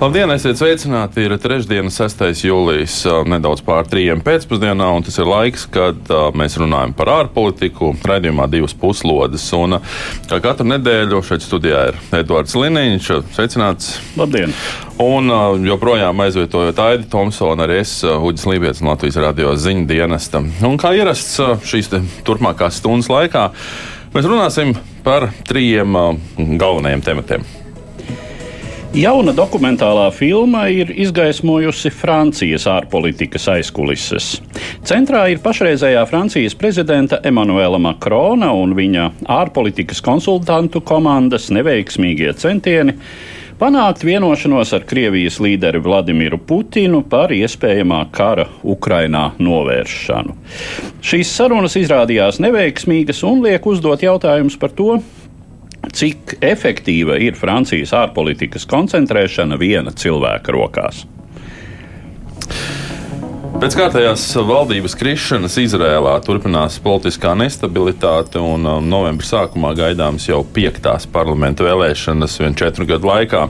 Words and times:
Labdien, 0.00 0.30
esiet 0.32 0.56
sveicināti! 0.56 1.26
Ir 1.26 1.34
trešdiena, 1.36 1.90
6. 1.92 2.22
jūlijas, 2.48 2.94
nedaudz 3.28 3.60
pār 3.60 3.84
trījiem 3.84 4.22
pēcpusdienā, 4.24 4.86
un 4.96 5.04
tas 5.04 5.20
ir 5.20 5.28
laiks, 5.28 5.66
kad 5.68 6.08
mēs 6.40 6.56
runājam 6.56 6.94
par 6.96 7.10
ārpolitiku. 7.18 7.90
Radījumā 8.08 8.46
divas 8.48 8.72
puslodes. 8.72 9.44
Un, 9.58 9.76
kā 10.30 10.38
katru 10.40 10.70
nedēļu 10.70 11.20
šeit 11.28 11.44
studijā 11.44 11.82
ir 11.90 12.00
Edvards 12.16 12.56
Liniņš. 12.56 13.12
Sveicināts! 13.36 13.92
Labdien! 14.16 14.56
Un 15.04 15.28
joprojām 15.68 16.24
aizvietojot 16.24 16.80
Aidi 16.86 17.04
Thompsonu, 17.12 17.68
arī 17.68 17.82
es, 17.84 17.98
Uģis 18.00 18.48
Lībijams, 18.54 18.84
Latvijas 18.88 19.20
radio 19.20 19.52
ziņu 19.52 19.84
dienesta. 19.92 20.40
Un 20.64 20.80
kā 20.80 20.96
ierasts 20.96 21.36
šīs 21.68 21.92
turpmākās 22.24 22.80
stundas 22.80 23.12
laikā, 23.12 23.50
mēs 24.16 24.32
runāsim 24.32 24.78
par 25.04 25.28
trījiem 25.44 26.04
galvenajiem 26.56 27.10
tematiem. 27.12 27.50
Jauna 28.90 29.30
dokumentālā 29.30 30.08
filma 30.10 30.64
ir 30.66 30.88
izgaismojusi 30.90 31.92
Francijas 31.94 32.64
ārpolitikas 32.66 33.44
aizkulises. 33.52 34.32
Centrā 34.82 35.28
ir 35.30 35.38
pašreizējā 35.44 36.00
Francijas 36.10 36.56
prezidenta 36.58 37.20
Emanuela 37.22 37.78
Makrona 37.78 38.48
un 38.50 38.74
viņa 38.74 39.04
ārpolitikas 39.30 40.02
konsultantu 40.02 40.82
komandas 40.82 41.52
neveiksmīgie 41.54 42.34
centieni 42.42 42.96
panākt 43.62 44.02
vienošanos 44.02 44.74
ar 44.74 44.82
Krievijas 44.90 45.38
līderi 45.38 45.78
Vladimiru 45.84 46.40
Putinu 46.42 47.04
par 47.06 47.30
iespējamā 47.30 48.02
kara 48.10 48.48
Ukrainā 48.74 49.28
novēršanu. 49.38 50.34
Šīs 50.98 51.30
sarunas 51.38 51.78
izrādījās 51.78 52.42
neveiksmīgas 52.42 53.22
un 53.28 53.44
liek 53.46 53.70
uzdot 53.70 54.02
jautājumus 54.02 54.58
par 54.58 54.74
to, 54.74 54.98
cik 55.96 56.36
efektīva 56.44 57.18
ir 57.20 57.38
Francijas 57.38 57.94
ārpolitikas 57.96 58.66
koncentrēšana 58.70 59.58
viena 59.60 59.92
cilvēka 59.94 60.54
rokās. 60.54 61.04
Pēc 63.58 63.74
kārtējās 63.74 64.22
valdības 64.46 64.94
krišanas 64.94 65.56
Izrēlā 65.58 66.12
turpinās 66.22 66.76
politiskā 66.84 67.32
nestabilitāte, 67.34 68.38
un 68.38 68.68
um, 68.68 68.86
novembra 68.86 69.26
sākumā 69.26 69.72
gaidāmas 69.74 70.28
jau 70.28 70.38
piektās 70.54 71.08
parlamenta 71.10 71.66
vēlēšanas 71.66 72.38
vien 72.40 72.54
četru 72.56 72.86
gadu 72.86 73.10
laikā. 73.10 73.42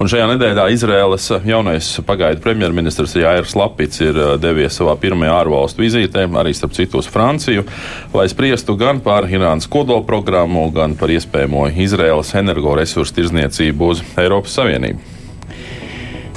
Un 0.00 0.08
šajā 0.08 0.30
nedēļā 0.32 0.66
Izrēlas 0.72 1.28
jaunais 1.44 1.92
pagaidu 2.08 2.40
premjerministrs 2.42 3.18
Jāirs 3.20 3.52
Lapits 3.58 4.00
ir 4.00 4.16
uh, 4.16 4.34
devies 4.40 4.80
savā 4.80 4.96
pirmajā 5.04 5.36
ārvalstu 5.44 5.84
vizītē, 5.84 6.24
arī 6.40 6.56
starp 6.56 6.72
citu 6.78 7.02
uz 7.04 7.12
Franciju, 7.12 7.68
lai 8.16 8.28
spriestu 8.32 8.78
gan 8.80 9.04
par 9.04 9.28
Irānas 9.28 9.68
kodolprogrammu, 9.68 10.70
gan 10.72 10.96
par 10.96 11.12
iespējamo 11.12 11.68
Izrēlas 11.84 12.32
energoresursu 12.40 13.20
tirzniecību 13.20 13.94
uz 13.94 14.06
Eiropas 14.16 14.56
Savienību. 14.62 15.11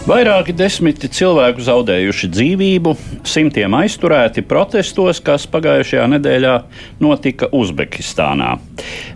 Vairāki 0.06 0.54
desmiti 0.54 1.08
cilvēku 1.10 1.64
zaudējuši 1.66 2.28
dzīvību, 2.30 2.92
simtiem 3.26 3.74
aizturēti 3.74 4.44
protestos, 4.46 5.18
kas 5.26 5.48
pagājušajā 5.50 6.04
nedēļā 6.12 6.52
notika 7.02 7.50
Uzbekistānā. 7.50 8.52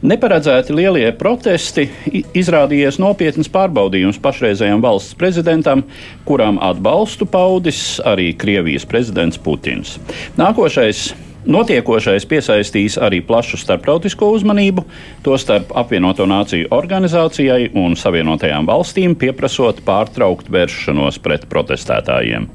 Neparedzēti 0.02 0.74
lielie 0.74 1.12
protesti 1.14 1.86
izrādījies 2.34 2.98
nopietns 2.98 3.52
pārbaudījums 3.54 4.18
pašreizējam 4.24 4.82
valsts 4.82 5.14
prezidentam, 5.20 5.86
kuram 6.26 6.58
atbalstu 6.58 7.30
paudis 7.30 8.00
arī 8.02 8.32
Krievijas 8.34 8.90
prezidents 8.90 9.38
Putins. 9.38 10.00
Nākošais 10.42 11.12
Notiekošais 11.48 12.26
piesaistīs 12.28 12.98
arī 13.00 13.22
plašu 13.24 13.58
starptautisko 13.62 14.28
uzmanību, 14.36 14.84
tostarp 15.24 15.72
apvienoto 15.78 16.28
nāciju 16.28 16.68
organizācijai 16.76 17.70
un 17.80 17.96
Savienotajām 17.96 18.68
valstīm 18.68 19.16
pieprasot 19.20 19.80
pārtraukt 19.88 20.52
vēršanos 20.52 21.22
pret 21.24 21.48
protestētājiem. 21.52 22.50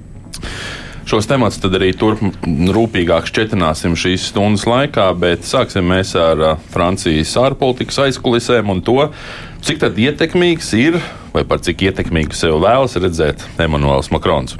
Šos 1.09 1.29
temats 1.29 1.61
arī 1.65 1.91
turp 1.97 2.21
rūpīgāk 2.45 3.29
šķetināsim 3.29 3.97
šīs 3.97 4.31
stundas 4.31 4.65
laikā, 4.69 5.11
bet 5.21 5.45
sāksim 5.49 5.85
mēs 5.89 6.15
ar 6.17 6.57
Francijas 6.73 7.35
ārpolitikas 7.41 8.01
aizkulisēm 8.07 8.73
un 8.73 8.81
to, 8.85 9.11
cik 9.65 9.85
ietekmīgs 9.85 10.73
ir 10.81 11.01
vai 11.35 11.45
par 11.49 11.61
cik 11.65 11.89
ietekmīgu 11.91 12.37
sev 12.37 12.61
vēlas 12.65 12.97
redzēt 13.01 13.45
Emanuels 13.61 14.13
Makrons. 14.13 14.57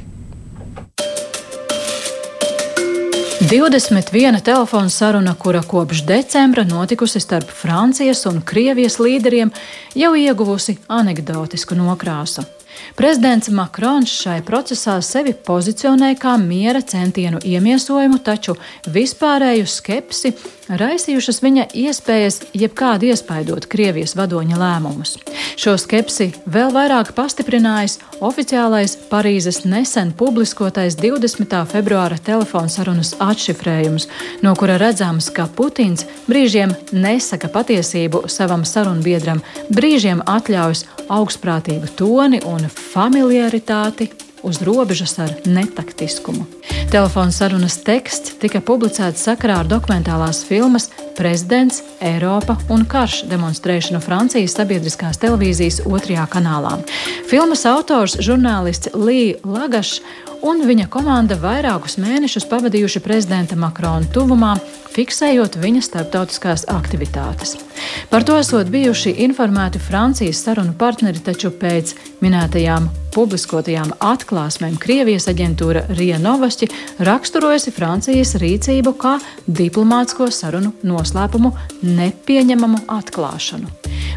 21 3.55 4.41
telefona 4.41 4.89
saruna, 4.89 5.35
kura 5.35 5.63
kopš 5.63 6.03
decembra 6.03 6.65
notikusi 6.65 7.21
starp 7.21 7.51
Francijas 7.51 8.27
un 8.27 8.41
Krievijas 8.43 8.99
līderiem, 8.99 9.53
jau 9.95 10.11
ieguvusi 10.19 10.75
anekdotisku 10.89 11.77
nokrāsu. 11.79 12.43
Prezidents 12.99 13.53
Makrons 13.55 14.11
šai 14.11 14.41
procesā 14.43 14.97
sevi 15.03 15.37
pozicionē 15.47 16.17
kā 16.19 16.35
miera 16.41 16.83
centienu 16.83 17.39
iemiesojumu, 17.47 18.19
taču 18.19 18.57
vispārēju 18.91 19.71
skepsi 19.71 20.35
raisījušas 20.69 21.41
viņa 21.45 21.67
iespējas 21.77 22.41
jebkādi 22.57 23.11
iespaidot 23.13 23.67
Krievijas 23.71 24.15
vadoņa 24.17 24.59
lēmumus. 24.61 25.17
Šo 25.61 25.77
skepsi 25.81 26.31
vēl 26.51 26.73
vairāk 26.75 27.13
pastiprinājis 27.17 27.99
oficiālais 28.25 28.97
Parīzes 29.11 29.63
nesen 29.69 30.13
publiskotais 30.17 30.97
20. 31.01 31.55
februāra 31.71 32.19
telefona 32.19 32.73
sarunas 32.73 33.15
atšifrējums, 33.23 34.09
no 34.43 34.55
kura 34.59 34.79
redzams, 34.81 35.31
ka 35.35 35.47
Putins 35.47 36.07
brīžiem 36.29 36.75
nesaka 36.93 37.51
patiesību 37.53 38.25
savam 38.33 38.65
sarunbiedram, 38.69 39.45
brīžiem 39.71 40.25
atļaujas 40.27 40.87
augstprātīgu 41.13 41.93
toni 41.99 42.41
un 42.49 42.69
familiaritāti 42.73 44.11
uz 44.45 44.61
robežas 44.63 45.17
ar 45.19 45.33
netaktiskumu. 45.45 46.47
Telefona 46.93 47.33
sarunas 47.35 47.79
teksts 47.83 48.37
tika 48.43 48.61
publicēts 48.61 49.25
sakarā 49.27 49.63
ar 49.63 49.71
dokumentālās 49.71 50.45
filmas 50.47 50.91
Prezidents, 51.15 51.81
Eiropa 52.03 52.57
un 52.75 52.85
karš 52.91 53.25
demonstrēšanu 53.31 54.01
Francijas 54.03 54.57
sabiedriskās 54.59 55.21
televīzijas 55.23 55.81
otrajā 55.87 56.27
kanālā. 56.33 56.77
Filmas 57.31 57.65
autors 57.71 58.19
žurnālists 58.19 58.93
Līs 58.95 59.43
Lagašs 59.47 60.01
un 60.45 60.65
viņa 60.69 60.89
komanda 60.93 61.39
vairākus 61.41 61.97
mēnešus 62.03 62.47
pavadījuši 62.51 63.01
prezidenta 63.05 63.57
Makrona 63.57 64.09
tuvumā, 64.13 64.55
fiksējot 64.95 65.57
viņa 65.63 65.83
starptautiskās 65.85 66.67
aktivitātes. 66.71 67.57
Par 68.11 68.27
to 68.27 68.37
esot 68.39 68.69
bijuši 68.71 69.17
informēti 69.25 69.81
Francijas 69.83 70.45
sarunu 70.45 70.77
partneri, 70.79 71.23
taču 71.25 71.51
pēc 71.51 71.95
minētajām 72.23 72.91
publiskotajām 73.15 73.93
atklāsmēm 74.03 74.77
Krievijas 74.83 75.29
aģentūra 75.31 75.85
Rija 75.95 76.19
Novosti 76.23 76.69
raksturojusi 77.07 77.73
Francijas 77.75 78.35
rīcību 78.43 78.95
kā 78.99 79.17
diplomātsko 79.47 80.29
sarunu 80.35 80.75
noslēpumu 80.87 81.53
nepieņemamu 81.87 82.85
atklāšanu. 82.99 83.71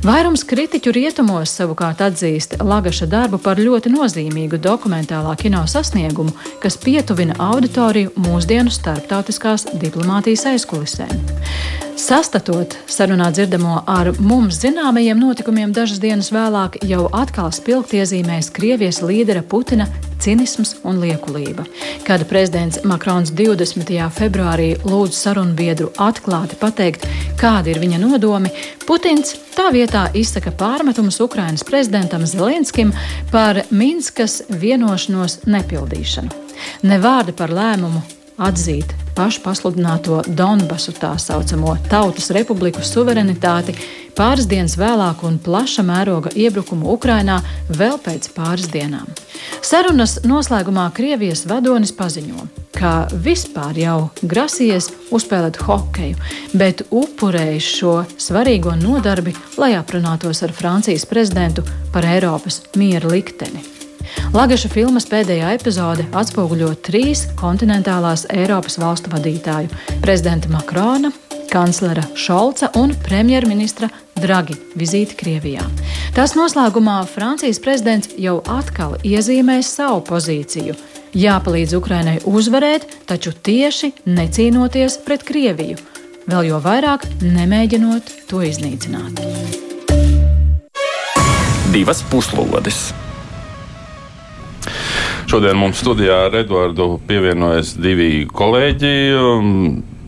Vairums 0.06 0.44
kritiķu 0.46 0.92
rietumos 0.94 1.54
savukārt 1.58 2.02
atzīst 2.06 2.58
Lagaša 2.62 3.08
darbu 3.10 3.40
par 3.42 3.62
ļoti 3.62 3.92
nozīmīgu 3.94 4.60
dokumentālā 4.62 5.34
kino 5.42 5.64
sasniegumu, 5.70 6.17
kas 6.64 6.78
pietuvina 6.84 7.36
auditoriju 7.40 8.14
mūsdienu 8.16 8.74
starptautiskās 8.74 9.68
diplomātijas 9.82 10.48
aizkulisēm. 10.54 11.87
Sastatot 11.98 12.76
sarunā 12.86 13.32
dzirdamo 13.34 13.80
ar 13.90 14.12
mums 14.22 14.60
zināmajiem 14.62 15.18
notikumiem 15.18 15.72
dažas 15.74 15.98
dienas 15.98 16.28
vēlāk, 16.30 16.76
jau 16.86 17.08
atkal 17.10 17.50
spilgti 17.50 17.98
iezīmēs 17.98 18.52
Krievijas 18.54 19.00
līdera 19.02 19.42
Putina 19.42 19.88
cinisms 20.22 20.76
un 20.86 21.00
liekulība. 21.02 21.66
Kad 22.06 22.28
prezidents 22.30 22.84
Makrons 22.86 23.32
20. 23.34 23.90
februārī 24.14 24.68
lūdz 24.86 25.18
sarunbiedru 25.18 25.90
atklāti 25.98 26.60
pateikt, 26.62 27.08
kādi 27.42 27.74
ir 27.74 27.82
viņa 27.82 28.02
nodomi, 28.04 28.54
Putins 28.86 29.34
tā 29.56 29.72
vietā 29.74 30.06
izsaka 30.14 30.54
pārmetumus 30.54 31.18
Ukrainas 31.26 31.66
prezidentam 31.66 32.28
Zelenskim 32.30 32.94
par 33.34 33.64
Minskas 33.72 34.44
vienošanos 34.54 35.42
nepildīšanu. 35.50 36.46
Ne 36.86 37.02
vārdi 37.02 37.34
par 37.34 37.50
lēmumu 37.54 38.04
atzīt 38.38 38.94
pašpasludināto 39.18 40.22
Donbasu 40.28 40.94
tā 40.98 41.16
saucamo 41.22 41.76
Tautas 41.90 42.30
Republiku 42.36 42.84
suverenitāti 42.86 43.74
pāris 44.18 44.48
dienas 44.50 44.78
vēlāk 44.78 45.24
un 45.26 45.40
plaša 45.42 45.86
mēroga 45.86 46.32
iebrukumu 46.38 46.90
Ukrainā 46.94 47.40
vēl 47.70 47.98
pēc 48.02 48.30
pāris 48.36 48.70
dienām. 48.74 49.10
Sarunas 49.62 50.20
noslēgumā 50.26 50.88
Krievijas 50.98 51.46
vadonis 51.50 51.94
paziņo, 51.98 52.48
ka 52.78 53.08
vispār 53.26 53.78
jau 53.82 53.98
grasījies 54.22 54.92
uzspēlēt 55.14 55.62
hokeju, 55.66 56.18
bet 56.58 56.86
upurējis 56.90 57.72
šo 57.80 57.96
svarīgo 58.22 58.76
nodarbi, 58.78 59.34
lai 59.58 59.74
aprunātos 59.78 60.44
ar 60.46 60.54
Francijas 60.54 61.08
prezidentu 61.10 61.66
par 61.94 62.06
Eiropas 62.06 62.62
miera 62.78 63.10
likteni. 63.14 63.77
Lagaša 64.36 64.68
filmas 64.68 65.06
pēdējā 65.08 65.54
epizode 65.56 66.04
atspoguļo 66.18 66.74
trīs 66.84 67.24
kontinentālās 67.40 68.26
Eiropas 68.34 68.76
valstu 68.82 69.12
vadītāju- 69.14 69.70
prezidenta 70.04 70.52
Makrona, 70.52 71.14
kanclera 71.48 72.04
Šolca 72.14 72.70
un 72.76 72.92
premjerministra 73.08 73.90
Dragi 74.20 74.58
vizīti 74.76 75.16
Krievijā. 75.16 75.64
Tās 76.14 76.36
noslēgumā 76.36 77.06
Francijas 77.08 77.60
prezidents 77.60 78.10
jau 78.18 78.42
atkal 78.44 78.98
iezīmēs 79.04 79.64
savu 79.64 80.02
pozīciju. 80.02 80.76
Jāpalīdz 81.16 81.78
Ukrainai 81.78 82.20
uzvarēt, 82.26 82.84
taču 83.08 83.32
tieši 83.32 83.94
necīnoties 84.06 85.00
pret 85.06 85.24
Krieviju, 85.24 85.78
vēl 86.28 86.48
jo 86.52 86.60
vairāk 86.60 87.08
nemēģinot 87.22 88.28
to 88.28 88.44
iznīcināt. 88.44 89.24
Divas 91.72 92.04
puslodes! 92.12 93.07
Šodien 95.28 95.58
mums 95.60 95.82
studijā 95.82 96.22
ar 96.30 96.36
Eduardu 96.40 97.02
pievienojas 97.04 97.74
divi 97.76 98.22
kolēģi. 98.32 98.92
Um, 99.20 99.50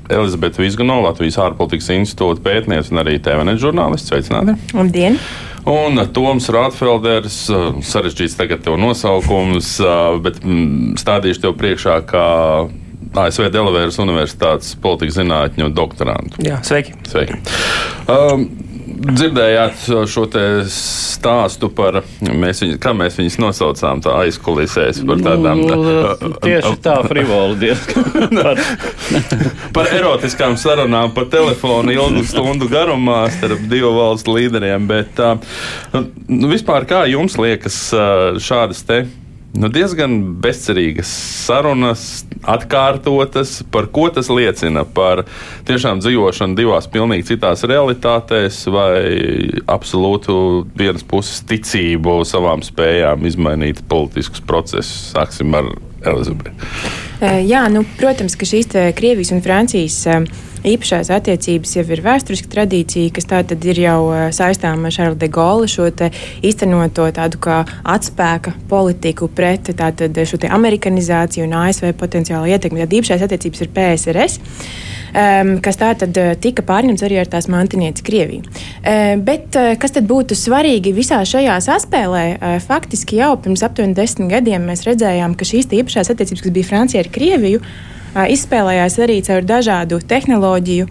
Elizabete 0.09 0.61
Vizganova, 0.63 1.09
Latvijas 1.09 1.35
ārpolitikas 1.43 1.89
institūta 1.91 2.39
pētniece 2.45 2.93
un 2.93 3.01
arī 3.01 3.17
TVNet 3.19 3.59
žurnālists. 3.59 4.07
Sveicināti! 4.07 4.55
Labdien! 4.71 5.19
Un 5.67 5.99
Toms 6.15 6.47
Rātfelders, 6.55 7.41
uh, 7.51 7.81
sarežģīts 7.83 8.37
tagad 8.39 8.63
tev 8.63 8.79
nosaukums, 8.79 9.73
uh, 9.83 10.15
bet 10.23 10.39
mm, 10.39 10.95
stādīšu 11.03 11.43
tev 11.43 11.57
priekšā 11.59 11.99
kā 12.07 12.25
ASV 13.19 13.51
Delavēras 13.51 13.99
Universitātes 13.99 14.71
politikas 14.79 15.19
zinātņu 15.19 15.67
doktorantu. 15.75 16.47
Jā, 16.47 16.63
sveiki! 16.63 16.95
sveiki. 17.11 17.41
Um, 18.07 18.47
dzirdējāt 18.99 19.85
šo 20.09 20.25
stāstu 20.69 21.69
par, 21.73 22.01
mēs 22.21 22.63
viņu, 22.63 22.77
kā 22.81 22.93
mēs 22.97 23.17
viņus 23.19 23.37
nosaucām, 23.41 24.01
tā 24.03 24.15
aizkulisēs 24.25 25.01
par 25.07 25.23
tādām. 25.23 25.63
Nu, 25.63 26.33
tieši 26.43 26.73
tā, 26.83 26.97
frivoli 27.07 27.57
diezgan. 27.63 28.09
par, 28.39 28.61
par 29.75 29.91
erotiskām 29.95 30.57
sarunām 30.59 31.13
pa 31.15 31.25
telefonu 31.31 31.95
ilgu 31.95 32.25
stundu 32.27 32.69
garumā 32.71 33.23
starp 33.33 33.63
divu 33.71 33.93
valstu 33.97 34.35
līderiem, 34.37 34.89
bet 34.89 35.23
nu, 35.95 36.51
vispār 36.51 36.87
kā 36.89 37.05
jums 37.09 37.39
liekas 37.39 37.81
šādas 38.43 38.85
te 38.87 39.03
nu, 39.57 39.69
diezgan 39.73 40.15
bezcerīgas 40.43 41.09
sarunas, 41.45 42.03
atkārtotas. 42.43 43.59
Par 43.73 43.89
ko 43.93 44.07
tas 44.13 44.29
liecina? 44.31 44.85
Par 44.85 45.23
tiešām 45.69 46.03
dzīvošanu 46.03 46.57
divās 46.59 46.89
pilnīgi 46.91 47.31
citās 47.31 47.65
realitātēs, 47.69 48.61
vai 48.73 48.93
absolūtu 49.69 50.39
vienas 50.79 51.05
puses 51.07 51.43
ticību 51.49 52.21
savām 52.27 52.63
spējām 52.65 53.25
izmainīt 53.29 53.83
politiskus 53.89 54.43
procesus. 54.45 55.13
Sāksim 55.15 55.55
ar 55.57 55.71
Elizabeti. 56.05 56.53
Jā, 57.19 57.65
nu, 57.71 57.83
protams, 57.99 58.37
ka 58.39 58.47
šīs 58.47 58.71
Krievijas 58.95 59.33
un 59.35 59.43
Francijas 59.43 60.05
īpašās 60.67 61.11
attiecības 61.13 61.75
jau 61.77 61.85
ir 61.87 62.03
vēsturiska 62.05 62.51
tradīcija, 62.51 63.13
kas 63.15 63.29
tātad 63.29 63.65
ir 63.69 63.81
jau 63.85 63.99
saistām 64.35 64.85
ar 64.85 64.95
Šarlu 64.95 65.19
de 65.19 65.29
Gaulle 65.31 65.69
šo 65.71 65.87
īstenoto 66.45 67.07
tādu 67.15 67.39
kā 67.43 67.61
atspēka 67.83 68.53
politiku 68.69 69.29
pret 69.31 69.71
tātad 69.79 70.15
šo 70.27 70.41
amerikanizāciju 70.49 71.47
un 71.47 71.57
ASV 71.63 71.93
potenciālu 71.99 72.51
ietekmi. 72.51 72.83
Tad 72.83 72.95
īpašās 72.99 73.25
attiecības 73.27 73.65
ir 73.65 73.75
PSRS. 73.75 74.39
Um, 75.09 75.55
kas 75.65 75.79
tā 75.79 75.87
tad 75.97 76.13
tika 76.37 76.61
pārņemts 76.65 77.01
arī 77.01 77.17
ar 77.17 77.29
tās 77.31 77.47
mantinieci 77.49 78.03
Krieviju. 78.05 78.43
Uh, 78.45 79.15
bet 79.25 79.57
uh, 79.57 79.71
kas 79.81 79.95
tad 79.95 80.05
būtu 80.09 80.37
svarīgi 80.37 80.93
visā 80.93 81.23
šajā 81.25 81.55
saspēlē? 81.65 82.25
Uh, 82.37 82.57
faktiski 82.61 83.17
jau 83.17 83.31
pirms 83.41 83.65
aptuveni 83.65 83.97
desmit 83.97 84.29
gadiem 84.35 84.67
mēs 84.69 84.85
redzējām, 84.85 85.33
ka 85.33 85.47
šīs 85.49 85.71
īpašās 85.79 86.13
attiecības, 86.13 86.43
kas 86.45 86.53
bija 86.53 86.69
Francija 86.69 87.01
ar 87.01 87.09
Krieviju, 87.15 87.63
izspēlējās 88.15 88.97
arī 89.03 89.19
caur 89.25 89.45
dažādu 89.45 89.99
tehnoloģiju, 90.09 90.87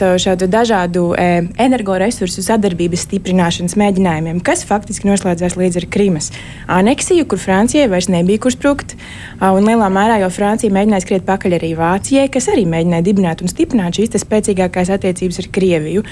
caur 0.00 0.18
šādu 0.22 0.48
dažādu 0.50 1.04
energoresursu 1.18 2.42
sadarbības 2.46 3.04
stiprināšanas 3.06 3.76
mēģinājumiem, 3.78 4.40
kas 4.44 4.64
faktiski 4.68 5.10
noslēdzās 5.10 5.58
līdz 5.58 5.82
ar 5.82 5.88
Krimas 5.92 6.30
aneksiju, 6.66 7.26
kur 7.28 7.40
Francijai 7.42 7.88
vairs 7.90 8.10
nebija 8.12 8.42
kur 8.44 8.54
sprukt. 8.54 8.96
Un 9.40 9.68
lielā 9.68 9.90
mērā 9.92 10.18
jau 10.24 10.30
Francija 10.34 10.72
mēģināja 10.74 11.04
skriet 11.04 11.26
pakaļ 11.28 11.58
arī 11.58 11.74
Vācijai, 11.78 12.26
kas 12.32 12.48
arī 12.52 12.64
mēģināja 12.70 13.06
dibināt 13.06 13.44
un 13.44 13.52
stiprināt 13.52 14.00
šīs 14.00 14.16
spēcīgākās 14.24 14.90
attiecības 14.96 15.42
ar 15.44 15.50
Krieviju. 15.54 16.04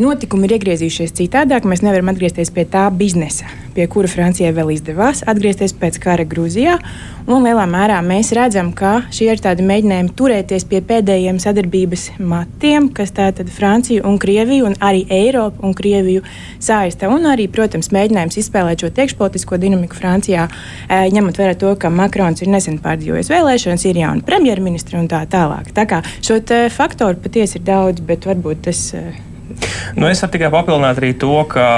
Notikumi 0.00 0.46
ir 0.46 0.56
iegriezījušies 0.56 1.16
citādāk. 1.18 1.66
Mēs 1.68 1.82
nevaram 1.84 2.12
atgriezties 2.12 2.52
pie 2.54 2.64
tā 2.70 2.86
biznesa, 2.94 3.48
pie 3.74 3.88
kura 3.90 4.08
Francijai 4.08 4.54
vēl 4.56 4.70
izdevās 4.76 5.24
atgriezties 5.28 5.74
pēc 5.76 5.98
kara 6.00 6.24
Grūzijā. 6.28 6.78
Un 7.30 7.44
lielā 7.44 7.66
mērā 7.68 7.98
mēs 8.06 8.30
redzam, 8.34 8.70
ka 8.72 9.02
šie 9.12 9.28
ir 9.32 9.42
tādi 9.42 9.49
mēģinājumi 9.58 10.12
turēties 10.14 10.64
pie 10.70 10.78
pēdējiem 10.86 11.40
sadarbības 11.42 12.04
matiem, 12.22 12.86
kas 12.94 13.10
tātad 13.16 13.50
Franciju 13.50 14.04
un 14.06 14.18
Krieviju 14.22 14.68
un 14.68 14.76
arī 14.78 15.02
Eiropu 15.10 15.66
un 15.66 15.74
Krieviju 15.74 16.22
saista. 16.62 17.10
Un 17.10 17.26
arī, 17.26 17.48
protams, 17.50 17.90
mēģinājums 17.90 18.38
izspēlēt 18.44 18.84
šo 18.84 18.92
iekšpolitisko 18.94 19.58
dinamiku 19.58 19.98
Francijā, 19.98 20.46
ņemot 20.88 21.40
vērā 21.42 21.56
to, 21.58 21.72
ka 21.74 21.90
Makrons 21.90 22.44
ir 22.44 22.52
nesen 22.54 22.78
pārdzīvojis 22.84 23.32
vēlēšanas, 23.34 23.88
ir 23.90 24.04
jauna 24.04 24.22
premjerministra 24.26 25.02
un 25.02 25.10
tā 25.10 25.24
tālāk. 25.26 25.74
Tā 25.74 25.88
kā 25.90 26.04
šo 26.20 26.38
faktoru 26.70 27.18
patiesi 27.18 27.58
ir 27.58 27.66
daudz, 27.66 28.06
bet 28.06 28.30
varbūt 28.30 28.64
tas. 28.70 28.86
Nu, 29.96 30.08
es 30.08 30.22
varu 30.22 30.34
tikai 30.36 30.50
papildināt 30.52 31.00
arī 31.00 31.12
to, 31.18 31.34
ka 31.50 31.68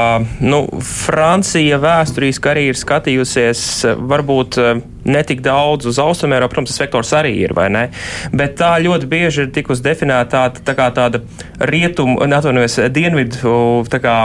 nu, 0.44 0.64
Francija 0.84 1.81
vēsturiski 1.82 2.52
arī 2.52 2.67
ir 2.70 2.81
skatījusies 2.81 3.62
varbūt 4.11 4.61
netik 5.05 5.43
daudz 5.43 5.87
uz 5.90 5.99
Austrumēropu, 5.99 6.55
protams, 6.55 6.73
tas 6.73 6.82
vektors 6.84 7.12
arī 7.17 7.32
ir, 7.43 7.55
vai 7.56 7.69
ne? 7.73 7.87
Bet 8.34 8.55
tā 8.61 8.75
ļoti 8.82 9.08
bieži 9.11 9.46
ir 9.46 9.52
tikusi 9.55 9.84
definēta 9.84 10.44
tā, 10.52 10.62
tā 10.70 10.75
kā 10.79 10.88
tāda 10.94 11.23
rietumu, 11.58 12.20
atvainojos, 12.23 12.79
dienvidu 12.94 13.82
kā 14.02 14.17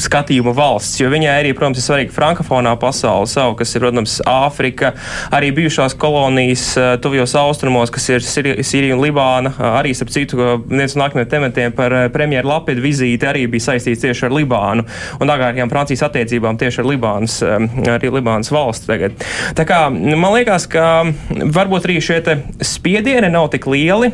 skatījuma 0.00 0.52
valsts, 0.56 1.00
jo 1.00 1.10
viņai 1.12 1.32
arī, 1.40 1.54
protams, 1.56 1.80
ir 1.80 1.86
svarīga 1.86 2.14
frankofonā 2.14 2.76
pasaule 2.80 3.28
savu, 3.30 3.56
kas 3.58 3.74
ir, 3.74 3.84
protams, 3.84 4.18
Āfrika, 4.30 4.92
arī 5.34 5.50
bijušās 5.56 5.96
kolonijas 6.00 6.66
eh, 6.78 6.92
tuvjos 7.02 7.34
austrumos, 7.40 7.92
kas 7.92 8.08
ir 8.12 8.24
Sīrija 8.24 8.96
un 8.96 9.02
Libāna, 9.02 9.52
arī, 9.80 9.94
starp 9.96 10.12
citu, 10.14 10.40
viens 10.70 10.96
no 10.96 11.04
nākamajiem 11.04 11.32
tematiem 11.32 11.76
par 11.76 11.96
eh, 11.96 12.08
premjeru 12.12 12.52
Lapidu 12.52 12.84
vizīti 12.90 13.28
arī 13.28 13.46
bija 13.50 13.70
saistīts 13.70 14.04
tieši 14.04 14.26
ar 14.28 14.36
Libānu 14.36 14.86
un 15.20 15.32
agrākajām 15.32 15.72
Francijas 15.72 16.04
attiecībām 16.08 16.58
tieši 16.60 16.82
ar 16.82 16.90
Libānas, 16.90 17.38
eh, 17.46 17.66
arī 17.94 18.12
Libānas 18.18 18.52
valsts 18.54 18.88
tagad. 18.90 19.16
Tā 19.58 19.66
kā 19.68 19.82
man 19.90 20.34
liekas, 20.34 20.66
ka 20.70 20.86
varbūt 21.30 21.88
arī 21.88 21.98
šie 22.04 22.20
spiedieni 22.64 23.30
nav 23.32 23.48
tik 23.52 23.66
lieli, 23.70 24.10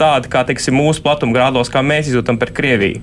tādi 0.00 0.30
kā 0.32 0.42
teiksim, 0.48 0.74
mūsu 0.76 1.02
platumgrādos, 1.04 1.70
kā 1.72 1.82
mēs 1.84 2.10
izjūtam 2.10 2.38
par 2.40 2.52
Krieviju. 2.54 3.02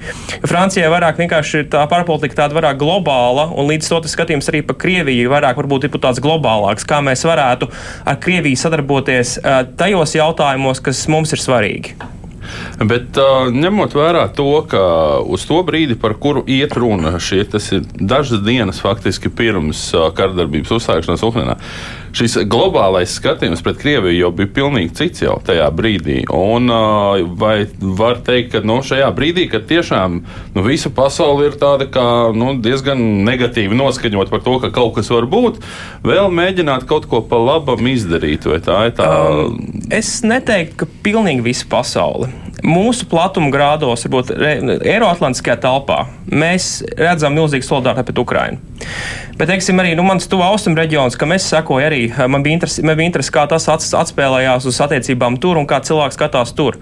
Francijai 0.49 0.89
vairāk 0.91 1.21
vienkārši 1.21 1.63
ir 1.63 1.69
tā 1.73 1.85
pārpolitika 1.89 2.41
tāda 2.43 2.57
vairāk 2.57 2.79
globāla, 2.81 3.49
un 3.55 3.69
līdz 3.71 3.89
to 3.89 4.01
skatījums 4.11 4.49
arī 4.51 4.63
par 4.67 4.79
Krieviju 4.81 5.31
vairāk 5.33 5.59
varbūt 5.61 5.87
ir 5.87 5.97
tāds 5.97 6.21
globālāks, 6.23 6.87
kā 6.87 7.01
mēs 7.05 7.25
varētu 7.27 7.69
ar 8.05 8.21
Krieviju 8.21 8.59
sadarboties 8.59 9.37
tajos 9.79 10.15
jautājumos, 10.19 10.83
kas 10.83 11.07
mums 11.11 11.35
ir 11.35 11.43
svarīgi. 11.43 12.18
Bet 12.89 13.17
ņemot 13.53 13.95
vērā 13.97 14.25
to, 14.35 14.51
ka 14.69 14.81
uz 15.25 15.45
to 15.49 15.61
brīdi, 15.67 15.97
par 15.99 16.15
kuru 16.21 16.43
iet 16.47 16.75
runa, 16.79 17.17
šie, 17.21 17.43
ir 17.45 17.87
dažas 17.99 18.43
dienas 18.45 18.81
faktiski 18.83 19.31
pirms 19.31 19.89
kardarbības 20.15 20.75
uzsākšanās 20.79 21.25
Ukrajinā, 21.27 21.57
šis 22.15 22.39
globālais 22.49 23.13
skatījums 23.19 23.63
pret 23.65 23.79
Krieviju 23.81 24.17
jau 24.17 24.31
bija 24.35 24.51
pilnīgi 24.59 24.95
cits 24.97 25.23
jau 25.23 25.37
tajā 25.45 25.67
brīdī. 25.75 26.21
Un, 26.33 26.69
vai 27.39 27.67
var 27.79 28.21
teikt, 28.25 28.53
ka 28.53 28.63
nu, 28.65 28.79
šajā 28.85 29.09
brīdī, 29.15 29.47
kad 29.51 29.67
tiešām 29.69 30.19
nu, 30.55 30.65
visa 30.65 30.91
pasaule 30.93 31.49
ir 31.49 31.57
tāda 31.61 31.89
kā 31.91 32.05
nu, 32.35 32.55
diezgan 32.63 33.01
negatīvi 33.27 33.77
noskaņot 33.77 34.33
par 34.33 34.43
to, 34.45 34.57
ka 34.63 34.73
kaut 34.75 34.95
kas 34.97 35.11
var 35.13 35.29
būt, 35.29 35.61
vēl 36.05 36.31
mēģināt 36.33 36.87
kaut 36.89 37.09
ko 37.09 37.23
pa 37.25 37.39
labam 37.39 37.89
izdarīt? 37.91 38.47
Tā 38.65 38.81
tā... 38.95 39.09
um, 39.47 39.59
es 39.93 40.19
neteiktu, 40.25 40.81
ka 40.81 40.89
pilnīgi 41.05 41.45
visa 41.51 41.67
pasaule. 41.69 42.31
Mūsu 42.65 43.07
platuma 43.09 43.51
grādos, 43.53 44.05
varbūt 44.05 44.31
Eiroatlantiskajā 44.87 45.57
telpā, 45.63 46.03
mēs 46.31 46.79
redzam 46.97 47.35
milzīgu 47.37 47.65
solidaritāti 47.65 48.09
pret 48.09 48.21
Ukrajinu. 48.23 48.61
Bet, 49.39 49.47
teiksim, 49.47 49.79
arī 49.79 49.93
nu, 49.95 50.03
mans 50.03 50.27
tuvu 50.27 50.43
austrumu 50.43 50.79
reģions, 50.79 51.15
kam 51.19 51.31
es 51.35 51.45
sekoju, 51.47 51.85
arī 51.85 52.01
man 52.31 52.43
bija 52.43 52.57
interesi, 52.57 52.83
man 52.83 52.99
bija 52.99 53.11
interesi 53.11 53.33
kā 53.35 53.45
tas 53.51 53.69
atspēlējās 53.71 54.67
uz 54.67 54.79
attiecībām 54.83 55.37
tur 55.39 55.59
un 55.61 55.67
kā 55.69 55.79
cilvēks 55.85 56.19
skatās 56.19 56.55
tur. 56.57 56.79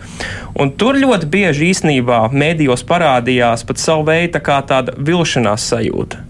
Un 0.58 0.74
tur 0.74 0.98
ļoti 0.98 1.30
bieži 1.34 1.70
īstenībā 1.74 2.28
mēdījos 2.34 2.86
parādījās 2.90 3.68
pat 3.68 3.84
savu 3.84 4.08
veidu 4.10 4.40
tā 4.40 4.62
tāda 4.66 4.98
vilšanās 4.98 5.70
sajūta 5.74 6.26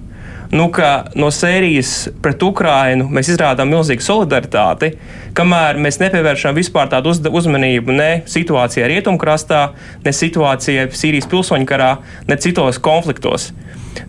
nu, 0.51 0.67
ka 0.73 1.07
no 1.15 1.29
sērijas 1.33 2.09
pret 2.23 2.43
Ukrainu 2.43 3.07
mēs 3.11 3.31
izrādām 3.33 3.71
milzīgu 3.71 4.03
solidaritāti, 4.03 4.93
kamēr 5.37 5.79
mēs 5.81 5.99
nepievēršam 6.01 6.57
vispār 6.57 6.91
tādu 6.91 7.13
uz, 7.13 7.21
uzmanību 7.21 7.95
ne 7.95 8.11
situācijai 8.29 8.91
rietumkrastā, 8.93 9.63
ne 10.05 10.13
situācijai 10.15 10.89
Sīrijas 10.93 11.29
pilsoņu 11.31 11.67
karā, 11.69 11.97
ne 12.29 12.39
citos 12.41 12.79
konfliktos. 12.83 13.51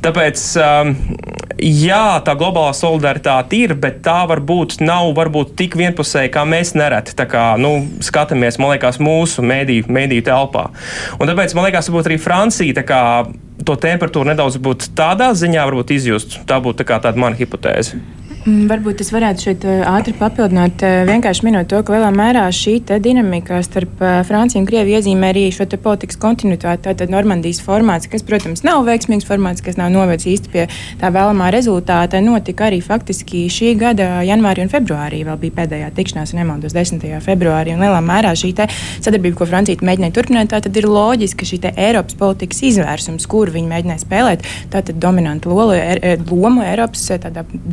Tāpēc, 0.05 0.43
um, 0.61 0.93
jā, 1.65 2.21
tā 2.25 2.35
globālā 2.39 2.75
solidaritāte 2.77 3.57
ir, 3.57 3.75
bet 3.81 4.03
tā 4.05 4.21
varbūt 4.29 4.79
nav 4.85 5.11
varbūt 5.17 5.55
tik 5.59 5.79
vienpusēja, 5.81 6.31
kā 6.35 6.45
mēs 6.49 6.75
nereti 6.79 7.17
kā, 7.29 7.51
nu, 7.61 7.73
skatāmies, 8.05 8.61
man 8.61 8.75
liekas, 8.75 9.01
mūsu 9.03 9.45
mediju, 9.47 9.89
mediju 9.93 10.27
telpā. 10.29 10.69
Un 11.19 11.31
tāpēc, 11.31 11.57
man 11.57 11.69
liekas, 11.69 11.91
varbūt 11.91 12.13
arī 12.13 12.21
Francija 12.23 12.79
to 13.69 13.77
temperatūru 13.81 14.31
nedaudz 14.31 14.57
tādā 14.97 15.33
ziņā 15.37 15.67
izjust. 15.99 16.41
Tā 16.49 16.61
būtu 16.65 16.85
tā 16.85 17.01
tāda 17.05 17.21
mana 17.21 17.37
hipotēze. 17.37 18.01
Mm, 18.49 18.69
varbūt 18.71 19.03
es 19.03 19.11
varētu 19.13 19.43
šeit 19.45 19.65
eh, 19.69 19.81
ātri 19.85 20.15
papildināt, 20.17 20.81
eh, 20.87 21.03
vienkārši 21.09 21.45
minot 21.45 21.69
to, 21.69 21.81
ka 21.85 21.93
lielā 21.93 22.09
mērā 22.15 22.47
šī 22.55 22.79
dinamika 23.03 23.59
starp 23.67 24.01
eh, 24.01 24.21
Franciju 24.25 24.63
un 24.63 24.69
Krieviju 24.69 24.97
iezīmē 24.97 25.33
arī 25.35 25.43
šo 25.53 25.67
politikas 25.83 26.17
kontinuitāti. 26.23 26.87
Tātad 26.87 27.13
Normandijas 27.13 27.61
formāts, 27.65 28.09
kas, 28.09 28.25
protams, 28.25 28.63
nav 28.65 28.87
veiksmīgs 28.87 29.27
formāts, 29.29 29.61
kas 29.65 29.77
nav 29.77 29.91
novedis 29.93 30.29
īsti 30.33 30.53
pie 30.53 30.65
tā 31.01 31.11
vēlamā 31.13 31.51
rezultāta, 31.53 32.23
notika 32.25 32.69
arī 32.71 32.79
faktiski 32.85 33.43
šī 33.53 33.75
gada 33.83 34.23
janvārī 34.25 34.65
un 34.65 34.73
februārī. 34.73 35.21
Vēl 35.29 35.41
bija 35.43 35.57
pēdējā 35.59 35.91
tikšanās, 35.99 36.33
nemaldos, 36.39 36.77
10. 36.79 37.05
februārī. 37.27 37.77
Un 37.77 37.85
lielā 37.85 38.01
mērā 38.01 38.33
šī 38.39 38.55
sadarbība, 38.55 39.43
ko 39.43 39.51
Francija 39.51 39.85
mēģināja 39.85 40.17
turpināt, 40.17 40.55
tad 40.55 40.81
ir 40.81 40.89
loģiski, 40.89 41.51
šī 41.53 41.61
Eiropas 41.75 42.17
politikas 42.17 42.65
izvērsums, 42.71 43.29
kur 43.29 43.53
viņi 43.53 43.73
mēģināja 43.75 44.07
spēlēt, 44.07 44.49
tātad 44.73 45.03
dominantu 45.03 45.53
lomu, 45.53 45.77
er, 45.77 46.23
lomu 46.31 46.65
Eiropas 46.65 47.11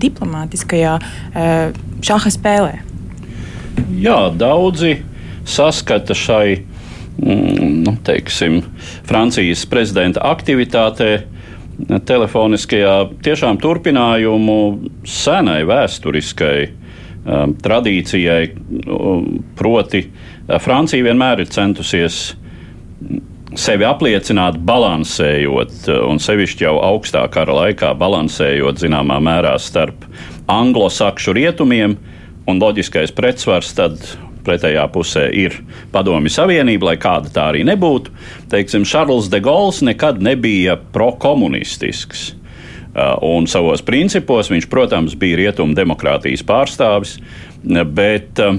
diplomātiskā 0.03 0.64
politiskajā 0.65 0.99
eh, 1.35 1.73
šaha 2.01 2.31
spēlē? 2.31 2.81
Jā, 3.99 4.31
daudzi 4.33 5.03
saskata 5.45 6.15
šai 6.15 6.63
mm, 7.21 7.83
nu, 7.85 7.95
teiksim, 8.03 8.63
Francijas 9.05 9.65
prezidenta 9.65 10.21
aktivitātē 10.21 11.25
telefoniskajā 12.07 13.09
tiešām 13.21 13.59
turpinājumu 13.59 14.89
senai 15.03 15.65
vēsturiskai 15.67 16.69
um, 16.69 17.51
tradīcijai, 17.59 18.53
proti, 19.59 20.05
Francija 20.63 21.03
vienmēr 21.03 21.43
ir 21.43 21.51
centusies 21.51 22.37
sevi 23.59 23.85
apliecināt, 23.87 24.57
balansējot, 24.67 25.89
un 26.07 26.19
sevišķi 26.21 26.65
jau 26.67 26.77
augstā 26.83 27.25
kara 27.31 27.55
laikā, 27.59 27.93
balansējot 27.99 28.81
zināmā 28.83 29.19
mērā 29.23 29.55
starp 29.61 30.07
anglosakšu 30.51 31.33
rietumiem, 31.35 31.97
un 32.45 32.61
loģiskais 32.61 33.13
pretsvars 33.15 33.73
tad 33.77 34.01
pretējā 34.45 34.85
pusē 34.93 35.25
ir 35.33 35.57
Padomju 35.93 36.29
Savienība, 36.29 36.91
lai 36.91 36.97
kāda 37.01 37.31
tā 37.33 37.49
arī 37.51 37.63
nebūtu. 37.65 38.13
Teiksim, 38.51 38.85
Šarls 38.85 39.29
de 39.33 39.41
Gauls 39.43 39.81
nekad 39.85 40.21
nebija 40.23 40.77
prokomunistisks. 40.93 42.33
Uh, 42.95 43.17
un 43.27 43.49
savos 43.51 43.81
principos 43.83 44.47
viņš, 44.53 44.69
protams, 44.71 45.17
bija 45.19 45.41
rietumu 45.41 45.75
demokrātijas 45.75 46.45
pārstāvis, 46.47 47.17
bet 47.91 48.39
uh, 48.39 48.55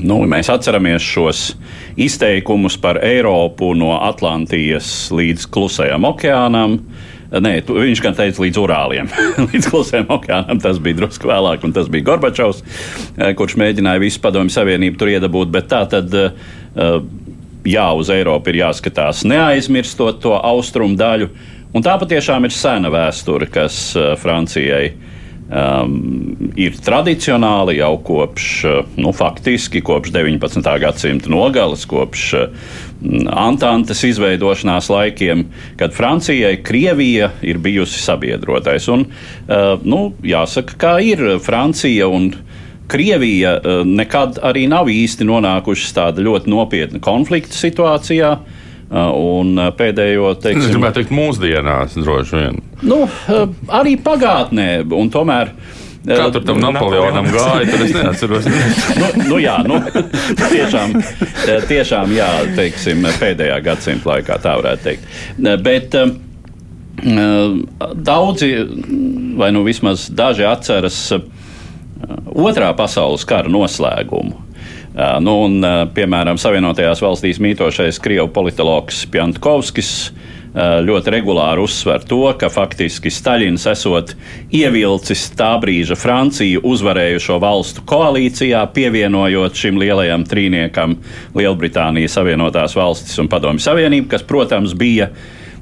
nu, 0.00 0.16
mēs 0.26 0.50
atceramies 0.50 1.04
šos 1.06 1.44
izteikumus 2.00 2.74
par 2.82 2.98
Eiropu 3.04 3.70
no 3.78 3.92
Atlantijas 4.00 5.12
līdz 5.14 5.46
Klusajam 5.52 6.08
okeānam. 6.10 6.80
Uh, 6.80 7.11
Nē, 7.32 7.52
tu, 7.64 7.78
viņš 7.80 8.02
gan 8.04 8.16
teica 8.16 8.42
līdz 8.44 8.58
Urāliem, 8.60 9.08
līdz 9.48 9.70
klusējam 9.72 10.10
okeānam. 10.12 10.60
Tas 10.60 10.80
bija 10.82 10.98
drusku 11.00 11.30
vēlāk, 11.30 11.64
un 11.64 11.72
tas 11.72 11.88
bija 11.92 12.04
Gorbačovs, 12.10 12.60
eh, 13.16 13.32
kurš 13.38 13.56
mēģināja 13.62 14.02
visu 14.02 14.20
padomju 14.24 14.52
savienību 14.52 15.00
tur 15.00 15.12
iedabūt. 15.14 15.52
Bet 15.54 15.70
tā 15.72 15.84
tad. 15.90 16.12
Uh, 16.72 17.02
jā, 17.68 17.84
uz 17.94 18.08
Eiropu 18.10 18.50
ir 18.50 18.62
jāskatās, 18.62 19.20
neaizmirstot 19.28 20.22
to 20.24 20.32
austrumu 20.34 20.96
daļu. 20.98 21.28
Un 21.76 21.84
tā 21.84 21.94
patiešām 22.00 22.48
ir 22.48 22.54
sena 22.56 22.90
vēsture, 22.92 23.46
kas 23.52 23.76
Francijai 24.20 24.88
um, 25.52 25.96
ir 26.56 26.76
tradicionāli 26.82 27.76
jau 27.78 27.92
kopš, 28.04 28.48
nu, 28.96 29.12
faktiski 29.16 29.82
kopš 29.84 30.12
19. 30.14 30.70
gadsimta 30.80 31.32
nogales, 31.32 31.84
kopš 31.88 32.24
uh, 32.38 32.72
Antantes 33.32 34.04
izveidošanās 34.06 34.88
laikiem, 34.92 35.44
kad 35.76 35.94
Francijai 35.94 36.60
Krievija 36.62 37.32
ir 37.42 37.58
bijusi 37.58 38.00
sabiedrotais. 38.02 38.88
Un, 38.92 39.06
uh, 39.06 39.76
nu, 39.84 40.12
jāsaka, 40.26 40.78
kā 40.78 40.96
ir 41.04 41.24
Francija 41.42 42.08
un 42.08 42.32
Krievija 42.92 43.56
uh, 43.58 43.84
nekad 43.88 44.40
arī 44.44 44.66
nav 44.70 44.90
īsti 44.92 45.26
nonākušas 45.28 45.94
tādā 45.96 46.24
ļoti 46.24 46.52
nopietna 46.52 47.02
konflikta 47.02 47.58
situācijā. 47.58 48.34
Uh, 48.38 48.58
un 48.92 49.56
pēdējo 49.78 50.34
teiksim, 50.42 50.66
es 50.66 50.74
gribētu 50.74 51.00
teikt, 51.00 51.14
mūsdienās 51.16 51.96
droši 51.96 52.40
vien. 52.40 52.58
Nu, 52.84 53.04
arī 53.72 53.96
pagātnē, 54.04 54.82
un 54.92 55.08
tomēr 55.12 55.52
uh, 55.54 55.80
Kā 56.02 56.24
tur 56.34 56.42
tam 56.42 56.58
Napoleonam 56.58 57.28
gāja, 57.30 57.66
tad 57.70 57.82
es 57.84 57.92
neatceros. 57.94 58.46
nu, 59.00 59.10
nu, 59.28 59.36
jā, 59.38 59.54
nu, 59.66 59.78
tiešām, 60.52 60.96
tiešām 61.70 62.14
jā, 62.16 62.30
teiksim, 62.58 63.06
pēdējā 63.22 63.60
gadsimta 63.62 64.10
laikā 64.10 64.38
tā 64.42 64.56
varētu 64.58 64.88
teikt. 64.88 65.06
Bet 65.62 65.94
um, 66.00 66.16
daudzi, 67.94 68.50
vai 69.38 69.52
nu 69.54 69.62
vismaz 69.66 70.08
daži 70.10 70.48
atceras 70.48 70.98
uh, 71.14 71.22
otrā 72.34 72.72
pasaules 72.78 73.26
kara 73.28 73.52
noslēgumu. 73.52 74.40
Nu, 74.92 75.38
un, 75.46 75.62
piemēram, 75.96 76.36
Savienotajās 76.36 77.00
valstīs 77.00 77.38
mītošais 77.40 77.96
krievu 78.04 78.28
politologs 78.34 79.06
Pjantkovskis 79.08 79.92
Eh, 80.52 80.82
ļoti 80.84 81.08
regulāri 81.14 81.62
uzsver 81.64 82.02
to, 82.04 82.26
ka 82.36 82.50
faktiski 82.52 83.08
Staļins 83.08 83.62
esot 83.70 84.10
ievilcis 84.52 85.30
tā 85.32 85.54
brīža 85.62 85.96
Franciju 85.96 86.60
uzvarējušo 86.68 87.38
valstu 87.40 87.84
koalīcijā, 87.88 88.60
pievienojot 88.76 89.56
šim 89.56 89.80
lielajam 89.80 90.26
trīniekam 90.28 90.98
Lielbritānija, 91.32 92.12
Savienotās 92.12 92.76
valstis 92.76 93.16
un 93.22 93.32
Padomju 93.32 93.64
Savienību, 93.64 94.10
kas, 94.12 94.28
protams, 94.28 94.76
bija 94.76 95.08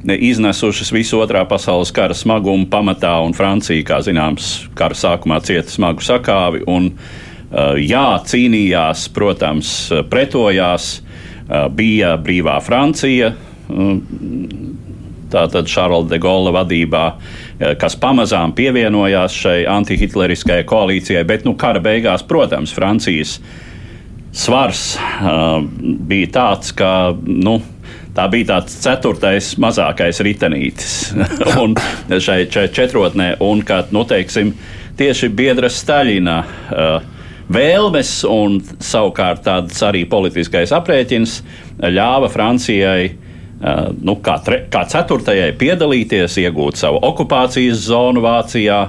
iznesušas 0.02 0.90
visu 0.96 1.22
otrā 1.22 1.44
pasaules 1.46 1.94
kara 1.94 2.16
smagumu 2.16 2.66
pamatā, 2.72 3.14
un 3.22 3.37
Francija, 3.38 3.87
kā 3.87 4.02
zināms, 4.02 4.56
kara 4.75 4.99
sākumā 4.99 5.38
cieta 5.46 5.70
smagu 5.70 6.02
sakāvi. 6.02 6.64
Un, 6.66 6.90
uh, 6.96 7.29
jā, 7.50 8.09
cīnījās, 8.30 9.09
protams, 9.14 9.73
pretojās, 10.11 10.92
uh, 11.00 11.11
bija 11.75 12.14
brīvā 12.21 12.61
Francija, 12.62 13.33
tātad 15.30 15.69
Šarla 15.71 16.09
de 16.11 16.19
Gaulle 16.19 16.52
vadībā, 16.54 17.04
eh, 17.59 17.75
kas 17.78 17.97
pamazām 17.97 18.54
pievienojās 18.54 19.35
šai 19.35 19.59
antihitleriskajai 19.71 20.66
koalīcijai, 20.66 21.26
bet 21.26 21.45
nu, 21.47 21.54
kara 21.54 21.80
beigās, 21.80 22.26
protams, 22.26 22.75
Francijas 22.75 23.38
svars 24.33 24.95
uh, 24.95 25.59
bija 25.83 26.28
tāds, 26.30 26.71
ka 26.71 27.16
nu, 27.26 27.57
tā 28.14 28.28
bija 28.30 28.47
tāds 28.52 28.76
ceturtais 28.78 29.57
mazākais 29.59 30.21
ritenītis 30.23 30.92
un 31.62 31.75
šai, 32.11 32.45
šai 32.47 32.69
četrotnē, 32.71 33.33
un 33.42 33.64
ka 33.66 33.85
nu, 33.90 34.04
teiksim, 34.07 34.52
tieši 34.99 35.33
biedra 35.35 35.71
Staļina. 35.71 36.37
Uh, 36.71 37.19
Vēlmes 37.50 38.12
un 38.30 38.61
savukārt 38.78 39.42
tāds 39.47 39.80
arī 39.83 40.04
politiskais 40.11 40.71
aprēķins 40.76 41.40
ļāva 41.83 42.30
Francijai 42.30 43.11
nu, 44.00 44.16
kā, 44.25 44.37
tre, 44.45 44.62
kā 44.73 44.85
ceturtajai 44.88 45.50
piedalīties, 45.61 46.38
iegūt 46.45 46.80
savu 46.80 47.00
okupācijas 47.11 47.83
zonu 47.90 48.23
Vācijā. 48.25 48.83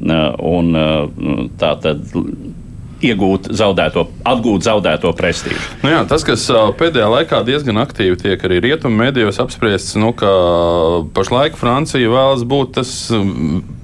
Un, 0.00 0.68
uh, 0.80 1.48
tā 1.60 1.74
tad 1.76 2.06
iegūt 3.04 3.50
zaudēto, 3.56 4.06
atgūt 4.28 4.66
zaudēto 4.66 5.12
prestižu. 5.16 5.60
Nu 5.84 5.92
jā, 5.92 6.00
tas, 6.08 6.24
kas 6.26 6.44
pēdējā 6.80 7.08
laikā 7.14 7.42
diezgan 7.46 7.80
aktīvi 7.82 8.18
tiek 8.20 8.44
arī 8.46 8.60
rietumu 8.66 9.00
mēdījos 9.04 9.40
apspriests, 9.42 9.96
nu, 10.00 10.12
ka 10.16 10.30
pašlaik 11.16 11.58
Francija 11.60 12.10
vēlas 12.12 12.44
būt 12.48 12.74
tas 12.78 12.92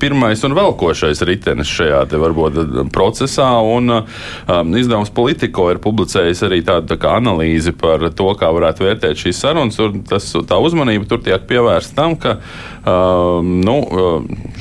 pirmais 0.00 0.42
un 0.46 0.56
velkošais 0.56 1.22
ritenis 1.26 1.70
šajā 1.72 2.04
varbūt, 2.12 2.60
procesā. 2.94 3.48
Un, 3.66 3.90
um, 3.96 4.76
izdevums 4.76 5.12
Politico 5.16 5.68
ir 5.72 5.80
publicējis 5.82 6.44
arī 6.46 6.60
tādu 6.66 6.92
tā 6.92 7.00
kā, 7.00 7.16
analīzi 7.20 7.72
par 7.76 8.04
to, 8.16 8.28
kā 8.38 8.50
varētu 8.54 8.86
vērtēt 8.86 9.22
šīs 9.24 9.42
sarunas. 9.42 9.80
Tas, 10.08 10.28
tā 10.48 10.60
uzmanība 10.62 11.08
tur 11.08 11.22
tiek 11.24 11.46
pievērsta 11.48 11.96
tam, 11.96 12.16
ka 12.20 12.36
um, 12.84 13.56
nu, 13.64 13.78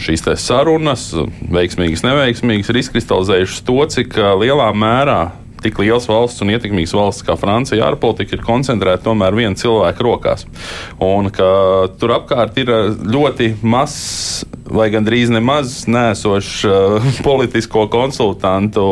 šīs 0.02 0.26
sarunas, 0.42 1.10
veiksmīgas, 1.52 2.06
neveiksmīgas, 2.06 2.72
ir 2.72 2.82
izkristalizējušas 2.82 3.66
to, 3.68 3.78
cik 3.96 4.18
lielā 4.46 4.70
mērā 4.78 5.20
tik 5.66 5.80
liels 5.82 6.06
valsts 6.06 6.44
un 6.44 6.52
ietekmīgs 6.54 6.94
valsts 6.94 7.26
kā 7.26 7.34
Francija 7.40 7.88
ārpolitika 7.88 8.38
ir 8.38 8.44
koncentrēta 8.46 9.08
tomēr 9.08 9.34
viena 9.38 9.58
cilvēka 9.58 10.06
rokās. 10.06 10.46
Un 11.02 11.32
ka 11.34 11.48
tur 12.00 12.14
apkārt 12.20 12.60
ir 12.62 12.70
ļoti 13.02 13.56
mazs 13.66 14.46
vai 14.66 14.88
gandrīz 14.94 15.32
nemaz 15.34 15.84
nēsošs 15.90 16.54
uh, 16.70 17.10
politisko 17.28 17.88
konsultantu 17.94 18.86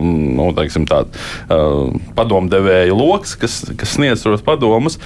nu, 0.00 0.48
teiksim, 0.56 0.88
tād, 0.88 1.12
uh, 1.52 1.92
padomdevēju 2.16 2.96
lokus, 2.96 3.36
kas, 3.40 3.62
kas 3.76 3.96
sniedz 3.98 4.24
tos 4.24 4.44
padomus. 4.44 4.98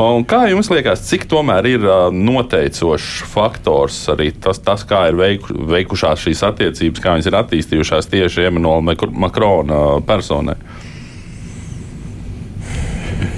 Un 0.00 0.24
kā 0.24 0.46
jums 0.48 0.70
liekas, 0.72 1.02
cik 1.04 1.26
tomēr 1.28 1.66
ir 1.68 1.82
noteicošs 2.16 3.26
faktors 3.28 3.98
arī 4.08 4.30
tas, 4.32 4.56
tas 4.64 4.86
kā 4.88 5.02
ir 5.10 5.18
veiku, 5.20 5.52
veikušās 5.68 6.22
šīs 6.24 6.40
attiecības, 6.48 7.02
kā 7.02 7.16
viņas 7.18 7.28
ir 7.28 7.36
attīstījušās 7.42 8.08
tieši 8.08 8.46
Emanuela 8.48 8.96
Makrona 9.12 9.82
personai? 10.08 10.56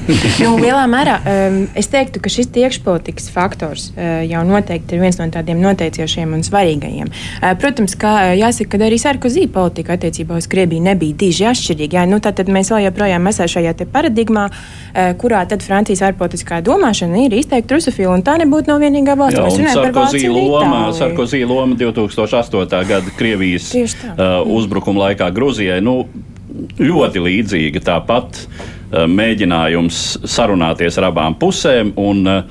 nu, 0.45 0.55
lielā 0.61 0.85
mērā 0.91 1.17
um, 1.21 1.59
es 1.79 1.89
teiktu, 1.93 2.21
ka 2.23 2.33
šis 2.33 2.51
iekšpolitikas 2.61 3.31
faktors 3.33 3.89
uh, 3.95 4.23
jau 4.27 4.43
noteikti 4.47 4.97
ir 4.97 5.05
viens 5.05 5.19
no 5.21 5.27
tādiem 5.33 5.61
noteicošiem 5.63 6.35
un 6.37 6.45
svarīgajiem. 6.47 7.11
Uh, 7.11 7.53
protams, 7.61 7.97
ka 8.01 8.13
uh, 8.21 8.33
jāsaka, 8.39 8.77
ka 8.77 8.89
arī 8.89 8.99
Sarkozī 9.01 9.47
politika 9.51 9.97
attiecībā 9.97 10.37
uz 10.41 10.49
Krieviju 10.51 10.85
nebija 10.85 11.17
diži 11.25 11.49
atšķirīga. 11.51 12.03
Jā, 12.03 12.05
nu, 12.11 12.21
tad 12.25 12.43
mēs 12.53 12.73
vēl 12.75 12.87
joprojām 12.89 13.31
esam 13.31 13.51
šajā 13.55 13.75
paradigmā, 13.95 14.49
uh, 14.51 15.15
kurā 15.21 15.45
Francijas 15.65 16.03
ārpolitiskā 16.11 16.61
domāšana 16.65 17.25
ir 17.25 17.39
izteikti 17.39 17.77
rusofila, 17.77 18.19
un 18.19 18.25
tā 18.27 18.37
nebūtu 18.43 18.73
no 18.73 18.79
vienīgā 18.83 19.17
valsts. 19.19 19.39
Jā, 19.39 19.47
mēs 19.47 19.59
runājam 19.61 19.83
par 19.87 19.97
Vāciju. 20.03 20.35
Loma, 20.35 20.85
Sarkozī 20.97 21.45
loma 21.49 21.79
2008. 21.81 22.85
gada 22.89 23.17
Krievijas 23.19 23.73
uh, 23.73 24.41
uzbrukuma 24.45 25.09
laikā 25.09 25.31
Gruzijai. 25.35 25.81
Nu, 25.85 26.03
ļoti 26.79 27.23
līdzīga. 27.25 27.83
Tāpat 27.85 28.45
mēģinājums 28.93 30.00
sarunāties 30.29 30.99
ar 31.00 31.09
abām 31.09 31.37
pusēm 31.41 31.95
un 32.00 32.25
uh, 32.31 32.43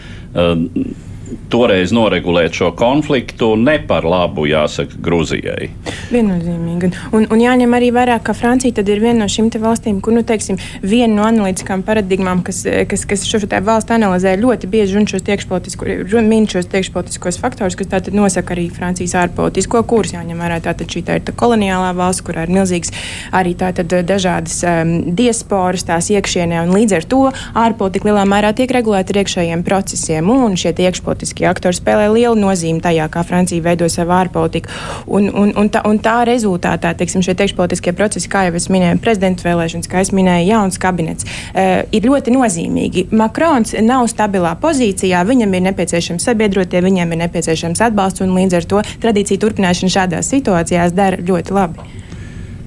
toreiz 1.54 1.94
noregulēt 1.94 2.56
šo 2.58 2.72
konfliktu 2.78 3.54
ne 3.60 3.78
par 3.88 4.08
labu, 4.10 4.48
jāsaka, 4.50 4.98
Grūzijai. 5.04 5.70
Viennozīmīgi. 6.14 6.90
Un, 7.14 7.28
un 7.30 7.42
jāņem 7.42 7.76
arī 7.78 7.92
vērā, 7.94 8.18
ka 8.26 8.36
Francija 8.38 8.84
ir 8.84 9.02
viena 9.04 9.24
no 9.24 9.30
šīm 9.30 9.52
valstīm, 9.62 10.00
kur, 10.04 10.16
nu, 10.18 10.24
teiksim, 10.26 10.58
viena 10.82 11.14
no 11.14 11.28
analītiskām 11.28 11.84
paradigmām, 11.86 12.42
kas, 12.46 12.64
kas, 12.90 13.06
kas 13.10 13.26
šo, 13.30 13.42
valstu 13.66 13.96
analizē 13.96 14.34
ļoti 14.40 14.70
bieži 14.72 14.98
un 15.00 15.08
šos 15.10 15.26
iekšpolitiskos, 15.30 16.16
min 16.26 16.48
šos 16.50 16.70
iekšpolitiskos 16.72 17.38
faktorus, 17.42 17.78
kas 17.78 17.92
tātad 17.92 18.18
nosaka 18.18 18.56
arī 18.56 18.70
Francijas 18.74 19.16
ārpolitisko 19.22 19.84
kursu. 19.90 20.18
Jāņem 20.18 20.42
vērā, 20.42 20.60
tātad 20.66 20.90
šī 20.90 21.04
tā 21.06 21.20
ir 21.20 21.28
tā 21.28 21.36
koloniālā 21.38 21.94
valsts, 21.98 22.26
kurā 22.26 22.48
ir 22.48 22.54
milzīgs 22.56 22.94
arī 23.36 23.54
tātad 23.60 23.94
dažādas 24.08 24.60
um, 24.68 24.96
diasporas 25.18 25.86
tās 25.88 26.10
iekšienē, 26.14 26.64
un 26.66 26.74
līdz 26.78 26.98
ar 27.00 27.08
to 27.10 27.22
ārpolitika 27.66 28.10
lielā 28.10 28.26
mērā 28.30 28.54
tiek 28.58 28.74
regulēta 28.74 29.14
ar 29.14 29.22
iekšējiem 29.24 29.66
procesiem, 29.68 30.30
un 30.34 30.58
šie 30.60 30.74
iekšpolitiskie 30.74 31.43
politiskie 31.44 31.50
aktori 31.50 31.76
spēlē 31.76 32.08
lielu 32.14 32.36
nozīmi 32.40 32.82
tajā, 32.82 33.08
kā 33.12 33.24
Francija 33.24 33.62
veido 33.64 33.88
savu 33.90 34.14
ārpolitiku. 34.16 34.70
Un, 35.08 35.30
un, 35.30 35.52
un, 35.56 35.70
tā, 35.70 35.84
un 35.86 36.00
tā 36.00 36.24
rezultātā, 36.26 36.94
teiksim, 36.96 37.24
šie 37.24 37.36
iekšpolitiskie 37.36 37.94
procesi, 37.94 38.30
kā 38.30 38.48
jau 38.48 38.56
es 38.56 38.70
minēju, 38.70 39.02
prezidenta 39.02 39.44
vēlēšanas, 39.44 39.90
kā 39.90 40.02
es 40.02 40.12
minēju, 40.14 40.48
jauns 40.48 40.80
kabinets, 40.80 41.26
uh, 41.26 41.84
ir 41.92 42.08
ļoti 42.08 42.34
nozīmīgi. 42.34 43.08
Makrons 43.12 43.76
nav 43.82 44.08
stabilā 44.12 44.56
pozīcijā, 44.62 45.24
viņam 45.28 45.54
ir 45.54 45.68
nepieciešams 45.70 46.30
sabiedrotie, 46.30 46.82
viņam 46.84 47.12
ir 47.12 47.24
nepieciešams 47.26 47.84
atbalsts, 47.90 48.24
un 48.24 48.36
līdz 48.38 48.60
ar 48.60 48.70
to 48.70 48.86
tradīcija 49.04 49.42
turpināšana 49.44 49.98
šādās 49.98 50.32
situācijās 50.32 50.96
dara 50.96 51.20
ļoti 51.20 51.56
labi. 51.56 51.92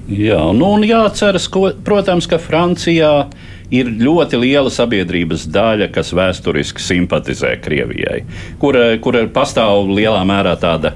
Jā, 0.07 0.39
nu, 0.55 0.69
un 0.77 0.85
jāatceras, 0.87 1.49
ko, 1.51 1.67
protams, 1.83 2.29
ka 2.31 2.39
Francijā 2.39 3.27
ir 3.73 3.89
ļoti 3.99 4.39
liela 4.41 4.71
sabiedrības 4.73 5.47
daļa, 5.51 5.89
kas 5.95 6.13
vēsturiski 6.15 6.83
simpatizē 6.83 7.55
Krievijai, 7.63 8.21
kur, 8.61 8.77
kur 9.03 9.19
pastāv 9.33 9.89
lielā 9.91 10.23
mērā 10.27 10.55
tāda 10.61 10.93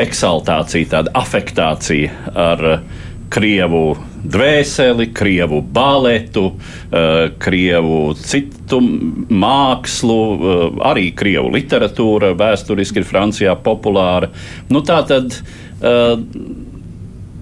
eksaltācija, 0.00 0.92
tāda 0.94 1.14
afektācija 1.18 2.34
ar 2.48 2.66
Krievu 3.30 3.84
dvēseli, 4.20 5.06
krievu 5.14 5.60
baletu, 5.62 6.50
uh, 6.50 7.30
krievu 7.40 8.14
citu 8.18 8.80
mākslu, 8.82 10.18
uh, 10.18 10.64
arī 10.90 11.10
krievu 11.16 11.52
literatūra 11.54 12.34
vēsturiski 12.38 13.00
ir 13.00 13.06
Francijā 13.08 13.54
populāra. 13.64 14.32
Nu, 14.68 14.82
tā 14.84 15.00
tad 15.08 15.38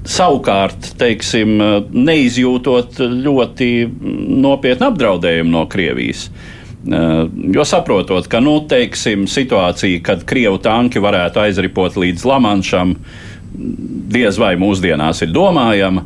Savukārt, 0.08 0.94
teiksim, 0.96 1.58
neizjūtot 1.92 3.00
ļoti 3.12 3.72
nopietnu 4.40 4.88
apdraudējumu 4.88 5.52
no 5.52 5.66
Krievijas. 5.68 6.30
Eh, 6.92 7.26
jo 7.52 7.64
saprotot, 7.64 8.28
ka 8.30 8.40
nu, 8.40 8.60
teiksim, 8.68 9.26
situācija, 9.28 10.00
kad 10.02 10.22
krievu 10.28 10.60
tanki 10.62 11.02
varētu 11.02 11.42
aizripot 11.42 11.98
līdz 11.98 12.24
Lamanšam, 12.28 12.94
diez 14.14 14.38
vai 14.38 14.54
mūsdienās 14.60 15.24
ir 15.26 15.34
domājama. 15.34 16.04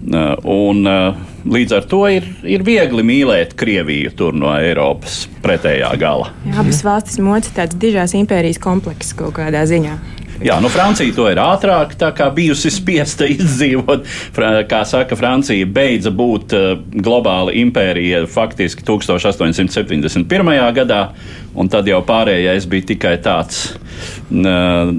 Eh, 0.00 0.36
un, 0.44 0.86
eh, 0.86 1.14
līdz 1.44 1.76
ar 1.76 1.88
to 1.88 2.04
ir, 2.08 2.28
ir 2.44 2.62
viegli 2.62 3.02
mīlēt 3.02 3.56
Krieviju 3.56 4.12
tur 4.16 4.36
no 4.36 4.52
Eiropas 4.54 5.26
pretējā 5.42 5.90
gala. 5.98 6.30
Jā, 6.46 6.60
abas 6.60 6.82
valstis 6.84 7.18
moca 7.18 7.50
tāds 7.56 7.76
dižās 7.80 8.14
impērijas 8.14 8.60
komplekss 8.60 9.16
kaut 9.16 9.34
kādā 9.40 9.64
ziņā. 9.68 9.98
Jā, 10.40 10.56
nu 10.62 10.70
Francija 10.72 11.12
to 11.12 11.26
ir 11.28 11.38
ātrāk 11.40 11.92
bijusi 12.32 12.70
spiesta 12.72 13.26
izdzīvot. 13.34 14.06
Kā 14.70 14.80
saka, 14.88 15.18
Francija 15.18 15.68
beidza 15.68 16.12
būt 16.16 16.54
uh, 16.56 16.70
globāla 17.04 17.52
impērija 17.60 18.24
faktiski 18.30 18.86
1871. 18.88 20.24
gadā, 20.80 21.02
un 21.52 21.68
tad 21.68 21.88
jau 21.90 22.00
pārējais 22.06 22.68
bija 22.72 22.88
tikai 22.94 23.14
tāds. 23.20 23.74
Uh, 24.30 24.94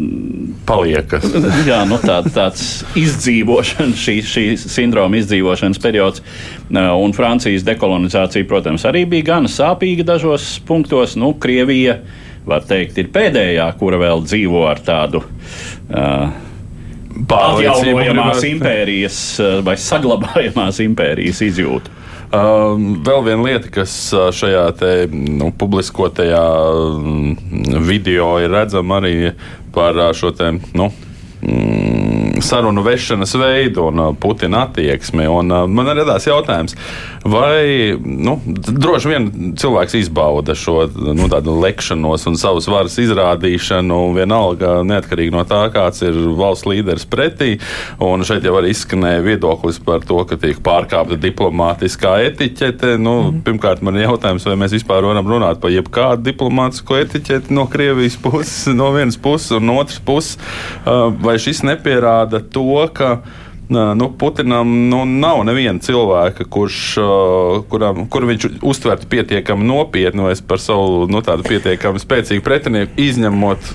Paliekas. 0.67 1.25
jā, 1.71 1.81
nu, 1.89 1.97
tā, 2.03 2.19
tāds 2.29 2.83
izdzīvošanas, 2.99 3.97
šī, 3.97 4.19
šī 4.21 4.47
sindroma 4.61 5.17
izdzīvošanas 5.23 5.81
periods. 5.81 6.21
Uh, 6.69 6.93
un 7.01 7.17
Francijas 7.17 7.65
dekolonizācija, 7.65 8.45
protams, 8.45 8.85
arī 8.85 9.07
bija 9.09 9.31
gan 9.33 9.49
sāpīga 9.49 10.05
dažos 10.13 10.59
punktos. 10.69 11.17
Nu, 11.17 11.33
Krievija 11.41 11.97
uh, 11.97 12.19
var 12.47 12.65
teikt, 12.67 12.97
ir 13.01 13.11
pēdējā, 13.13 13.67
kura 13.79 13.99
vēl 14.01 14.23
dzīvo 14.25 14.65
ar 14.69 14.81
tādu. 14.85 15.23
Uh, 15.91 16.31
Atjaunojamās 17.11 18.43
impērijas 18.47 19.17
vai 19.65 19.75
saglabājamās 19.79 20.79
impērijas 20.83 21.41
izjūtu. 21.43 21.99
Um, 22.31 23.01
vēl 23.03 23.25
viena 23.25 23.43
lieta, 23.43 23.67
kas 23.75 23.93
šajā 24.37 24.63
te, 24.79 24.91
nu, 25.11 25.49
publiskotajā 25.59 26.43
video 27.83 28.29
ir 28.39 28.53
redzama 28.55 29.01
arī 29.01 29.33
par 29.75 29.99
šo 30.15 30.31
te, 30.35 30.53
nu, 30.71 30.87
mm, 31.43 31.90
sarunu 32.45 32.83
vešanas 32.85 33.35
veidu 33.35 33.87
un 33.89 33.99
uh, 33.99 34.11
Putina 34.19 34.65
attieksmi. 34.67 35.27
Un, 35.29 35.51
uh, 35.51 35.67
man 35.69 35.91
radās 35.95 36.27
jautājums, 36.27 36.75
vai 37.23 37.95
nu, 38.01 38.37
droši 38.45 39.11
vien 39.11 39.29
cilvēks 39.59 39.97
izbauda 39.99 40.55
šo 40.57 40.85
nu, 40.95 41.27
lekšanos 41.61 42.27
un 42.29 42.37
savas 42.39 42.67
varas 42.71 42.97
izrādīšanu, 43.01 43.99
vienalga 44.15 44.79
neatkarīgi 44.87 45.33
no 45.33 45.43
tā, 45.47 45.63
kāds 45.73 46.03
ir 46.05 46.17
valsts 46.37 46.67
līderis 46.69 47.07
pretī. 47.09 47.55
Un 48.01 48.25
šeit 48.27 48.45
jau 48.47 48.55
arī 48.59 48.73
izskanēja 48.73 49.23
viedoklis 49.25 49.81
par 49.83 50.05
to, 50.07 50.21
ka 50.29 50.37
tiek 50.41 50.59
pārkāpta 50.63 51.19
diplomātiskā 51.21 52.17
etiķete. 52.29 52.95
Nu, 53.01 53.17
mm. 53.27 53.41
Pirmkārt, 53.45 53.83
man 53.85 53.99
ir 53.99 54.07
jautājums, 54.07 54.45
vai 54.47 54.57
mēs 54.63 54.75
vispār 54.77 55.05
varam 55.07 55.27
runāt 55.27 55.61
par 55.61 55.73
jebkādu 55.73 56.25
diplomātisko 56.29 57.01
etiķeti 57.03 57.53
no 57.55 57.67
Krievijas 57.71 58.17
puses, 58.21 58.69
no 58.75 58.91
vienas 58.95 59.19
puses 59.21 59.57
un 59.57 59.67
no 59.69 59.79
otras 59.81 60.01
puses. 60.05 60.37
Uh, 60.85 61.09
vai 61.21 61.37
šis 61.41 61.63
nepierāda 61.67 62.30
to, 62.39 62.87
ka 62.93 63.21
nu, 63.71 64.11
Putinam 64.19 64.89
nu, 64.89 65.03
nav 65.05 65.43
neviena 65.47 65.79
cilvēka, 65.79 66.45
kurš, 66.51 66.79
kuram, 67.71 68.05
kuru 68.11 68.31
viņš 68.31 68.47
uztvertu 68.67 69.07
pietiekami 69.11 69.67
nopietni 69.67 70.25
vai 70.25 70.35
par 70.47 70.59
savu 70.59 71.07
nu, 71.11 71.21
pietiekami 71.23 72.01
spēcīgu 72.01 72.43
pretinieku, 72.43 72.97
izņemot 72.99 73.71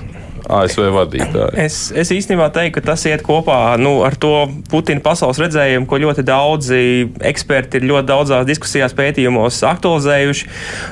ASV 0.47 0.87
vadītāju. 0.95 1.49
Es, 1.59 1.89
es 1.95 2.11
īstenībā 2.13 2.47
teiktu, 2.55 2.77
ka 2.77 2.93
tas 2.93 3.03
iet 3.09 3.23
kopā 3.25 3.75
nu, 3.81 3.99
ar 4.07 4.15
to 4.19 4.47
Putina 4.71 5.03
pasaules 5.03 5.39
redzējumu, 5.41 5.87
ko 5.89 5.99
ļoti 6.01 6.23
daudzi 6.27 6.79
eksperti 7.31 7.81
ir 7.81 7.87
ļoti 7.91 8.07
daudzās 8.09 8.47
diskusijās, 8.47 8.95
pētījumos 8.97 9.59
aktualizējuši. 9.67 10.49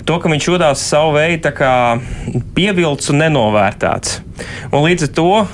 To, 0.08 0.20
ka 0.20 0.32
viņš 0.32 0.50
jūtas 0.50 0.84
savu 0.92 1.16
veidu 1.16 1.54
pievilcis 2.56 3.14
un 3.14 3.22
nenovērtēts. 3.24 4.20
Un 4.76 4.84
līdz 4.84 5.08
ar 5.08 5.12
to 5.16 5.28
uh, 5.40 5.50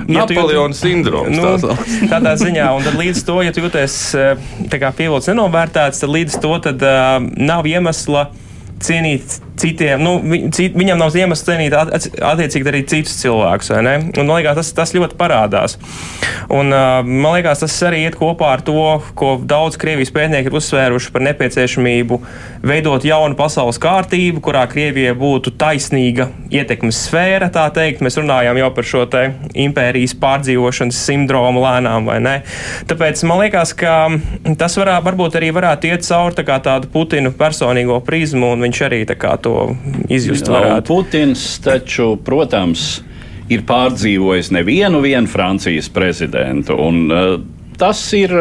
ja 0.16 0.24
Napoleona 0.24 0.74
jūt, 0.74 0.80
sindroms. 0.80 1.36
Nu, 1.38 1.54
tā 1.62 2.10
tādā 2.16 2.34
ziņā, 2.40 2.68
un 2.74 2.86
tad 2.86 2.98
līdz 2.98 3.22
to, 3.28 3.38
ja 3.46 3.54
tu 3.54 3.62
jūties 3.62 3.98
pievilcis 4.72 5.30
nenovērtēts, 5.30 6.02
tad 6.02 6.14
līdz 6.16 6.40
to 6.42 6.54
tad, 6.66 6.82
uh, 6.82 7.18
nav 7.22 7.68
iemesla 7.70 8.28
cienīt 8.82 9.38
citiem, 9.60 10.02
nu, 10.02 10.16
cit, 10.54 10.76
viņam 10.76 11.00
nav 11.00 11.16
iemesls 11.16 11.44
cienīt 11.46 11.74
attiecīgi 11.76 12.70
arī 12.70 12.82
citus 12.88 13.16
cilvēkus. 13.22 13.72
Un, 13.76 13.90
man 14.18 14.34
liekas, 14.36 14.58
tas, 14.60 14.72
tas 14.76 14.94
ļoti 14.96 15.18
parādās. 15.18 15.76
Un, 16.52 16.70
man 16.72 17.36
liekas, 17.36 17.64
tas 17.64 17.76
arī 17.88 18.04
iet 18.06 18.18
kopā 18.18 18.52
ar 18.56 18.64
to, 18.66 18.84
ko 19.18 19.36
daudz 19.42 19.78
Krievijas 19.80 20.12
pētnieki 20.14 20.50
ir 20.50 20.58
uzsvēruši 20.60 21.12
par 21.14 21.24
nepieciešamību 21.26 22.20
veidot 22.66 23.04
jaunu 23.06 23.36
pasaules 23.38 23.80
kārtību, 23.82 24.42
kurā 24.44 24.66
Krievijai 24.70 25.14
būtu 25.18 25.54
taisnīga 25.58 26.30
ietekmes 26.52 27.06
sfēra. 27.06 27.50
Teikt. 27.76 28.02
Mēs 28.04 28.18
runājām 28.20 28.58
jau 28.60 28.68
par 28.76 28.86
šo 28.86 29.04
impērijas 29.56 30.14
pārdzīvošanas 30.20 30.98
sindromu 31.08 31.62
lēnām, 31.62 32.08
vai 32.08 32.18
ne? 32.22 32.34
Tāpēc 32.88 33.22
man 33.28 33.40
liekas, 33.44 33.72
ka 33.78 33.94
tas 34.58 34.76
varā, 34.78 34.98
varbūt 35.04 35.38
arī 35.38 35.52
varētu 35.56 35.90
iet 35.90 36.06
cauri 36.06 36.36
tā 36.36 36.58
tādu 36.62 36.90
Putinu 36.92 37.32
personīgo 37.36 37.98
prizmu, 38.06 38.52
un 38.54 38.66
viņš 38.66 38.82
arī 38.86 39.02
tā 39.08 39.16
kā 39.18 39.34
to 39.46 39.68
izjust 40.12 40.50
varētu. 40.50 40.90
Putins 40.90 41.44
taču, 41.62 42.14
protams, 42.26 42.86
ir 43.52 43.62
pārdzīvojis 43.66 44.50
nevienu 44.54 45.02
Francijas 45.30 45.88
prezidentu. 45.88 46.74
Un, 46.82 47.06
uh, 47.10 47.38
tas 47.78 48.00
ir 48.16 48.34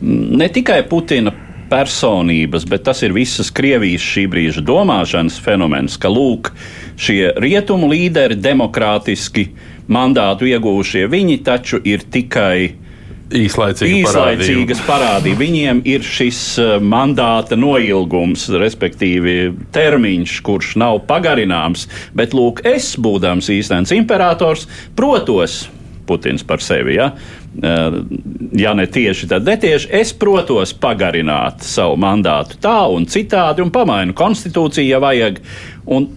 ne 0.00 0.48
tikai 0.48 0.82
Putina 0.88 1.34
personības, 1.68 2.64
bet 2.64 2.86
tas 2.88 3.02
ir 3.04 3.12
visas 3.12 3.50
Krievijas 3.52 4.00
šī 4.00 4.24
brīža 4.32 4.64
domāšanas 4.64 5.36
fenomens, 5.44 5.98
ka 6.00 6.08
lūk, 6.08 6.52
šie 6.96 7.34
rietumu 7.36 7.90
līderi, 7.92 8.38
demokrātiski 8.40 9.50
mandātu 9.88 10.48
iegūšie, 10.48 11.04
viņi 11.12 11.42
taču 11.44 11.80
ir 11.84 12.06
tikai 12.08 12.87
īslaicīga 13.34 14.02
īslaicīgas 14.02 14.80
parādības. 14.86 15.38
Viņiem 15.40 15.82
ir 15.88 16.04
šis 16.06 16.40
eh, 16.62 16.74
mandāta 16.80 17.58
noilgums, 17.58 18.48
respektīvi 18.60 19.52
termiņš, 19.74 20.38
kurš 20.46 20.74
nav 20.80 21.02
pagarināms. 21.08 21.88
Bet, 22.16 22.36
lūk, 22.36 22.64
es, 22.68 22.94
būdams 23.00 23.50
īstenis 23.54 23.94
imperators, 23.96 24.68
protos 24.96 25.66
Putins 26.08 26.40
par 26.40 26.62
sevi. 26.64 26.96
Ja? 26.96 27.10
Eh, 27.60 27.98
ja 28.56 28.72
ne 28.76 28.88
tieši, 28.88 29.28
tad 29.28 29.48
netieši 29.48 29.92
es 30.00 30.14
protos 30.16 30.72
pagarināt 30.72 31.66
savu 31.68 31.98
mandātu 32.00 32.56
tā 32.64 32.80
un 32.88 33.04
citādi, 33.10 33.64
un 33.64 33.74
pamainu 33.74 34.16
konstitūciju, 34.16 34.88
ja 34.88 35.02
vajag. 35.04 35.42
Un 35.92 36.08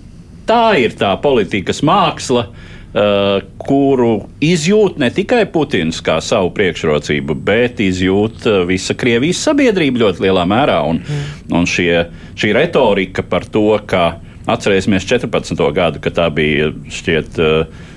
tā 0.47 0.65
ir 0.80 0.95
tā 1.00 1.12
politikas 1.24 1.84
māksla, 1.88 2.47
uh, 2.47 2.67
Uh, 2.70 2.70
kuru 2.91 4.25
izjūt 4.43 4.97
ne 4.99 5.08
tikai 5.15 5.45
Putins 5.51 6.01
kā 6.04 6.17
savu 6.23 6.49
priekšrocību, 6.56 7.38
bet 7.47 7.80
izjūt 7.80 8.47
uh, 8.49 8.58
visa 8.67 8.95
Krievijas 8.99 9.43
sabiedrība 9.47 10.04
ļoti 10.04 10.25
lielā 10.25 10.43
mērā. 10.49 10.82
Un, 10.89 10.99
mm. 10.99 11.54
un 11.56 11.69
šie, 11.69 12.04
šī 12.36 12.51
retorika 12.58 13.23
par 13.23 13.47
to, 13.47 13.69
ka 13.88 14.17
atcerēsimies 14.51 15.08
14. 15.08 15.56
gadu, 15.75 16.01
ka 16.04 16.12
tā 16.12 16.27
bija 16.36 16.73
šķiet. 16.91 17.39
Uh, 17.39 17.88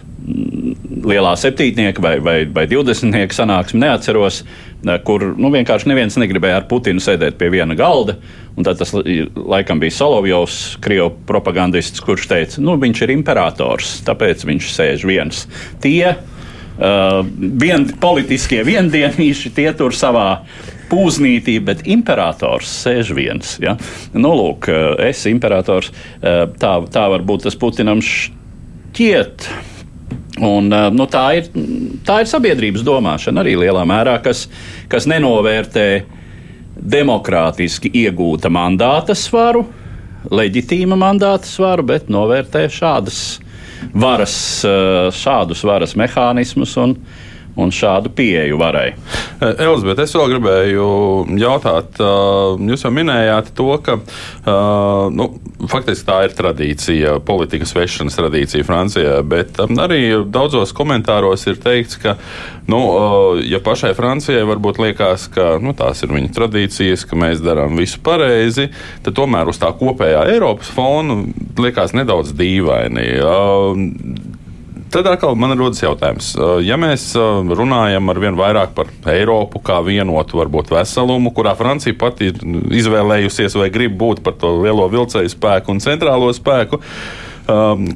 lielā 1.04 1.34
septītnieka 1.36 2.02
vai, 2.02 2.14
vai, 2.24 2.36
vai 2.48 2.64
divdesmitnieka 2.68 3.36
sanāksme, 3.36 3.82
neatceros, 3.82 4.42
kur 5.04 5.26
nu, 5.36 5.50
vienkārši 5.52 5.90
neviens 5.90 6.16
negribēja 6.20 6.62
ar 6.62 6.68
Putinu 6.68 7.02
sēdēt 7.02 7.36
pie 7.40 7.50
viena 7.52 7.76
galda. 7.78 8.16
Tad 8.54 8.78
tas 8.80 8.94
laikam 8.94 9.80
bija 9.82 9.96
Solovjovs, 9.96 10.58
krievu 10.84 11.10
propagandists, 11.28 12.02
kurš 12.04 12.28
teica, 12.30 12.60
ka 12.60 12.64
nu, 12.64 12.76
viņš 12.80 13.02
ir 13.04 13.14
imperators, 13.16 13.96
tāpēc 14.06 14.46
viņš 14.48 14.70
sēž 14.76 15.04
viens. 15.08 15.44
Tie 15.82 16.14
uh, 16.14 17.20
vien, 17.64 17.88
politiskie 18.00 18.62
viendienīši, 18.66 19.52
tie 19.56 19.68
tur 19.76 19.96
savā 19.96 20.28
pūznītī, 20.92 21.58
bet 21.64 21.84
imperators 21.90 22.70
sēž 22.84 23.12
viens. 23.16 23.56
Ja? 23.62 23.76
Nu, 24.14 24.34
lūk, 24.38 24.68
es 25.02 25.24
imperators, 25.26 25.90
tā, 26.22 26.74
tā 26.92 27.06
varbūt 27.16 27.48
tas 27.48 27.56
Putinam 27.58 28.04
šķiet 28.04 29.48
Un, 30.42 30.72
eh, 30.72 30.88
nu, 30.94 31.06
tā, 31.10 31.24
ir, 31.38 31.48
tā 32.06 32.20
ir 32.22 32.30
sabiedrības 32.30 32.84
domāšana 32.86 33.44
arī 33.44 33.54
lielā 33.60 33.84
mērā, 33.88 34.18
kas, 34.24 34.46
kas 34.90 35.08
nenovērtē 35.10 35.88
demokrātiski 36.74 37.92
iegūta 38.02 38.50
mandāta 38.52 39.14
svaru, 39.16 39.64
leģitīma 40.34 40.98
mandāta 40.98 41.46
svaru, 41.48 41.84
bet 41.86 42.10
novērtē 42.12 42.66
šādas 42.72 43.20
varas, 43.94 44.36
eh, 44.66 45.10
šādus 45.14 45.64
varas 45.66 45.94
mehānismus 45.98 46.74
un, 46.82 46.98
un 47.56 47.70
šādu 47.74 48.10
pieeju 48.14 48.58
varai. 48.58 48.88
E, 49.38 49.50
Elizabete, 49.64 50.04
es 50.06 50.14
vēl 50.16 50.34
gribēju 50.34 50.86
jautāt, 51.40 52.00
jūs 52.68 52.84
jau 52.86 52.92
minējāt 52.94 53.52
to, 53.58 53.70
ka 53.84 53.98
nu, 55.14 55.28
faktiski 55.70 56.08
tā 56.08 56.18
ir 56.26 56.34
tradīcija, 56.36 57.18
politikas 57.26 57.74
vešanas 57.76 58.18
tradīcija 58.18 58.66
Francijā, 58.66 59.18
bet 59.26 59.60
arī 59.62 60.00
daudzos 60.34 60.74
komentāros 60.76 61.46
ir 61.50 61.60
teikts, 61.62 61.98
ka, 62.02 62.16
nu, 62.70 62.80
ja 63.46 63.62
pašai 63.64 63.94
Francijai 63.96 64.44
varbūt 64.48 64.82
liekas, 64.82 65.28
ka 65.34 65.54
nu, 65.62 65.76
tās 65.78 66.02
ir 66.04 66.14
viņa 66.14 66.32
tradīcijas, 66.34 67.06
ka 67.08 67.18
mēs 67.20 67.42
darām 67.44 67.78
visu 67.80 68.02
pareizi, 68.04 68.70
tad 69.04 69.16
tomēr 69.18 69.50
uz 69.52 69.60
tā 69.62 69.70
kopējā 69.78 70.26
Eiropas 70.34 70.72
fona 70.74 71.22
liekas 71.60 71.94
nedaudz 71.96 72.34
dīvaini. 72.36 73.08
Tad 74.94 75.08
atkal 75.10 75.34
man 75.34 75.50
rodas 75.58 75.80
jautājums, 75.82 76.28
ja 76.62 76.76
mēs 76.78 77.08
runājam 77.58 78.12
ar 78.12 78.18
vien 78.22 78.36
vairāk 78.38 78.76
par 78.76 78.92
Eiropu 79.10 79.58
kā 79.66 79.80
vienotu, 79.82 80.38
varbūt 80.38 80.70
veselumu, 80.70 81.32
kurā 81.34 81.56
Francija 81.58 81.96
pati 81.98 82.28
ir 82.30 82.38
izvēlējusies 82.78 83.56
vai 83.58 83.66
grib 83.74 83.96
būt 83.98 84.22
par 84.22 84.36
to 84.38 84.52
lielo 84.60 84.86
vilcēju 84.92 85.32
spēku 85.32 85.74
un 85.74 85.82
centrālo 85.82 86.28
spēku, 86.36 86.78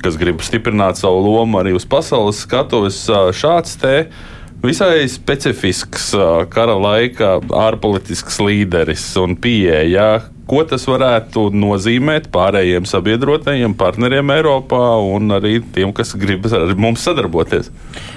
kas 0.02 0.18
grib 0.18 0.42
stiprināt 0.42 0.98
savu 0.98 1.22
lomu 1.22 1.61
arī 1.61 1.76
uz 1.78 1.87
pasaules 1.87 2.42
skatuves, 2.42 3.04
šāds 3.38 3.78
te 3.78 3.94
visai 4.66 5.06
specifisks 5.06 6.11
kara 6.50 6.74
laika 6.82 7.37
ārpolitisks 7.62 8.42
līderis 8.42 9.06
un 9.22 9.38
pieeja, 9.38 10.16
ko 10.48 10.62
tas 10.68 10.87
varētu 10.88 11.48
nozīmēt 11.52 12.30
pārējiem 12.32 12.87
sabiedrotajiem 12.88 13.74
partneriem 13.78 14.32
Eiropā 14.32 14.80
un 15.04 15.34
arī 15.37 15.58
tiem, 15.74 15.92
kas 15.96 16.14
grib 16.18 16.46
ar 16.48 16.72
mums 16.78 17.04
sadarboties? 17.04 17.68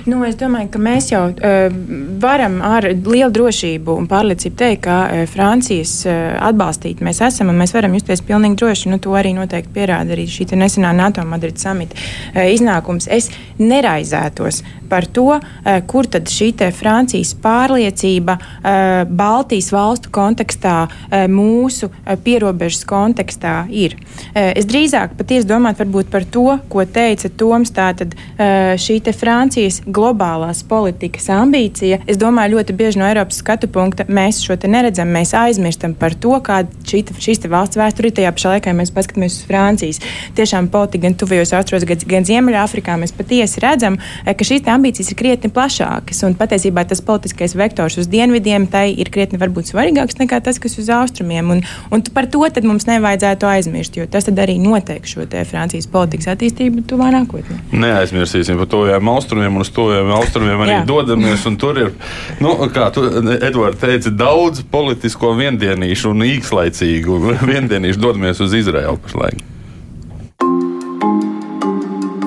Nu, 0.08 0.22
es 0.26 0.38
domāju, 0.40 0.72
ka 0.74 0.82
mēs 0.82 1.12
jau 1.12 1.24
uh, 1.30 1.76
varam 2.22 2.60
ar 2.66 2.88
lielu 2.92 3.30
drošību 3.36 3.98
un 4.00 4.08
pārliecību 4.12 4.58
teikt, 4.58 4.84
ka 4.88 4.98
uh, 5.04 5.24
Francijas 5.30 5.94
uh, 6.08 6.16
atbalstīti 6.48 7.06
mēs 7.06 7.22
esam 7.28 7.52
un 7.52 7.60
mēs 7.62 7.76
varam 7.76 7.96
justies 7.98 8.24
pilnīgi 8.26 8.60
droši. 8.62 8.92
Nu, 8.94 9.02
to 9.04 9.16
arī 9.18 9.36
noteikti 9.38 9.76
pierāda 9.76 10.16
arī 10.16 10.28
šī 10.32 10.48
nesenā 10.56 10.94
NATO 10.96 11.26
Madrides 11.28 11.68
samita 11.68 12.00
uh, 12.00 12.46
iznākums. 12.48 13.10
Es 13.12 13.30
neraizētos 13.62 14.64
par 14.92 15.06
to, 15.12 15.38
uh, 15.38 15.78
kur 15.88 16.08
tad 16.12 16.32
šī 16.32 16.52
Francijas 16.76 17.36
pārliecība 17.44 18.38
uh, 18.40 19.04
Baltijas 19.08 19.72
valstu 19.74 20.12
kontekstā, 20.14 20.78
uh, 20.88 21.28
mūsu 21.32 21.92
uh, 21.92 22.21
pierobežas 22.24 22.86
kontekstā 22.88 23.66
ir. 23.70 23.96
Eh, 24.34 24.52
es 24.60 24.68
drīzāk 24.70 25.16
patiesi 25.20 25.48
domātu 25.50 25.86
par 26.12 26.26
to, 26.26 26.60
ko 26.70 26.86
teica 26.86 27.30
Toms, 27.30 27.72
tātad 27.72 28.16
eh, 28.38 28.78
šī 28.80 29.00
Francijas 29.16 29.82
globālās 29.86 30.64
politikas 30.68 31.28
ambīcija. 31.34 32.02
Es 32.08 32.18
domāju, 32.22 32.58
ļoti 32.58 32.76
bieži 32.78 33.00
no 33.02 33.08
Eiropas 33.08 33.42
skatu 33.42 33.68
punkta 33.68 34.06
mēs 34.08 34.42
šo 34.46 34.58
neredzam, 34.68 35.10
mēs 35.12 35.34
aizmirstam 35.38 35.94
par 35.98 36.14
to, 36.14 36.34
kāda 36.44 36.70
šī, 36.88 37.04
šīs 37.18 37.44
valsts 37.50 37.80
vēsture 37.80 38.10
ir. 38.10 38.16
Tajā 38.20 38.32
pašā 38.36 38.54
laikā 38.56 38.74
mēs 38.78 38.94
paskatāmies 38.94 39.40
uz 39.40 39.48
Francijas. 39.48 40.02
Tiešām 40.38 40.70
politika 40.72 41.08
gan 41.08 41.18
tuvajos 41.18 41.54
austrumos, 41.58 41.88
gan, 41.90 42.04
gan 42.14 42.28
Ziemeļāfrikā 42.28 42.98
mēs 43.02 43.16
patiesi 43.18 43.64
redzam, 43.64 43.98
eh, 44.26 44.36
ka 44.38 44.48
šīs 44.48 44.68
ambīcijas 44.70 45.12
ir 45.12 45.20
krietni 45.20 45.52
plašākas. 45.54 46.24
Un 46.28 46.38
patiesībā 46.40 46.86
tas 46.88 47.02
politiskais 47.02 47.56
vektors 47.58 47.98
uz 47.98 48.10
dienvidiem 48.12 48.68
ir 48.72 49.10
krietni 49.12 49.40
varbūt 49.42 49.72
svarīgāks 49.72 50.20
nekā 50.20 50.42
tas, 50.44 50.60
kas 50.62 50.78
uz 50.80 50.90
austrumiem. 50.90 51.50
Un, 51.56 51.64
un 51.92 52.04
par 52.14 52.28
to 52.32 52.44
mums 52.64 52.88
nevajadzētu 52.90 53.48
aizmirst, 53.48 53.98
jo 53.98 54.06
tas 54.10 54.28
arī 54.32 54.58
noteiks 54.62 55.14
šo 55.14 55.26
Francijas 55.50 55.88
politikas 55.92 56.32
attīstību 56.36 56.86
tuvā 56.90 57.12
nākotnē. 57.16 57.60
Neaizmirsīsim 57.72 58.58
par 58.62 58.70
tojiem 58.72 59.12
austrumiem, 59.14 59.56
un 59.56 59.66
uz 59.66 59.72
tojiem 59.74 60.12
austrumiem 60.16 60.66
arī 60.66 60.76
Jā. 60.80 60.86
dodamies. 60.88 61.48
Tur 61.62 61.78
ir, 61.78 61.94
nu, 62.42 62.56
kā 62.74 62.90
tu, 62.94 63.04
Edvards, 63.38 63.80
teici, 63.82 64.12
daudz 64.18 64.64
politisko 64.72 65.34
viendienīšu 65.38 66.14
un 66.14 66.26
īslaicīgu 66.28 67.20
viendienīšu 67.52 68.02
dodamies 68.02 68.42
uz 68.44 68.56
Izraelu 68.58 68.98
pašlaik. 69.06 69.42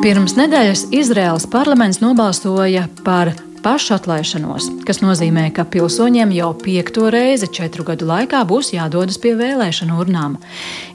Pirms 0.05 0.35
nedēļas 0.37 0.89
Izraels 0.93 1.47
parlaments 1.49 2.03
nobalsoja 2.03 2.89
par 3.07 3.33
pašatlaišanos, 3.65 4.67
kas 4.85 5.01
nozīmē, 5.01 5.47
ka 5.57 5.65
pilsoņiem 5.65 6.33
jau 6.37 6.51
piekto 6.61 7.09
reizi 7.13 7.49
četru 7.49 7.87
gadu 7.89 8.07
laikā 8.11 8.43
būs 8.49 8.75
jādodas 8.75 9.17
pie 9.23 9.33
vēlēšanu 9.39 9.97
urnām. 10.03 10.37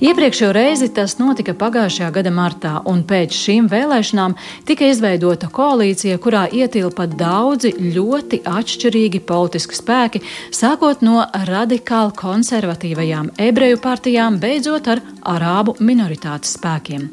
Iepriekšējo 0.06 0.52
reizi 0.54 0.90
tas 0.94 1.18
notika 1.18 1.56
pagājušajā 1.58 2.10
gada 2.20 2.34
martā, 2.34 2.76
un 2.86 3.02
pēc 3.10 3.34
šīm 3.34 3.70
vēlēšanām 3.72 4.36
tika 4.70 4.92
izveidota 4.94 5.50
koalīcija, 5.54 6.20
kurā 6.22 6.46
ietilpa 6.54 7.08
daudzi 7.10 7.74
ļoti 7.98 8.44
atšķirīgi 8.46 9.24
politiski 9.26 9.80
spēki, 9.80 10.22
sākot 10.54 11.02
no 11.06 11.26
radikāli 11.50 12.14
konservatīvajām 12.22 13.34
ebreju 13.50 13.82
partijām, 13.82 14.38
beidzot 14.42 14.92
ar 14.94 15.02
arābu 15.26 15.76
minoritātes 15.82 16.54
spēkiem. 16.60 17.10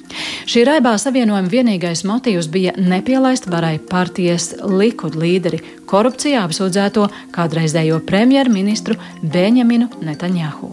Šī 0.47 0.67
raibā 0.69 0.95
savienojuma 1.01 1.51
vienīgais 1.51 2.05
motīvs 2.07 2.51
bija 2.53 2.77
nepielaist 2.77 3.49
varai 3.51 3.77
partijas 3.81 4.53
likud 4.61 5.17
līderi 5.17 5.46
līderi 5.47 5.63
korupcijā 5.91 6.43
apsūdzēto 6.47 7.07
kādreizējo 7.37 8.01
premjerministru 8.07 8.99
Benjaminu 9.23 9.89
Netanjahu. 10.03 10.73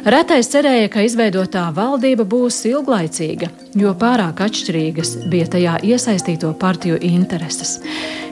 Retais 0.00 0.48
cerēja, 0.48 0.88
ka 0.88 1.02
izveidotā 1.04 1.66
valdība 1.76 2.24
būs 2.24 2.62
ilglaicīga, 2.70 3.50
jo 3.76 3.92
pārāk 4.00 4.40
atšķirīgas 4.46 5.12
bija 5.28 5.50
tajā 5.52 5.74
iesaistīto 5.84 6.54
partiju 6.56 6.96
intereses. 7.04 7.78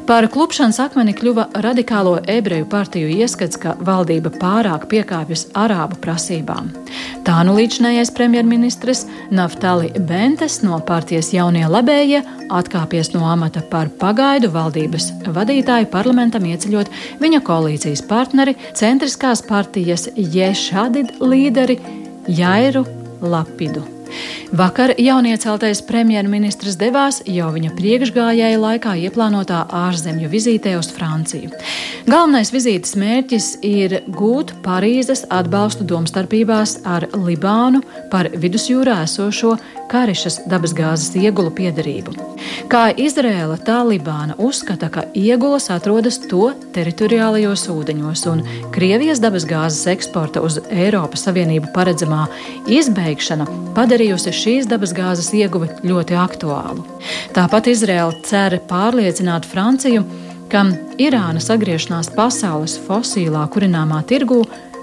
Par 0.08 0.24
klupšanas 0.32 0.78
akmeni 0.80 1.12
kļuva 1.12 1.44
radikālo 1.60 2.14
ebreju 2.32 2.64
partiju 2.72 3.10
ieskats, 3.12 3.58
ka 3.60 3.74
valdība 3.84 4.32
pārāk 4.40 4.86
piekāpjas 4.88 5.42
arābu 5.52 5.98
prasībām. 6.00 6.70
Tā 7.28 7.42
nu 7.44 7.58
līdzinājais 7.58 8.14
premjerministrs 8.16 9.04
Naftali 9.28 9.92
Bentes 10.08 10.62
no 10.64 10.80
partijas 10.80 11.34
jaunie 11.36 11.66
labējie 11.68 12.22
atkāpies 12.48 13.12
no 13.12 13.26
amata 13.28 13.60
par 13.60 13.92
pagaidu 14.00 14.48
valdības 14.54 15.10
vadītāju 15.36 15.90
parlamentam 16.08 16.46
ieceļot 16.48 16.88
viņa 17.20 17.42
koalīcijas 17.44 18.02
partneri 18.08 18.56
centriskās 18.78 19.44
partijas 19.44 20.08
Ješadid 20.16 21.18
līderi 21.20 21.76
Jairu 22.32 22.86
Lapidu. 23.20 23.84
Vakar 24.56 24.94
jaunieceltais 24.96 25.82
premjerministrs 25.84 26.78
devās 26.80 27.18
jau 27.28 27.50
viņa 27.52 27.74
priekšgājēja 27.76 28.60
laikā 28.62 28.94
ieplānotā 29.04 29.58
ārzemju 29.84 30.30
vizītē 30.32 30.72
uz 30.80 30.88
Franciju. 30.96 31.52
Galvenais 32.08 32.48
vizītes 32.54 32.96
mērķis 32.96 33.50
ir 33.68 33.98
gūt 34.08 34.54
Parīzes 34.64 35.26
atbalstu 35.28 35.84
domstarpībās 35.92 36.78
ar 36.88 37.04
Libānu 37.12 37.84
par 38.08 38.30
vidusjūrā 38.32 39.02
esošo 39.04 39.58
Karišas 39.92 40.46
dabasgāzes 40.48 41.12
iegulu 41.20 41.52
piedarību. 41.60 42.16
Kā 42.68 42.90
Izrēla, 42.92 43.54
tā 43.64 43.78
Libāna 43.80 44.34
uzskata, 44.44 44.90
ka 44.92 45.06
iegulas 45.16 45.70
atrodas 45.72 46.18
to 46.20 46.50
teritoriālajos 46.74 47.62
ūdeņos, 47.72 48.24
un 48.28 48.42
Krievijas 48.74 49.22
dabasgāzes 49.24 49.86
eksporta 49.94 50.42
uz 50.44 50.58
Eiropas 50.68 51.24
Savienību 51.24 51.70
paredzamā 51.72 52.26
izbeigšana 52.68 53.46
padarījusi 53.72 54.34
šīs 54.36 54.68
dabasgāzes 54.68 55.30
ieguvi 55.38 55.70
ļoti 55.88 56.18
aktuālu. 56.20 56.84
Tāpat 57.32 57.70
Izrēla 57.72 58.20
cer 58.28 58.58
pārliecināt 58.68 59.48
Franciju, 59.48 60.04
ka 60.52 60.66
Irānas 61.00 61.48
atgriešanās 61.54 62.12
pasaules 62.18 62.76
fosilā 62.84 63.46
kurināmā 63.48 64.02
tirgū 64.12 64.42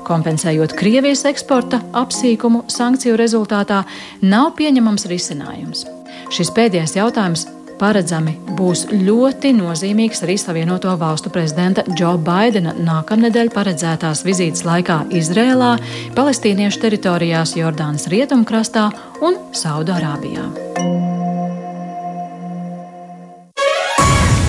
kompensējot 0.09 0.73
Krievijas 0.79 1.21
eksporta 1.29 1.83
apsīkumu 2.01 2.63
sankciju 2.65 3.21
rezultātā, 3.21 3.83
nav 4.25 4.55
pieņemams 4.57 5.05
risinājums. 5.13 5.85
Šis 6.33 6.49
pēdējais 6.55 6.97
jautājums 6.97 7.45
paredzami 7.79 8.35
būs 8.57 8.85
ļoti 8.91 9.53
nozīmīgs 9.57 10.23
arī 10.25 10.37
Savienoto 10.41 10.93
Valstu 10.99 11.31
prezidenta 11.33 11.85
Džo 11.91 12.15
Baidena 12.25 12.75
nākamnedēļ 12.77 13.51
paredzētās 13.55 14.25
vizītes 14.27 14.65
laikā 14.67 15.01
Izrēlā, 15.15 15.75
Palestīniešu 16.17 16.83
teritorijās 16.85 17.55
Jordānas 17.59 18.09
rietumkrastā 18.11 18.89
un 19.25 19.39
Saudārābijā. 19.55 20.49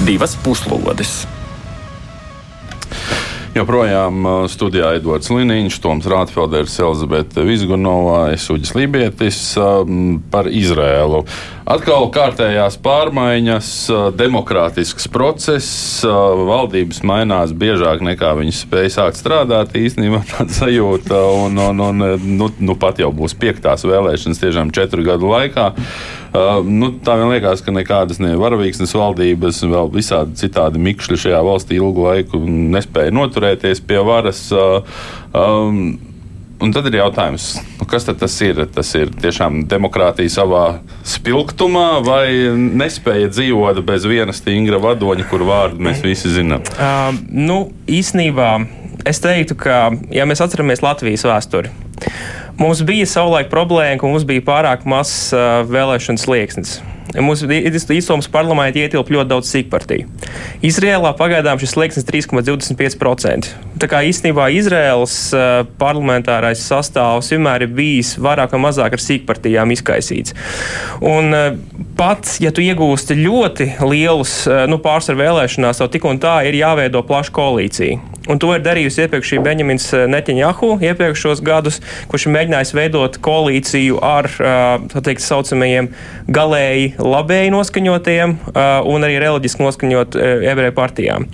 Divas 0.06 0.36
puslodes! 0.44 1.24
Joprojām 3.57 4.27
studijā 4.53 4.90
Edvards 4.99 5.31
Liniņš, 5.33 5.79
Toms 5.81 6.05
Rātfelders, 6.11 6.75
Elizabete 6.83 7.40
Vizgunovā, 7.47 8.35
Esuģis 8.35 8.75
Lībietis 8.77 9.38
par 10.33 10.51
Izrēlu. 10.53 11.23
Atkal 11.66 12.11
kārtējās 12.12 12.77
pārmaiņas, 12.85 13.71
demokrātisks 14.19 15.09
process, 15.11 16.05
valdības 16.05 17.01
mainās 17.09 17.55
biežāk 17.57 18.05
nekā 18.05 18.35
viņas 18.38 18.61
spēja 18.66 18.92
sākt 18.99 19.23
strādāt. 19.23 19.73
Īstenībā 19.81 20.21
tāda 20.35 20.53
sajūta, 20.53 21.23
un, 21.47 21.57
un, 21.71 21.83
un 21.88 22.07
nu, 22.37 22.53
nu 22.61 22.77
pat 22.77 23.01
jau 23.01 23.09
būs 23.16 23.35
piektās 23.40 23.88
vēlēšanas 23.88 24.45
tiešām 24.45 24.75
četru 24.77 25.07
gadu 25.09 25.33
laikā. 25.33 25.73
Uh, 26.32 26.58
nu, 26.66 26.90
tā 27.04 27.18
man 27.20 27.30
liekas, 27.34 27.62
ka 27.64 27.74
nekādas 27.74 28.20
ne 28.22 28.34
varavīksnes 28.40 28.94
valdības, 28.96 29.62
vēl 29.70 29.92
visādi 29.94 30.36
citādi 30.40 30.82
mikšļi 30.82 31.22
šajā 31.26 31.44
valstī 31.46 31.78
ilgu 31.78 32.08
laiku 32.08 32.42
nespēja 32.46 33.14
noturēties 33.14 33.84
pie 33.86 34.02
varas. 34.06 34.46
Uh, 34.54 35.00
um, 35.32 35.96
Un 36.56 36.72
tad 36.72 36.86
ir 36.88 36.94
jautājums, 36.96 37.50
nu 37.76 37.84
kas 37.88 38.06
tas 38.08 38.34
ir? 38.40 38.62
Tas 38.72 38.88
ir 38.96 39.10
tiešām 39.20 39.66
demokrātija 39.68 40.32
savā 40.32 40.62
spilgtumā, 41.04 41.98
vai 42.06 42.30
nespēja 42.56 43.28
dzīvot 43.28 43.82
bez 43.84 44.06
viena 44.08 44.32
stingra 44.32 44.80
vadoņa, 44.80 45.26
kur 45.28 45.44
vārdu 45.44 45.84
mēs 45.84 46.00
visi 46.04 46.32
zinām? 46.32 46.64
Uh, 46.80 47.12
nu, 47.28 47.58
īsnībā 47.84 48.54
es 49.04 49.20
teiktu, 49.20 49.58
ka, 49.60 49.90
ja 50.08 50.24
mēs 50.28 50.40
atceramies 50.46 50.80
Latvijas 50.84 51.26
vēsturi, 51.28 51.74
Mums 52.57 52.81
bija 52.88 53.05
savulaik 53.05 53.51
problēma, 53.53 53.99
ka 54.01 54.09
mums 54.09 54.25
bija 54.25 54.45
pārāk 54.47 54.87
mazs 54.88 55.29
uh, 55.37 55.61
vēlēšanu 55.69 56.23
slieksnis. 56.23 56.79
Mums 57.21 57.42
īstenībā 57.45 58.16
parlamentā 58.33 58.81
ietilpa 58.83 59.12
ļoti 59.12 59.31
daudz 59.31 59.53
sīkpartiju. 59.53 60.09
Izrēlā 60.64 61.12
pagaidām 61.16 61.61
šis 61.61 61.77
slieksnis 61.77 62.09
ir 62.09 62.16
3,25%. 62.16 63.65
Tā 63.76 63.88
kā 63.92 64.00
īstenībā 64.08 64.48
Izraels 64.56 65.14
uh, 65.36 65.60
parlamentārais 65.80 66.62
sastāvs 66.64 67.28
vienmēr 67.34 67.66
ir 67.66 67.74
bijis 67.76 68.14
vairāk 68.22 68.54
vai 68.56 68.62
mazāk 68.64 68.96
ar 68.96 69.02
sīkpartijām 69.04 69.74
izkaisīts. 69.74 70.32
Un 71.04 71.36
uh, 71.36 71.50
pat, 71.98 72.38
ja 72.40 72.54
tu 72.56 72.64
iegūsti 72.64 73.18
ļoti 73.20 73.70
lielus 73.84 74.38
uh, 74.48 74.64
nu, 74.70 74.80
pārsvaru 74.80 75.20
vēlēšanās, 75.20 75.82
tev 75.82 75.92
tik 75.92 76.08
un 76.08 76.20
tā 76.22 76.38
ir 76.48 76.56
jāveido 76.56 77.04
plaša 77.04 77.36
koalīcija. 77.36 78.16
Un 78.26 78.40
to 78.42 78.48
ir 78.56 78.62
darījusi 78.64 79.04
iepriekš 79.04 79.28
šī 79.30 79.36
Benjamins 79.44 79.84
Netanjahu 80.10 80.72
iepriekšos 80.82 81.44
gadus, 81.46 81.78
kurš 82.10 82.26
ir 82.26 82.32
mēģinājis 82.34 82.72
veidot 82.74 83.18
koalīciju 83.22 84.00
ar 84.02 84.26
tā 84.90 85.02
teikt, 85.06 85.22
saucamajiem 85.22 85.92
galēji 86.34 86.88
labēji 86.98 87.52
noskaņotiem 87.54 88.34
un 88.90 89.06
arī 89.06 89.20
reliģiski 89.22 89.62
noskaņot 89.62 90.18
ebreju 90.18 90.74
partijām. 90.74 91.28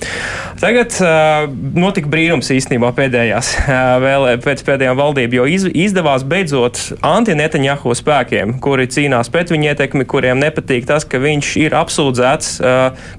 Tagad 0.61 0.99
notika 1.81 2.13
brīnums 2.13 2.32
īstenībā 2.41 2.93
pēdējās 2.97 3.53
vēlē, 4.07 4.37
pēc 4.43 4.63
pēdējām 4.65 4.97
valdību, 4.97 5.41
jo 5.41 5.47
iz, 5.51 5.67
izdevās 5.69 6.25
beidzot 6.25 6.81
anti-Netanjahu 7.05 7.95
spēkiem, 7.99 8.57
kuri 8.65 8.89
cīnās 8.89 9.29
pret 9.33 9.53
viņa 9.53 9.75
ietekmi, 9.75 10.07
kuriem 10.09 10.41
nepatīk 10.41 10.87
tas, 10.89 11.05
ka 11.05 11.21
viņš 11.23 11.53
ir 11.61 11.77
apsūdzēts 11.77 12.55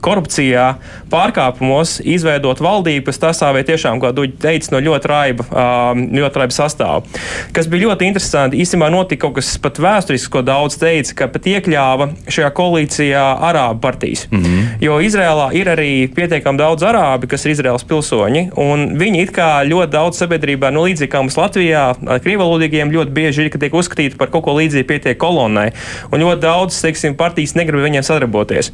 korupcijā, 0.04 0.68
pārkāpumos, 1.14 2.00
izveidot 2.02 2.62
valdību, 2.64 3.06
kas 3.10 3.22
tas 3.22 3.40
stāvēja 3.40 3.74
tiešām, 3.74 4.02
kā 4.02 4.14
Duģi 4.16 4.38
teica, 4.42 4.74
no 4.74 4.82
ļoti 4.84 5.10
raiba, 5.12 5.46
ļoti 5.94 6.42
raiba 6.42 6.56
sastāva. 6.56 7.22
Kas 7.54 7.70
bija 7.70 7.90
ļoti 7.90 8.10
interesanti, 8.10 8.60
īstenībā 8.64 8.90
notika 8.94 9.28
kaut 9.28 9.38
kas 9.38 9.54
pat 9.62 9.80
vēsturisks, 9.84 10.32
ko 10.32 10.44
daudz 10.46 10.78
teica, 10.82 11.16
ka 11.22 11.30
pat 11.34 11.48
iekļāva 11.54 12.10
šajā 12.32 12.50
koalīcijā 12.58 13.24
arābu 13.50 13.82
partijas. 13.84 14.26
Mm 14.32 14.44
-hmm. 14.44 14.68
Jo 14.82 15.00
Izrēlā 15.04 15.50
ir 15.54 15.70
arī 15.70 15.92
pietiekami 16.16 16.58
daudz 16.58 16.84
arābi, 16.84 17.28
kas 17.28 17.46
ir 17.46 17.52
Izraels 17.52 17.84
pilsoņi, 17.84 18.50
un 18.56 18.98
viņi 19.04 19.24
it 19.26 19.34
kā 19.36 19.50
ļoti 19.68 19.94
daudz 19.94 20.22
sabiedrībā, 20.22 20.72
nu 20.74 20.86
līdzīgi 20.88 21.12
kā 21.12 21.24
mums 21.24 21.38
Latvijā, 21.40 21.86
krievalodīgiem 22.24 22.94
ļoti 22.94 23.16
bieži 23.16 23.46
ir, 23.46 23.52
ka 23.54 23.62
tiek 23.62 23.76
uzskatīti 23.76 24.20
par 24.20 24.32
kaut 24.34 24.46
ko 24.48 24.56
līdzīgu 24.58 24.90
pietiek 24.90 25.20
kolonnai, 25.20 25.70
un 26.12 26.24
ļoti 26.24 26.44
daudz, 26.44 26.80
teiksim, 26.86 27.18
partijas 27.20 27.58
negrib 27.60 27.84
viņiem 27.86 28.06
sadarboties. 28.08 28.72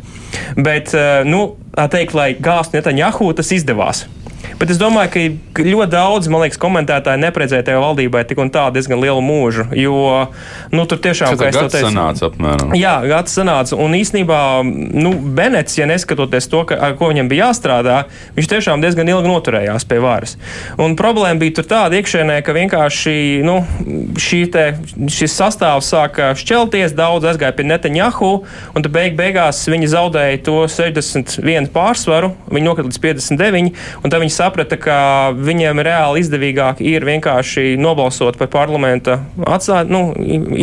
Bet, 0.58 0.94
nu, 1.30 1.44
tā 1.76 1.90
teikt, 1.92 2.16
lai 2.18 2.32
gāstu 2.38 2.80
Netanjahu, 2.80 3.32
tas 3.38 3.54
izdevās. 3.56 4.06
Bet 4.60 4.74
es 4.74 4.80
domāju, 4.80 5.38
ka 5.56 5.64
ļoti 5.64 5.92
daudz, 5.94 6.28
man 6.32 6.44
liekas, 6.44 6.60
komentētāji 6.60 7.22
neparedzēja 7.24 7.64
tajā 7.70 7.80
valdībai 7.80 8.26
tik 8.28 8.42
un 8.44 8.50
tā 8.52 8.66
diezgan 8.76 9.00
lielu 9.00 9.22
mūžu. 9.24 9.70
Jo 9.78 10.28
nu, 10.76 10.84
tur 10.90 11.00
tiešām 11.00 11.38
ir 11.38 11.40
gads 11.40 11.72
teicu, 11.72 11.86
sanāca 11.88 12.28
apmēram. 12.28 12.74
Jā, 12.76 12.98
gads 13.08 13.38
sanāca. 13.40 13.78
Un 13.80 13.96
īsnībā 13.96 14.40
nu, 14.66 15.14
Benets, 15.16 15.78
ja 15.80 15.88
neskatoties 15.88 16.50
to, 16.52 16.66
ka, 16.68 16.76
ar 16.90 16.98
ko 17.00 17.08
viņam 17.12 17.30
bija 17.32 17.48
jāstrādā, 17.48 18.02
viņš 18.36 18.50
tiešām 18.52 18.84
diezgan 18.84 19.08
ilgi 19.14 19.32
noturējās 19.32 19.88
pie 19.88 20.02
varas. 20.04 20.36
Un 20.76 20.98
problēma 21.00 21.40
bija 21.40 21.56
tur 21.62 21.70
tāda 21.72 21.96
iekšēnē, 22.02 22.42
ka 22.44 22.58
vienkārši 22.58 23.16
nu, 23.48 23.62
te, 24.20 24.66
šis 25.16 25.38
sastāvs 25.40 25.94
sāka 25.94 26.34
šķelties, 26.40 26.98
daudz 27.00 27.32
aizgāja 27.32 27.56
pie 27.56 27.68
Netanjahu, 27.70 28.34
un 28.76 28.84
tad 28.84 28.92
beig 28.92 29.16
beigās 29.20 29.64
viņi 29.72 29.94
zaudēja 29.96 30.44
to 30.44 30.60
61 30.68 31.72
pārsvaru, 31.72 32.34
viņi 32.52 32.68
nokrita 32.68 32.92
līdz 32.92 33.02
59, 33.08 33.74
un 34.04 34.12
tad 34.12 34.20
viņi 34.20 34.36
saprata, 34.36 34.49
ka 34.82 35.00
viņiem 35.38 35.82
reāli 35.86 36.24
izdevīgāk 36.24 36.84
ir 36.86 37.06
vienkārši 37.08 37.76
nobalsot 37.80 38.40
par 38.40 38.52
parlamenta 38.54 39.20
atstā, 39.48 39.84
nu, 39.88 40.14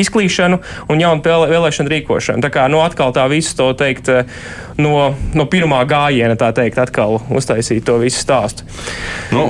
izklīšanu 0.05 0.61
un 0.93 1.03
jaunu 1.03 1.25
vēlēšanu 1.25 1.93
rīkošanu. 1.93 2.45
Tā 2.45 2.53
kā 2.55 2.67
nu, 2.73 2.83
atkal 2.85 3.15
tā 3.17 3.27
visu 3.33 3.57
to 3.59 3.73
teikt 3.79 4.11
no, 4.81 5.15
no 5.37 5.47
pirmā 5.51 5.81
gājiena, 5.89 6.37
tā 6.39 6.51
teikt, 6.57 6.79
atkal 6.81 7.19
uztaisīt 7.33 7.87
to 7.87 7.99
visu 8.03 8.21
stāstu. 8.23 8.67
Nu, 9.35 9.45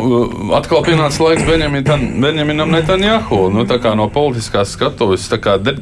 atkal 0.56 0.84
pienāca 0.86 1.26
laiks 1.26 1.46
Benjaminam 1.46 2.72
Netanjahu. 2.72 3.46
Nu, 3.54 3.66
no 3.96 4.08
politiskās 4.12 4.72
skatuves 4.76 5.26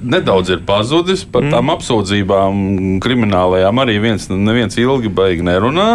nedaudz 0.02 0.54
ir 0.54 0.64
pazudis 0.66 1.24
par 1.28 1.44
tām 1.46 1.68
mm. 1.68 1.74
apsūdzībām 1.76 2.62
kriminālajām. 3.04 3.82
Arī 3.84 3.98
viens, 4.02 4.28
neviens 4.30 4.78
ilgi 4.80 5.12
baigi 5.12 5.46
nerunā. 5.46 5.88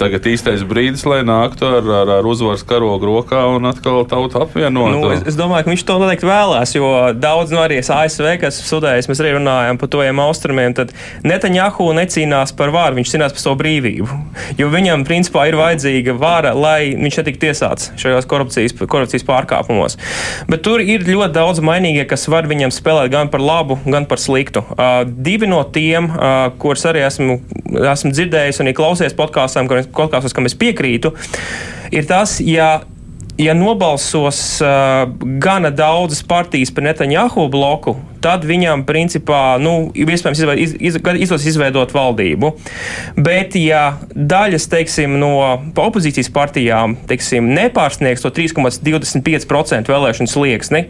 Tagad 0.00 0.26
īstais 0.30 0.64
brīdis, 0.66 1.06
lai 1.08 1.22
nāktu 1.26 1.68
ar, 1.68 1.92
ar, 2.02 2.12
ar 2.18 2.28
uzvaras 2.28 2.64
karogu 2.66 3.08
rokā 3.08 3.42
un 3.56 3.68
atkal 3.70 4.04
tautu 4.08 4.40
apvienot. 4.44 4.92
Nu, 4.94 5.10
es, 5.14 5.24
es 5.32 5.38
domāju, 5.38 5.66
ka 5.66 5.72
viņš 5.72 5.84
to 5.88 5.98
noteikti 6.02 6.28
vēlēs, 6.28 6.74
jo 6.76 6.90
daudz 7.16 7.54
no 7.54 7.62
arī 7.64 7.80
ASV, 7.82 8.28
kas 8.42 8.60
studējas, 8.66 9.08
mēs 9.10 9.22
arī 9.22 9.34
runājam 9.36 9.80
par 9.80 9.90
tojiem 9.92 10.22
austrumiem, 10.24 10.76
tad 10.76 10.92
Netanjahu 11.26 11.88
necīnās 11.96 12.54
par 12.56 12.72
vāru, 12.74 12.98
viņš 13.00 13.14
cīnās 13.14 13.36
par 13.36 13.44
savu 13.44 13.60
brīvību. 13.62 14.20
Jo 14.60 14.70
viņam, 14.72 15.06
principā, 15.08 15.46
ir 15.50 15.58
vajadzīga 15.58 16.16
vara, 16.20 16.52
lai 16.56 16.94
viņš 16.96 17.20
netiktu 17.22 17.46
tiesāts 17.46 17.92
šajos 18.00 18.28
korupcijas, 18.30 18.76
korupcijas 18.86 19.26
pārkāpumos. 19.26 19.98
Bet 20.50 20.64
tur 20.66 20.82
ir 20.84 21.06
ļoti 21.06 21.32
daudz 21.36 21.62
mainīgie, 21.64 22.04
kas 22.08 22.28
var 22.32 22.48
viņam 22.50 22.74
spēlēt 22.74 23.12
gan 23.14 23.30
par 23.32 23.44
labu, 23.44 23.78
gan 23.86 24.08
par 24.08 24.22
sliktu. 24.22 24.64
Uh, 24.76 25.02
divi 25.06 25.48
no 25.50 25.62
tiem, 25.72 26.10
uh, 26.12 26.50
kurus 26.60 26.86
arī 26.88 27.04
esmu, 27.06 27.40
esmu 27.94 28.12
dzirdējis 28.14 28.62
un 28.62 28.74
klausies 28.76 29.16
podkāstos, 29.16 30.36
kam 30.36 30.48
es 30.48 30.56
piekrītu, 30.58 31.12
ir 31.92 32.06
tas, 32.08 32.38
ja 32.40 32.80
ja 33.38 33.54
nobalsos 33.54 34.60
uh, 34.64 35.04
gana 35.38 35.70
daudzas 35.70 36.22
partijas 36.24 36.70
par 36.72 36.86
Netanjahu 36.86 37.48
bloku, 37.52 37.96
tad 38.26 38.46
viņam 38.46 38.82
principā 38.88 39.56
nu, 39.62 39.92
iespējams 39.94 40.42
iz, 40.58 40.74
iz, 40.90 40.98
izdosies 40.98 41.52
izveidot 41.52 41.94
valdību. 41.94 42.52
Bet, 43.14 43.54
ja 43.60 43.98
daļas 44.10 44.66
teiksim, 44.72 45.14
no 45.20 45.30
opozīcijas 45.70 46.32
partijām 46.34 46.96
teiksim, 47.06 47.52
nepārsniegs 47.54 48.24
to 48.24 48.32
3,25% 48.34 49.92
vēlēšanu 49.92 50.32
slieksni, 50.32 50.86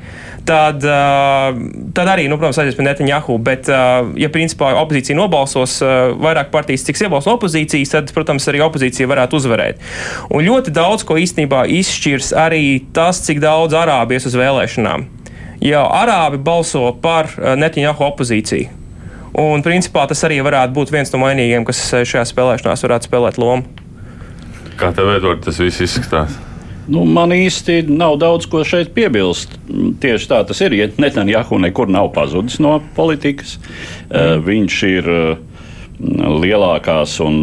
tad, 0.49 0.81
tad 0.81 2.12
arī, 2.12 2.29
nu, 2.31 2.38
protams, 2.40 2.62
aizies 2.62 2.79
pie 2.79 2.87
Netanjahu. 2.88 3.37
Bet, 3.42 3.68
ja 3.68 4.33
principā 4.33 4.72
opozīcija 4.81 5.18
nobalsos, 5.18 5.79
vairāk 6.22 6.53
partijas 6.55 6.87
tiks 6.88 7.05
iebalsotas 7.05 7.27
no 7.27 7.37
opozīcijas, 7.40 7.92
tad, 7.92 8.14
protams, 8.16 8.46
arī 8.49 8.62
opozīcija 8.64 9.11
varētu 9.11 9.40
uzvarēt. 9.40 9.83
Un 10.31 10.46
ļoti 10.46 10.72
daudz 10.75 11.05
ko 11.07 11.18
īstenībā 11.20 11.66
izšķirs 11.81 12.33
arī 12.46 12.64
tas, 12.96 13.20
cik 13.27 13.42
daudz 13.44 13.77
arābies 13.77 14.29
uz 14.31 14.38
vēlēšanām 14.38 15.11
jau 15.61 15.85
arābi 15.92 16.40
balso 16.42 16.90
par 17.03 17.31
eh, 17.37 17.55
Netanjahu 17.59 18.11
opozīciju. 18.11 18.83
Un, 19.37 19.61
principā, 19.61 20.07
tas 20.09 20.23
arī 20.25 20.38
varētu 20.45 20.73
būt 20.77 20.92
viens 20.95 21.12
no 21.12 21.21
mainīgiem, 21.25 21.66
kas 21.69 21.83
eh, 21.92 22.07
šajā 22.09 22.25
spēlēšanā 22.33 22.77
varētu 22.83 23.11
spēlēt 23.11 23.40
lomu. 23.40 23.66
Kā 24.77 24.92
tev, 24.97 25.11
Edvard, 25.16 25.42
tas 25.45 25.61
viss 25.61 25.83
izskatās? 25.85 26.37
Nu, 26.87 27.03
man 27.09 27.33
īsti 27.35 27.81
nav 27.90 28.19
daudz 28.23 28.47
ko 28.47 28.61
šeit 28.62 28.92
piebilst. 28.95 29.57
Tieši 30.03 30.29
tā 30.31 30.42
tas 30.47 30.61
ir. 30.62 30.77
Ja 30.79 30.87
Netanjahu 31.03 31.59
nekur 31.59 31.90
nav 31.90 32.12
pazudis 32.14 32.61
no 32.62 32.79
politikas. 32.97 33.57
Eh, 33.57 34.37
mm. 34.37 34.47
Viņš 34.47 34.81
ir 34.92 35.12
lielākās 35.97 37.14
un 37.25 37.38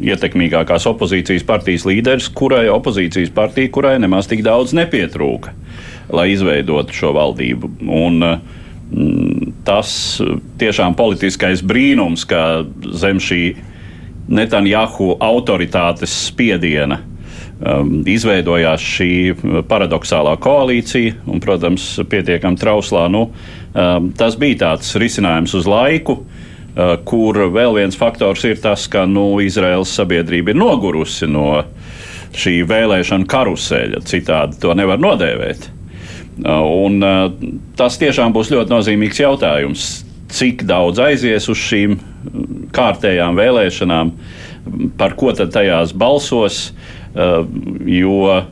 ietekmīgākās 0.00 0.84
opozīcijas 0.90 1.44
partijas 1.48 1.86
līderis, 1.88 2.28
kurai 2.36 2.66
opozīcijas 2.68 3.32
partija, 3.32 3.70
kurai 3.72 3.94
nemaz 4.00 4.28
tik 4.28 4.44
daudz 4.44 4.74
nepietrūka 4.76 5.54
lai 6.16 6.30
izveidotu 6.34 6.96
šo 6.96 7.12
valdību. 7.16 7.70
Un, 7.88 8.20
mm, 8.24 9.52
tas 9.66 9.92
tiešām 10.60 10.96
politiskais 10.98 11.64
brīnums, 11.66 12.26
ka 12.28 12.64
zem 12.92 13.22
šī 13.22 13.42
Netanjahu 14.30 15.16
autoritātes 15.18 16.12
spiediena 16.28 17.00
um, 17.00 17.96
izveidojās 18.06 18.84
šī 18.84 19.10
paradoxālā 19.68 20.36
koalīcija, 20.42 21.16
un, 21.26 21.40
protams, 21.42 21.92
pietiekami 22.10 22.60
trauslā. 22.60 23.08
Nu, 23.10 23.26
um, 23.74 24.12
tas 24.16 24.38
bija 24.40 24.66
tāds 24.66 24.94
risinājums 25.00 25.56
uz 25.58 25.68
laiku. 25.70 26.20
Uh, 26.20 26.94
kur 27.04 27.34
vēl 27.50 27.74
viens 27.80 27.98
faktors 27.98 28.44
ir 28.46 28.60
tas, 28.62 28.86
ka 28.90 29.02
nu, 29.08 29.40
Izraels 29.42 29.90
sabiedrība 29.90 30.52
ir 30.52 30.60
nogurusi 30.60 31.26
no 31.26 31.64
šī 32.36 32.60
vēlēšana 32.70 33.26
karuseļa. 33.30 34.02
Citādi 34.06 34.60
to 34.62 34.74
nevar 34.78 35.02
nodēvēt. 35.02 35.66
Un, 36.46 37.02
tas 37.76 37.98
tiešām 38.00 38.32
būs 38.32 38.52
ļoti 38.52 38.72
nozīmīgs 38.72 39.20
jautājums. 39.20 39.88
Cik 40.30 40.62
daudz 40.68 41.00
aizies 41.02 41.48
uz 41.50 41.58
šīm 41.58 41.98
kārtējām 42.74 43.36
vēlēšanām, 43.36 44.12
par 45.00 45.16
ko 45.18 45.34
tad 45.36 45.50
tajās 45.56 45.92
balsos? 45.96 46.70
Jo 47.90 48.44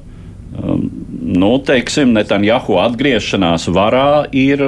nu, 0.58 1.50
teiksim, 1.62 2.10
Netanjahu 2.16 2.80
atgriešanās 2.82 3.68
varā 3.70 4.26
ir 4.34 4.64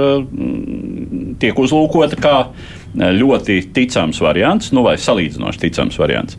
tiek 1.42 1.58
uzlūkota 1.58 2.20
kā 2.20 2.36
ļoti 2.94 3.58
ticams 3.74 4.20
variants, 4.22 4.70
nu, 4.76 4.84
vai 4.86 4.94
salīdzinoši 5.00 5.64
ticams 5.66 5.98
variants. 5.98 6.38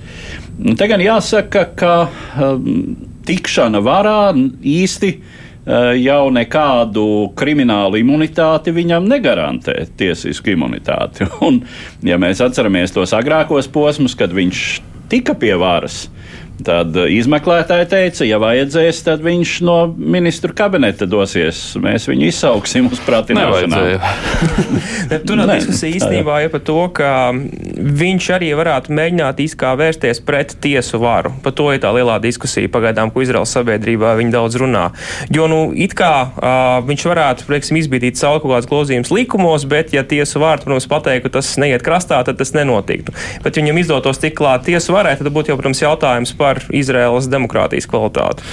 Te 0.78 0.88
gan 0.88 1.04
jāsaka, 1.04 1.68
ka 1.76 1.94
tikšana 3.28 3.84
varā 3.84 4.32
īsti 4.64 5.14
Eh, 5.16 5.41
jau 5.66 6.24
nekādu 6.34 7.06
kriminālu 7.38 8.00
imunitāti 8.02 8.74
viņam 8.74 9.06
negarantē 9.10 9.76
tiesisku 9.98 10.56
imunitāti. 10.56 11.28
Un, 11.48 11.62
ja 12.06 12.18
mēs 12.22 12.42
atceramies 12.42 12.96
tos 12.96 13.14
agrākos 13.18 13.70
posmus, 13.72 14.18
kad 14.18 14.34
viņš 14.34 14.66
tika 15.12 15.36
pie 15.38 15.54
varas, 15.60 16.06
Tad 16.66 16.98
uh, 16.98 17.08
izmeklētāji 17.12 17.88
teica, 17.92 18.26
ja 18.28 18.40
vajadzēs, 18.42 19.02
tad 19.08 19.24
viņš 19.26 19.56
no 19.66 19.78
ministru 19.96 20.54
kabineta 20.58 21.08
dosies. 21.10 21.62
Mēs 21.82 22.08
viņu 22.10 22.28
izsauksim 22.30 22.90
uz 22.92 23.02
pratināšanu. 23.06 23.82
Tur 25.28 25.40
nav 25.40 25.54
diskusija 25.56 26.00
īstenībā 26.00 26.42
ja 26.44 26.52
par 26.52 26.64
to, 26.66 26.78
ka 26.96 27.12
viņš 28.02 28.30
arī 28.38 28.52
varētu 28.58 28.94
mēģināt 28.96 29.42
izkā 29.44 29.74
vērsties 29.80 30.22
pret 30.26 30.56
tiesu 30.64 31.00
varu. 31.02 31.34
Par 31.44 31.56
to 31.58 31.70
ir 31.74 31.82
tā 31.84 31.92
lielā 31.96 32.18
diskusija 32.24 32.72
pagaidām, 32.72 33.12
ko 33.14 33.24
Izraels 33.24 33.54
sabiedrībā 33.56 34.16
viņi 34.20 34.34
daudz 34.34 34.58
runā. 34.62 34.88
Jo, 35.34 35.48
nu, 35.52 35.62
it 35.76 35.96
kā 35.98 36.14
uh, 36.28 36.82
viņš 36.88 37.06
varētu, 37.12 37.48
prieksim, 37.48 37.80
izbīdīt 37.82 38.20
savu 38.20 38.42
kaut 38.42 38.56
kādas 38.56 38.70
grozījumus 38.72 39.14
likumos, 39.14 39.66
bet, 39.70 39.94
ja 39.96 40.04
tiesu 40.08 40.42
vārdu, 40.44 40.68
protams, 40.68 40.90
pateikt, 40.92 41.26
ka 41.26 41.36
tas 41.38 41.54
neiet 41.62 41.86
krastā, 41.86 42.22
tad 42.28 42.40
tas 42.42 42.54
nenotiktu. 42.58 43.16
Bet 43.46 43.60
viņam 43.60 43.80
izdotos 43.82 44.22
tik 44.22 44.36
klāt 44.40 44.66
tiesu 44.68 44.96
varai, 44.96 45.16
tad 45.20 45.32
būtu 45.34 45.54
jau, 45.54 45.60
protams, 45.60 45.84
jautājums 45.84 46.34
par 46.38 46.51
par 46.52 46.62
Izraēlas 46.76 47.30
demokrātijas 47.32 47.88
kvalitāti? 47.90 48.46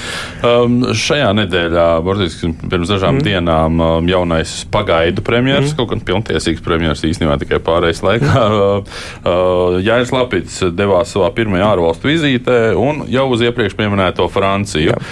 Um, 0.46 0.80
šajā 0.96 1.30
nedēļā, 1.40 1.86
burtiski 2.06 2.52
pirms 2.64 2.92
dažām 2.92 3.18
mm. 3.18 3.26
dienām, 3.26 3.82
um, 3.82 4.10
jaunais 4.10 4.60
pagaidu 4.72 5.24
premjerministrs, 5.26 5.74
mm. 5.74 5.80
kaut 5.80 5.92
gan 5.92 6.04
pilntiesīgs 6.12 6.62
premjerministrs 6.64 7.10
īstenībā 7.12 7.38
tikai 7.42 7.60
pārējais 7.64 8.04
laikā, 8.06 8.46
uh, 8.46 9.02
uh, 9.24 9.80
Jānis 9.84 10.14
Lapits 10.14 10.62
devās 10.78 11.14
savā 11.14 11.32
pirmajā 11.36 11.72
ārvalstu 11.74 12.12
vizītē 12.12 12.60
un 12.78 13.04
jau 13.10 13.26
uz 13.34 13.44
iepriekš 13.44 13.76
pieminēto 13.78 14.30
Franciju. 14.32 14.94
Jā. 14.94 15.02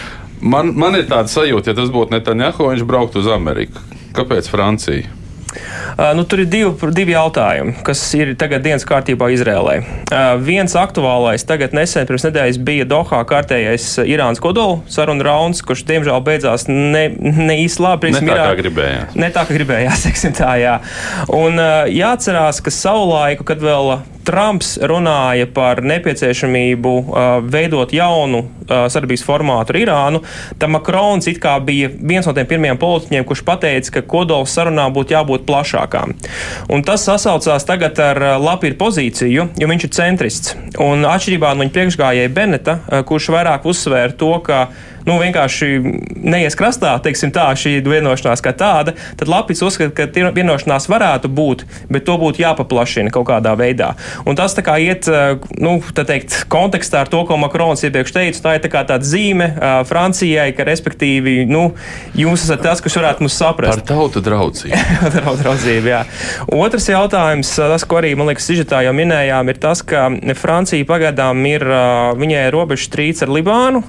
Man, 0.46 0.74
man 0.78 0.98
ir 0.98 1.06
tāds 1.08 1.34
sajūta, 1.34 1.72
ja 1.72 1.78
tas 1.78 1.92
būtu 1.92 2.12
Netanjahu, 2.14 2.70
viņš 2.70 2.84
brauktu 2.88 3.22
uz 3.22 3.30
Ameriku. 3.32 3.80
Kāpēc 4.16 4.50
Francija? 4.52 5.25
Uh, 5.96 6.10
nu, 6.16 6.24
tur 6.28 6.42
ir 6.42 6.50
divi, 6.50 6.90
divi 6.96 7.14
jautājumi, 7.14 7.76
kas 7.86 8.02
ir 8.18 8.34
tagad 8.38 8.64
dienas 8.66 8.86
kārtībā 8.88 9.30
Izrēlē. 9.34 9.76
Uh, 9.80 10.34
viens 10.42 10.74
aktuālais, 10.78 11.44
tagad 11.48 11.76
nesen 11.76 12.08
pirms 12.08 12.26
nedēļas 12.28 12.60
bija 12.66 12.88
Dohā 12.88 13.22
kārtējais 13.28 13.88
Irānas 14.04 14.42
kodola 14.42 14.82
sarunu 14.92 15.24
rauns, 15.26 15.62
kurš 15.66 15.86
diemžēl 15.88 16.20
beidzās 16.26 16.66
ne, 16.68 17.06
ne 17.16 17.60
īsti 17.64 17.86
labi. 17.86 18.12
Ne 18.16 18.24
tā, 18.26 18.36
kā 18.42 18.58
gribējās. 18.60 19.16
Ne 19.16 19.32
tā, 19.32 19.46
kā 19.48 19.56
gribējās, 19.56 20.02
teiksim 20.08 20.36
tā, 20.36 20.52
jā. 20.62 20.76
Un 21.32 21.56
uh, 21.60 21.86
jāatcerās, 21.92 22.60
ka 22.64 22.74
savulaiku, 22.74 23.46
kad 23.48 23.64
vēl 23.64 23.96
Trumps 24.26 24.74
runāja 24.82 25.46
par 25.54 25.78
nepieciešamību 25.86 26.92
uh, 26.98 27.18
veidot 27.46 27.92
jaunu 27.94 28.40
uh, 28.42 28.88
sadarbības 28.90 29.22
formātu 29.22 29.70
ar 29.70 29.78
Irānu, 29.78 30.22
tad 30.58 30.72
Makrons 30.74 31.28
bija 31.66 31.90
viens 31.94 32.26
no 32.26 32.34
tiem 32.34 32.48
pirmajiem 32.50 32.80
politiķiem, 32.82 33.26
kurš 33.28 33.44
pateica, 33.46 33.92
ka 33.94 34.02
kodols 34.02 34.50
sarunām 34.56 34.94
būtu 34.96 35.14
jābūt 35.14 35.45
plašākām. 35.48 36.16
Un 36.72 36.84
tas 36.86 37.06
sasaucās 37.06 37.66
tagad 37.68 38.00
ar 38.02 38.22
Lapīru 38.42 38.78
pozīciju, 38.80 39.48
jo 39.56 39.70
viņš 39.70 39.86
ir 39.88 39.94
centrists. 39.96 40.56
Un 40.82 41.06
atšķirībā 41.08 41.54
no 41.54 41.64
viņa 41.64 41.76
priekšgājēja 41.76 42.34
Beneta, 42.36 42.78
kurš 43.08 43.30
vairāk 43.34 43.66
uzsvēra 43.68 44.16
to, 44.18 44.34
ka 44.46 44.66
nu, 45.06 45.18
vienkārši 45.22 45.68
neies 46.26 46.56
krastā, 46.58 46.96
teiksim 47.02 47.32
tā, 47.34 47.46
šī 47.58 47.78
vienošanās 47.86 48.42
kā 48.44 48.52
tāda, 48.56 48.96
tad 49.18 49.30
Lapis 49.30 49.62
uzskata, 49.64 49.92
ka 49.94 50.26
vienošanās 50.34 50.88
varētu 50.90 51.30
būt, 51.32 51.64
bet 51.92 52.06
to 52.08 52.16
būtu 52.20 52.42
jāpaplašina 52.42 53.12
kaut 53.14 53.28
kādā 53.30 53.54
veidā. 53.58 53.92
Un 54.26 54.38
tas 54.38 54.56
tā 54.56 54.64
kā 54.66 54.76
iet, 54.82 55.08
eh, 55.08 55.38
nu, 55.62 55.78
tā 55.94 56.06
teikt, 56.08 56.46
kontekstā 56.52 57.04
ar 57.04 57.12
to, 57.12 57.22
ko 57.28 57.38
Makrons 57.40 57.84
iepriekš 57.86 58.14
teica, 58.16 58.42
tā 58.48 58.56
ir 58.56 58.64
tā 58.64 58.72
kā 58.72 58.82
tāda 58.86 59.06
zīme 59.06 59.48
uh, 59.52 59.80
Francijai, 59.86 60.50
ka 60.56 60.66
respektīvi, 60.66 61.44
nu, 61.48 61.68
jūs 62.16 62.46
esat 62.46 62.64
tas, 62.64 62.82
kas 62.82 62.98
varētu 62.98 63.24
mums 63.24 63.36
saprast. 63.38 63.82
Par 63.82 63.86
tautu 63.86 64.22
draudzību. 64.24 64.80
draudzību, 65.42 65.90
jā. 65.92 66.02
Otrs 66.56 66.88
jautājums, 66.90 67.52
tas, 67.58 67.86
ko 67.86 68.00
arī, 68.00 68.14
man 68.18 68.30
liekas, 68.30 68.46
sižetā 68.48 68.82
jau 68.86 68.94
minējām, 68.96 69.52
ir 69.52 69.60
tas, 69.62 69.82
ka 69.86 70.08
Francija 70.38 70.86
pagaidām 70.88 71.42
ir, 71.48 71.64
viņai 72.18 72.46
ir 72.48 72.54
robežu 72.56 72.88
strīds 72.88 73.24
ar 73.26 73.32
Libānu 73.36 73.82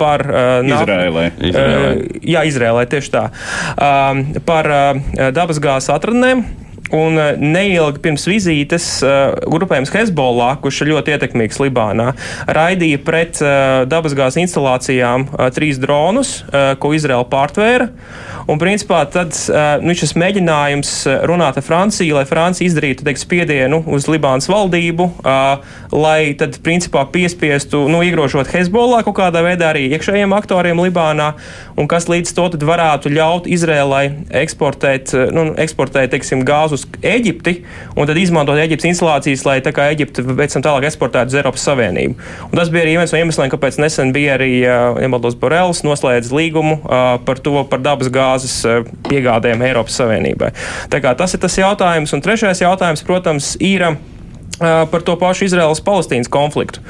par 0.00 0.26
Izrēlē. 0.68 1.26
Izrēlē. 1.50 1.90
Jā, 2.26 2.44
Izrēlē 2.48 2.86
tieši 2.90 3.12
tā. 3.14 3.24
Par 4.46 4.72
dabasgāzes 5.36 5.92
atradnēm. 5.94 6.44
Un 6.96 7.18
neilgi 7.38 8.02
pirms 8.02 8.26
vizītes 8.26 8.86
uh, 9.06 9.36
grupējums 9.46 9.92
Hezbollah, 9.94 10.56
kurš 10.62 10.82
ir 10.82 10.92
ļoti 10.94 11.14
ietekmīgs 11.14 11.60
Libānā, 11.62 12.10
raidīja 12.50 12.98
pret 13.06 13.38
uh, 13.44 13.84
dabasgāzes 13.90 14.40
instalācijām 14.42 15.28
trīs 15.54 15.78
dronus, 15.80 16.40
ko 16.80 16.90
Izraela 16.96 17.24
pārtvēra. 17.28 17.88
Un, 18.50 18.58
principā, 18.58 19.02
tad 19.12 19.36
nu, 19.84 19.94
šis 19.94 20.14
mēģinājums 20.18 20.90
runāt 21.28 21.58
ar 21.60 21.64
Franciju, 21.64 22.16
lai 22.16 22.24
Francija 22.26 22.66
izdarītu 22.66 23.04
teikt, 23.06 23.22
spiedienu 23.22 23.82
uz 23.90 24.08
Libānas 24.10 24.48
valdību, 24.50 25.06
lai 25.94 26.32
tad, 26.40 26.58
principā, 26.64 27.04
piespiestu, 27.12 27.84
nu, 27.92 28.00
iegrožot 28.06 28.50
Hezbollah 28.50 29.04
kaut 29.06 29.18
kādā 29.20 29.44
veidā 29.46 29.70
arī 29.70 29.86
iekšējiem 29.94 30.34
aktoriem 30.34 30.82
Libānā, 30.82 31.32
un 31.78 31.90
kas 31.90 32.08
līdz 32.10 32.34
to 32.36 32.48
varētu 32.66 33.12
ļaut 33.14 33.46
Izrēlai 33.50 34.04
eksportēt, 34.42 35.14
nu, 35.36 35.50
eksportēt 35.60 36.14
teiksim, 36.16 36.42
gāzu 36.46 36.79
uz 36.80 37.04
Eģipti 37.04 37.60
un 37.96 38.08
tad 38.08 38.18
izmantot 38.20 38.58
Eģiptes 38.60 38.88
instalācijas, 38.90 39.44
lai 39.48 39.58
tā 39.64 39.72
kā 39.76 39.90
Eģipte 39.92 40.24
pēc 40.24 40.56
tam 40.56 40.64
tālāk 40.66 40.88
eksportētu 40.90 41.32
uz 41.32 41.38
Eiropas 41.40 41.64
Savienību. 41.68 42.16
Un 42.50 42.56
tas 42.58 42.72
bija 42.72 42.86
arī 42.86 42.96
viens 42.98 43.14
no 43.14 43.20
iemesliem, 43.20 43.52
kāpēc 43.52 43.80
nesen 43.82 44.14
bija 44.16 44.36
arī 44.38 44.52
Emaldos 45.04 45.38
Borels 45.40 45.84
noslēdz 45.86 46.32
līgumu 46.34 46.80
par 47.26 47.42
to, 47.42 47.56
par 47.70 47.82
dabas 47.84 48.10
gāzes 48.12 48.60
piegādēm 49.08 49.64
Eiropas 49.68 50.00
Savienībai. 50.00 50.52
Tā 50.92 51.02
kā 51.04 51.14
tas 51.18 51.36
ir 51.36 51.42
tas 51.42 51.58
jautājums. 51.60 52.14
Un 52.16 52.24
trešais 52.24 52.64
jautājums, 52.64 53.04
protams, 53.06 53.54
ir 53.60 53.86
par 54.58 55.04
to 55.04 55.16
pašu 55.16 55.46
Izraels-Palestīnas 55.48 56.28
konfliktu. 56.32 56.82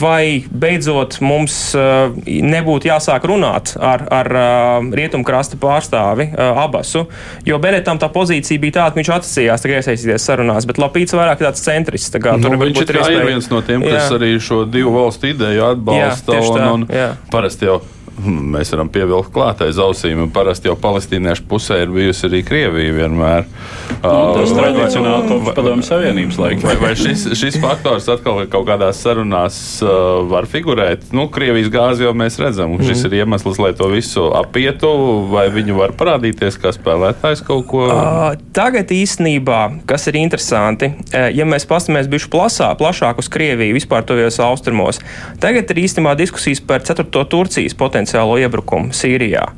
Vai 0.00 0.44
beidzot 0.50 1.18
mums 1.24 1.56
nebūtu 1.74 2.90
jāsāk 2.90 3.26
runāt 3.30 3.74
ar, 3.80 4.04
ar 4.14 4.30
rietumkrasta 4.94 5.58
pārstāvi 5.60 6.28
Abasu, 6.36 7.06
jo 7.46 7.58
Beretam 7.62 7.98
tā 8.02 8.10
pozīcija 8.12 8.62
bija 8.62 8.78
tāda, 8.78 8.94
ka 8.94 9.00
viņš 9.02 9.12
atsacījās 9.16 9.66
iesaistīties 9.70 10.28
sarunās, 10.30 10.68
bet 10.68 10.78
Lapīts 10.82 11.16
vairāk 11.16 11.42
tāds 11.42 11.64
centrists. 11.64 12.12
Tā 12.14 12.22
kā, 12.22 12.36
nu, 12.38 12.54
viņš 12.60 12.84
ir, 12.84 13.02
ir 13.16 13.26
viens 13.32 13.50
no 13.50 13.62
tiem, 13.64 13.82
kas 13.82 14.06
jā. 14.06 14.14
arī 14.18 14.34
šo 14.42 14.62
divu 14.68 14.94
valstu 14.94 15.32
ideju 15.32 15.68
atbalsta. 15.72 16.38
Jā, 16.38 16.46
un, 16.54 16.84
un 16.84 16.88
jā. 16.92 17.10
parasti 17.32 17.70
jau 17.70 17.80
mēs 18.22 18.70
varam 18.74 18.88
pievilkt 18.92 19.32
klāt 19.34 19.62
aiz 19.64 19.78
ausīm. 19.80 20.28
Parasti 20.34 20.70
jau 20.70 20.76
palestīniešu 20.78 21.46
pusē 21.50 21.80
ir 21.84 21.92
bijusi 21.94 22.28
arī 22.28 22.42
Krievija 22.46 22.94
vienmēr. 22.94 23.46
Nu, 24.04 24.12
tas 24.36 24.52
uh, 24.52 24.58
tradicionāli 24.58 25.28
kopš 25.28 25.56
padomju 25.56 25.86
savienības 25.86 26.38
laika. 26.40 26.66
Vai, 26.68 26.76
vai 26.80 26.92
šis, 26.98 27.26
šis 27.38 27.58
faktors 27.62 28.08
atkal 28.12 28.44
kaut 28.52 28.66
kādās 28.68 29.00
sarunās 29.04 29.58
uh, 29.84 30.22
var 30.30 30.48
figurēt? 30.50 31.08
Nu, 31.16 31.26
Krievijas 31.32 31.70
gāzi 31.74 32.06
jau 32.06 32.14
mēs 32.16 32.38
redzam, 32.42 32.76
un 32.76 32.84
šis 32.84 33.02
mm. 33.02 33.08
ir 33.10 33.24
iemesls, 33.24 33.60
lai 33.62 33.72
to 33.76 33.88
visu 33.92 34.28
apietu, 34.36 34.92
vai 35.32 35.46
viņu 35.54 35.78
var 35.80 35.94
parādīties 35.98 36.58
kā 36.62 36.72
spēlētājs 36.76 37.44
kaut 37.46 37.66
ko? 37.70 37.84
Uh, 37.90 38.38
tagad 38.56 38.92
īstenībā, 38.94 39.60
kas 39.90 40.06
ir 40.10 40.20
interesanti, 40.22 40.92
ja 41.10 41.48
mēs 41.48 41.66
paskatāmies 41.68 42.10
bišķi 42.12 42.32
plasā, 42.32 42.70
plašāk 42.78 43.20
uz 43.22 43.30
Krieviju, 43.32 43.76
vispār 43.76 44.06
tojos 44.06 44.38
austrumos, 44.44 45.00
tagad 45.42 45.70
ir 45.74 45.84
īstenībā 45.84 46.14
diskusijas 46.18 46.62
par 46.64 46.84
ceturto 46.86 47.24
Turcijas 47.30 47.76
potenciālu 47.78 48.03
potenciālo 48.04 48.36
iebrukumu 48.38 48.92
Sīrijā. 48.92 49.48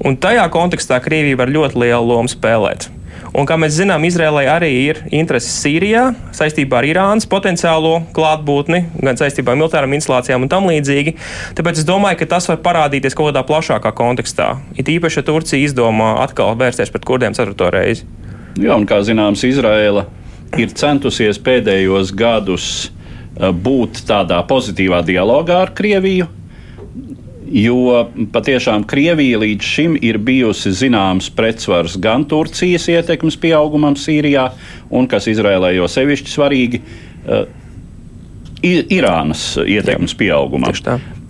Un 0.00 0.16
tajā 0.16 0.46
kontekstā 0.48 1.00
Krievija 1.04 1.36
var 1.36 1.50
ļoti 1.52 1.76
lielu 1.76 2.06
lomu 2.08 2.28
spēlēt. 2.28 2.88
Un, 3.36 3.44
kā 3.46 3.54
mēs 3.60 3.76
zinām, 3.76 4.02
Izrēlai 4.08 4.46
arī 4.48 4.70
ir 4.88 5.02
intereses 5.12 5.52
Sīrijā 5.60 6.08
saistībā 6.34 6.80
ar 6.80 6.86
Irānas 6.88 7.28
potenciālo 7.30 8.00
klātbūtni, 8.16 8.80
gan 9.04 9.20
saistībā 9.20 9.52
ar 9.52 9.60
militārām 9.60 9.92
instalācijām 9.94 10.46
un 10.46 10.50
tam 10.50 10.66
līdzīgi. 10.70 11.14
Tāpēc 11.58 11.82
es 11.82 11.86
domāju, 11.86 12.22
ka 12.22 12.30
tas 12.32 12.48
var 12.48 12.58
parādīties 12.64 13.14
kaut 13.14 13.30
kādā 13.30 13.44
plašākā 13.46 13.92
kontekstā. 13.94 14.54
It 14.74 14.88
īpaši, 14.88 15.20
ja 15.20 15.26
Turcija 15.28 15.68
izdomā 15.68 16.16
atkal 16.24 16.56
vērsties 16.58 16.90
pret 16.90 17.06
kurdiem 17.06 17.36
ceturto 17.36 17.68
reizi. 17.70 18.08
Jā, 18.58 18.74
un 18.74 18.88
kā 18.88 18.98
zināms, 19.06 19.44
Izraela 19.46 20.08
ir 20.58 20.72
centusies 20.74 21.38
pēdējos 21.38 22.10
gadus 22.16 22.66
eh, 22.88 23.52
būt 23.52 24.02
tādā 24.08 24.40
pozitīvā 24.48 25.04
dialogā 25.06 25.60
ar 25.68 25.76
Krieviju, 25.76 26.26
Jo 27.50 28.04
patiešām 28.30 28.84
Krievija 28.86 29.40
līdz 29.42 29.66
šim 29.66 29.96
ir 30.06 30.20
bijusi 30.22 30.70
zināms 30.70 31.32
pretsvars 31.34 31.96
gan 31.98 32.22
Turcijas 32.30 32.86
ietekmes 32.92 33.38
pieaugumam 33.42 33.96
Sīrijā, 33.98 34.52
un 34.90 35.10
kas 35.10 35.26
Izrēlē 35.32 35.72
jau 35.74 35.88
sevišķi 35.90 36.36
svarīgi. 36.36 36.82
Uh, 37.26 37.48
Irānas 38.60 39.54
ietekmes 39.56 40.12
pieaugumam. 40.20 40.74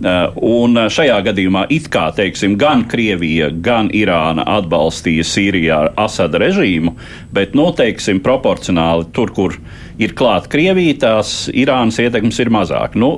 Uh, 0.01 0.33
un 0.43 0.75
šajā 0.91 1.15
gadījumā 1.29 1.63
it 1.71 1.87
kā 1.93 2.09
teiksim, 2.15 2.57
gan 2.59 2.83
Krievija, 2.91 3.47
gan 3.63 3.87
Irāna 3.95 4.43
atbalstīja 4.57 5.23
Sīrijā 5.23 5.77
Asada 6.01 6.41
režīmu, 6.41 6.95
bet 7.31 7.55
noteiksim 7.55 8.19
nu, 8.19 8.25
proporcionāli 8.25 9.07
tur, 9.15 9.31
kur 9.31 9.55
ir 10.01 10.15
klāta 10.17 10.51
Krievija, 10.51 10.97
tās 11.05 11.47
Irānas 11.53 12.01
ietekmes 12.03 12.41
ir 12.43 12.51
mazāk. 12.51 12.97
Nu, 12.99 13.13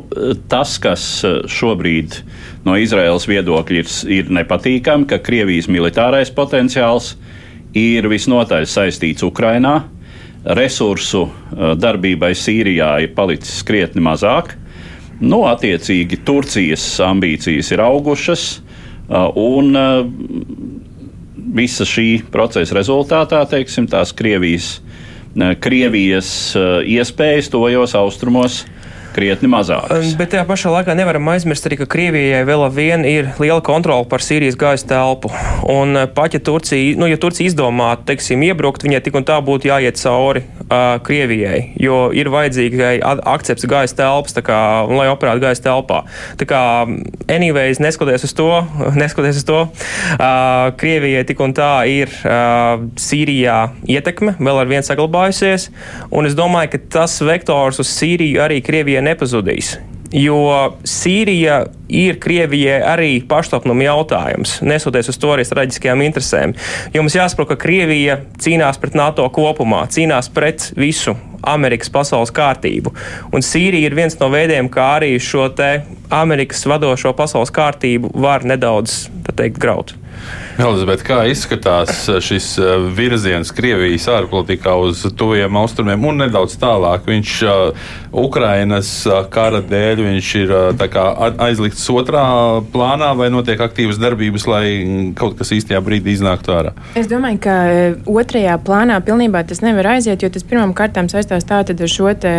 tas, 0.52 0.78
kas 0.84 1.08
šobrīd 1.50 2.22
no 2.64 2.78
Izraels 2.80 3.28
viedokļa 3.30 3.82
ir, 3.82 3.90
ir 4.20 4.32
nepatīkami, 4.40 5.08
ka 5.10 5.22
Krievijas 5.24 5.70
militārais 5.72 6.32
potenciāls 6.34 7.14
ir 7.78 8.08
visnotaļ 8.12 8.68
saistīts 8.70 9.26
Ukrainā 9.26 9.82
resursu 10.44 11.28
darbībai 11.80 12.34
Sīrijā 12.36 12.90
ir 13.06 13.14
palicis 13.16 13.64
krietni 13.66 14.04
mazāk. 14.04 14.54
Nu, 15.24 15.44
attiecīgi, 15.48 16.20
Turcijas 16.26 16.84
ambīcijas 17.06 17.70
ir 17.72 17.84
augušas, 17.84 18.48
un 19.40 19.72
visa 21.54 21.88
šī 21.88 22.08
procesa 22.34 22.76
rezultātā, 22.76 23.44
teiksim, 23.48 23.88
tās 23.88 24.12
Krievijas, 24.16 24.82
Krievijas 25.64 26.30
iespējas 26.90 27.50
tojos 27.54 27.96
austrumos 27.98 28.64
krietni 29.14 29.50
mazākas. 29.52 30.14
Bet 30.18 30.34
tajā 30.34 30.44
pašā 30.50 30.72
laikā 30.74 30.96
nevaram 30.98 31.30
aizmirst 31.34 31.68
arī, 31.70 31.78
ka 31.82 31.88
Krievijai 31.94 32.44
vēl 32.48 32.66
vien 32.74 33.06
ir 33.08 33.32
liela 33.42 33.62
kontrola 33.66 34.06
par 34.10 34.24
Sīrijas 34.26 34.58
gaisa 34.60 34.90
telpu. 34.90 35.32
Un 35.70 35.98
eh, 36.00 36.08
pat 36.12 36.36
ja 36.36 36.42
Turcija, 36.44 36.98
nu, 37.00 37.08
ja 37.10 37.20
Turcija 37.22 37.50
izdomātu, 37.50 38.08
teiksim, 38.10 38.44
iebrukt, 38.48 38.86
viņai 38.86 39.04
tik 39.06 39.18
un 39.20 39.28
tā 39.28 39.38
būtu 39.46 39.70
jāiet 39.70 40.00
cauri 40.02 40.44
uh, 40.64 40.98
Krievijai, 41.06 41.74
jo 41.82 42.08
ir 42.16 42.30
vajadzīga 42.34 42.94
akcepts 43.34 43.68
gaisa 43.70 43.98
telpas, 44.02 44.36
kā, 44.46 44.60
lai 44.90 45.08
operētu 45.12 45.44
gaisa 45.44 45.66
telpā. 45.68 46.04
Tā 46.40 46.48
kā, 46.50 46.62
anyways, 47.32 47.82
neskatoties 47.84 48.28
uz 48.28 48.36
to, 48.38 48.50
neskatoties 49.02 49.44
uz 49.44 49.48
to 49.48 49.60
uh, 49.64 50.74
Krievijai 50.80 51.26
tik 51.30 51.44
un 51.44 51.56
tā 51.56 51.72
ir 51.92 52.12
uh, 52.24 52.84
Sīrijā 53.00 53.60
ietekme 53.90 54.36
vēl 54.40 54.64
ar 54.64 54.72
vien 54.72 54.86
saglabājusies, 54.86 55.70
un 56.14 56.30
es 56.30 56.38
domāju, 56.38 56.74
ka 56.74 56.84
tas 57.00 57.20
vektors 57.24 57.82
uz 57.84 57.92
Sīriju 57.94 58.42
arī 58.44 58.62
Krievijai 58.66 59.03
nepazudīs. 59.04 59.78
Jo 60.14 60.38
Sīrija 60.86 61.64
ir 61.90 62.20
Krievijai 62.22 62.84
arī 62.86 63.14
pašnāvnuma 63.26 63.88
jautājums, 63.88 64.60
nesoties 64.62 65.10
uz 65.10 65.18
to 65.18 65.32
arī 65.34 65.46
strateģiskajām 65.48 66.04
interesēm. 66.06 66.54
Jo 66.94 67.02
mums 67.02 67.18
jāsaprot, 67.18 67.50
ka 67.50 67.58
Krievija 67.64 68.20
cīnās 68.38 68.78
pret 68.82 68.94
NATO 69.00 69.26
kopumā, 69.34 69.88
cīnās 69.90 70.30
pret 70.34 70.70
visu 70.78 71.16
Amerikas 71.42 71.90
pasaules 71.94 72.32
kārtību. 72.36 72.94
Un 73.34 73.42
Sīrija 73.42 73.90
ir 73.90 73.98
viens 73.98 74.20
no 74.22 74.30
veidiem, 74.34 74.70
kā 74.70 74.94
arī 75.00 75.16
šo 75.18 75.50
Amerikas 76.14 76.62
vadošo 76.70 77.16
pasaules 77.18 77.52
kārtību 77.54 78.14
var 78.14 78.46
nedaudz 78.46 79.08
teikt, 79.34 79.58
graut. 79.58 79.98
Elizabete, 80.54 81.02
kā 81.08 81.24
izskatās 81.26 82.04
šis 82.22 82.52
eh, 82.62 82.74
virziens 82.94 83.50
Krievijas 83.56 84.06
ārpolitikā 84.14 84.76
uz 84.78 85.02
tuviem 85.18 85.58
austrumiem 85.58 86.04
un 86.06 86.22
nedaudz 86.22 86.54
tālāk? 86.62 87.08
Viņš 87.10 87.32
uh, 87.48 87.88
Ukrainas 88.14 88.92
uh, 89.10 89.24
kara 89.34 89.64
dēļ 89.66 90.04
viņš 90.06 90.30
ir 90.38 90.54
kā, 90.94 91.06
aizlikts 91.48 91.88
otrā 91.90 92.26
plānā 92.74 93.10
vai 93.18 93.32
notiek 93.34 93.62
aktīvas 93.66 93.98
darbības, 94.02 94.46
lai 94.50 94.66
kaut 95.18 95.40
kas 95.40 95.56
īstajā 95.58 95.82
brīdī 95.82 96.14
iznāktu 96.14 96.54
ārā? 96.54 96.76
Es 97.00 97.10
domāju, 97.10 97.42
ka 97.48 97.58
otrajā 98.14 98.60
plānā 98.62 99.00
pilnībā 99.06 99.42
tas 99.50 99.64
nevar 99.66 99.96
aiziet, 99.96 100.22
jo 100.22 100.30
tas 100.34 100.46
pirmām 100.46 100.76
kārtām 100.78 101.10
saistās 101.10 101.50
tātad 101.50 101.82
ar 101.82 101.92
šo 101.92 102.14
te, 102.14 102.34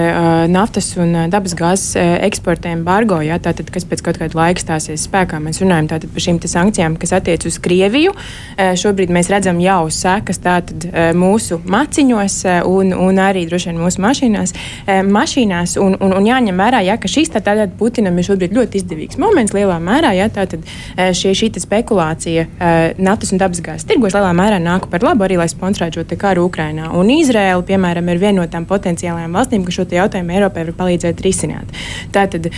naftas 0.55 0.93
un 1.03 1.27
dabasgāzes 1.35 1.99
eksporta 1.99 2.71
embargo, 2.71 3.19
jā, 3.27 3.41
tātad, 3.43 3.75
kas 3.75 3.89
pēc 3.91 4.07
kaut 4.07 4.23
kāda 4.23 4.39
laika 4.39 4.63
stāsies 4.63 5.09
spēkā. 5.09 5.43
Mēs 5.43 5.61
runājam 5.65 5.91
tātad 5.97 6.15
par 6.15 6.29
šīm 6.29 6.39
sankcijām, 6.55 6.99
kas 7.01 7.15
attiec 7.19 7.47
uz 7.49 7.59
Krieviju. 7.65 8.13
Eh, 8.55 8.75
šobrīd 8.79 9.11
mēs 9.15 9.31
redzam 9.33 9.59
jau 9.63 9.89
sekas 9.91 10.39
tātad 10.43 10.85
eh, 10.87 11.11
mūsu 11.17 11.59
maciņos 11.67 12.37
eh, 12.47 12.61
un, 12.69 12.93
un 12.95 13.19
arī 13.19 13.45
droši 13.49 13.73
vien 13.73 13.81
mūsu 13.83 14.03
mašīnās. 14.05 14.53
mašīnās 15.09 15.77
un, 15.83 15.97
un, 16.03 16.13
un 16.19 16.27
jāņem 16.29 16.61
vērā, 16.61 16.83
ja, 16.87 16.97
ka 17.01 17.11
šis 17.11 17.33
tātad 17.35 17.73
Putinam 17.79 18.19
ir 18.19 18.27
šobrīd 18.29 18.55
ļoti 18.55 18.79
izdevīgs 18.81 19.19
moments 19.19 19.55
lielā 19.57 19.79
mērā. 19.83 20.13
Ja, 20.15 20.29
tātad 20.33 20.63
šie, 21.17 21.33
šī 21.35 21.51
spekulācija 21.63 22.47
naftas 23.03 23.33
un 23.35 23.41
dabasgāzes 23.43 23.87
tirgos 23.89 24.15
lielā 24.15 24.31
mērā 24.37 24.61
nāk 24.63 24.87
par 24.93 25.05
labu 25.07 25.27
arī, 25.27 25.39
lai 25.41 25.49
sponsorētu 25.51 26.03
šo 26.03 26.19
karu 26.21 26.47
Ukrainā. 26.49 26.91
Un 26.95 27.11
Izraela, 27.15 27.63
piemēram, 27.67 28.11
ir 28.13 28.23
viena 28.23 28.43
no 28.43 28.47
tām 28.51 28.67
potenciālajām 28.71 29.35
valstīm, 29.35 29.67
kas 29.67 29.79
šo 29.79 29.87
jautājumu 29.97 30.37
Eiropai 30.37 30.67
var 30.69 30.79
palīdzēt 30.85 31.23
risināt. 31.25 31.75
Tātad 32.15 32.51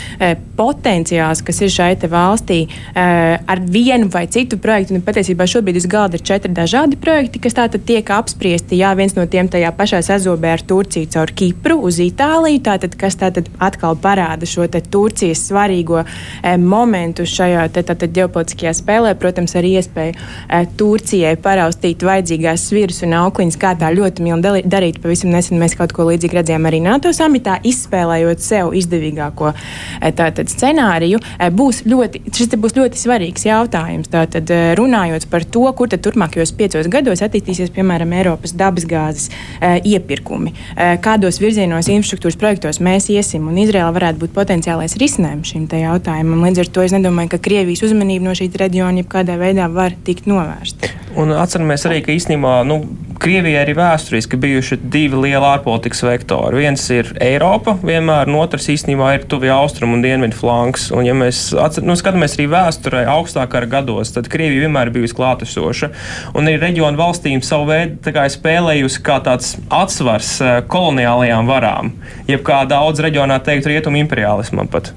potenciāls, 0.58 1.44
kas 1.46 1.62
ir 1.64 1.72
šai 1.72 1.92
valstī 2.10 2.62
ar 2.94 3.62
vienu 3.62 4.10
vai 4.12 4.26
citu 4.32 4.58
projektu, 4.62 4.95
nu, 4.96 5.04
patiesībā 5.06 5.46
šobrīd 5.48 5.78
uz 5.80 5.86
galda 5.90 6.18
ir 6.18 6.24
četri 6.26 6.52
dažādi 6.56 6.98
projekti, 7.00 7.40
kas 7.42 7.56
tātad 7.56 7.84
tiek 7.86 8.10
apspriesti. 8.12 8.78
Jā, 8.80 8.92
viens 8.98 9.14
no 9.16 9.26
tiem 9.30 9.48
tajā 9.52 9.70
pašā 9.76 10.00
sazobē 10.06 10.54
ar 10.56 10.64
Turciju 10.66 11.10
caur 11.12 11.32
Kipru 11.36 11.78
uz 11.88 12.00
Itāliju, 12.02 12.62
tātad, 12.66 12.96
kas 12.98 13.18
tātad 13.20 13.50
atkal 13.62 13.98
parāda 14.00 14.48
šo 14.48 14.66
Turcijas 14.66 15.44
svarīgo 15.48 16.02
e, 16.02 16.56
momentu 16.60 17.26
šajā 17.28 17.66
te, 17.74 17.84
tātad, 17.86 18.12
ģeopolitiskajā 18.16 18.72
spēlē. 18.76 19.14
Protams, 19.20 19.56
arī 19.58 19.76
iespēju 19.80 20.16
e, 20.16 20.62
Turcijai 20.78 21.36
paraustīt 21.42 22.04
vajadzīgās 22.06 22.66
sviras 22.70 23.02
un 23.06 23.16
aukliņas, 23.20 23.58
kā 23.60 23.74
tā 23.80 23.92
ļoti 23.94 24.26
mīl 24.26 24.44
darīt. 24.66 25.00
Pavisam 25.02 25.32
nesen 25.34 25.60
mēs 25.60 25.76
kaut 25.78 25.94
ko 25.96 26.08
līdzīgu 26.10 26.40
redzējām 26.40 26.68
arī 26.70 26.82
NATO 26.84 27.12
samitā, 27.16 27.58
izspēlējot 27.66 28.44
sev 28.44 28.74
izdevīgāko 28.76 29.52
e, 29.52 30.12
tātad, 30.16 30.50
scenāriju. 30.52 31.20
E, 31.38 31.50
būs 31.54 31.84
ļoti, 31.88 32.24
šis 32.32 32.56
būs 32.60 32.76
ļoti 32.78 33.00
svarīgs 33.00 33.46
jautājums. 33.48 34.10
Tātad, 34.12 34.50
e, 34.50 34.74
runājot 34.86 35.28
par 35.30 35.44
to, 35.44 35.66
kur 35.76 35.90
tad 35.92 36.04
turpmākajos 36.06 36.54
piecos 36.56 36.90
gados 36.92 37.22
attīstīsies, 37.26 37.72
piemēram, 37.74 38.14
Eiropas 38.16 38.54
dabasgāzes 38.56 39.28
e, 39.28 39.72
iepirkumi, 39.92 40.54
e, 40.74 40.88
kādos 41.04 41.40
virzienos 41.42 41.90
infrastruktūras 41.92 42.38
projektos 42.40 42.80
mēs 42.84 43.10
iesim, 43.12 43.48
un 43.50 43.58
Izraela 43.62 43.92
varētu 43.96 44.22
būt 44.24 44.36
potenciālais 44.36 44.96
risinājums 45.00 45.52
šim 45.52 45.66
jautājumam. 45.66 46.44
Līdz 46.46 46.64
ar 46.64 46.72
to 46.72 46.86
es 46.86 46.94
nedomāju, 46.94 47.34
ka 47.34 47.42
Krievijas 47.48 47.84
uzmanība 47.86 48.28
no 48.28 48.36
šī 48.38 48.48
reģiona 48.56 49.02
jebkādā 49.02 49.36
veidā 49.40 49.68
var 49.72 49.96
tikt 50.06 50.30
novērsta. 50.30 50.92
Un 51.16 51.32
atceramies 51.32 51.86
arī, 51.88 52.02
ka 52.04 52.12
īstenībā 52.12 52.60
nu, 52.68 52.82
Krievijai 53.16 53.62
ir 53.64 53.78
vēsturiski 53.78 54.36
bijuši 54.36 54.76
divi 54.92 55.16
lieli 55.16 55.46
ārpolitikas 55.48 56.02
vektori. 56.04 56.58
Viens 56.60 56.82
ir 56.92 57.08
Eiropa, 57.24 57.72
vienmēr, 57.80 58.28
un 58.28 58.36
otrs 58.42 58.68
īstenībā 58.68 59.14
ir 59.16 59.24
tuvie 59.30 59.48
austrumu 59.54 59.96
un 59.96 60.02
dienvidu 60.04 60.36
flanks. 60.36 60.90
Un, 60.92 61.06
ja 61.08 61.14
mēs 61.16 61.48
atcer, 61.56 61.86
nu, 61.88 61.96
skatāmies 61.96 62.36
arī 62.36 62.50
vēsturē, 62.52 63.06
augstākā 63.14 63.62
gados, 63.72 64.12
tad 64.12 64.28
Krievija 64.28 64.66
vienmēr 64.66 64.75
ir 64.84 64.92
bijusi 64.94 65.16
klātesoša. 65.16 65.90
Un 66.36 66.50
arī 66.50 66.60
reģionu 66.60 67.00
valstīm 67.00 67.42
savu 67.46 67.70
veidu 67.70 67.98
tā 68.04 68.26
spēlējusi 68.32 69.02
kā 69.06 69.18
tāds 69.24 69.56
atsvars 69.72 70.32
eh, 70.44 70.56
koloniālajām 70.68 71.48
varām, 71.48 71.92
jeb 72.28 72.44
kā 72.46 72.64
daudz 72.68 73.02
reģionā 73.04 73.40
teikt, 73.44 73.68
rietumu 73.70 74.02
imperialismam 74.02 74.68
pat. 74.70 74.92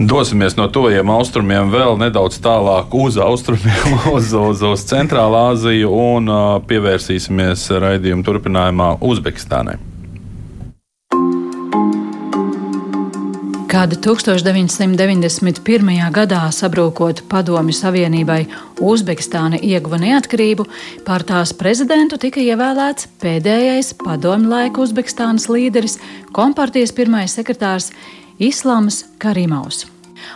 Dosimies 0.00 0.54
no 0.56 0.64
tuviem 0.72 1.10
austrumiem 1.12 1.68
vēl 1.68 1.98
nedaudz 2.00 2.38
tālāk 2.40 2.94
uz 2.96 3.18
austrumiem, 3.20 3.98
uz, 4.16 4.32
uz, 4.32 4.64
uz 4.64 4.86
Centrālā 4.88 5.50
Aziju 5.52 5.92
un 5.92 6.32
uh, 6.32 6.56
pievērsīsimies 6.64 7.68
raidījuma 7.84 8.24
turpinājumā 8.24 8.94
Uzbekistānai. 9.04 9.76
Kad 13.70 13.92
1991. 14.02 16.10
gadā 16.10 16.40
sabrūkot 16.50 17.20
Padomju 17.30 17.76
Savienībai, 17.78 18.40
Uzbekistāna 18.82 19.60
ieguva 19.62 20.00
neatkarību, 20.02 20.66
par 21.06 21.22
tās 21.28 21.52
prezidentu 21.54 22.18
tika 22.18 22.42
ievēlēts 22.42 23.06
pēdējais 23.22 23.92
padomju 24.02 24.50
laika 24.50 24.82
Uzbekistānas 24.82 25.46
līderis, 25.46 26.00
kompartijas 26.34 26.90
pirmais 26.98 27.38
sekretārs 27.38 27.92
Islāms 28.42 29.04
Karimovs. 29.22 29.86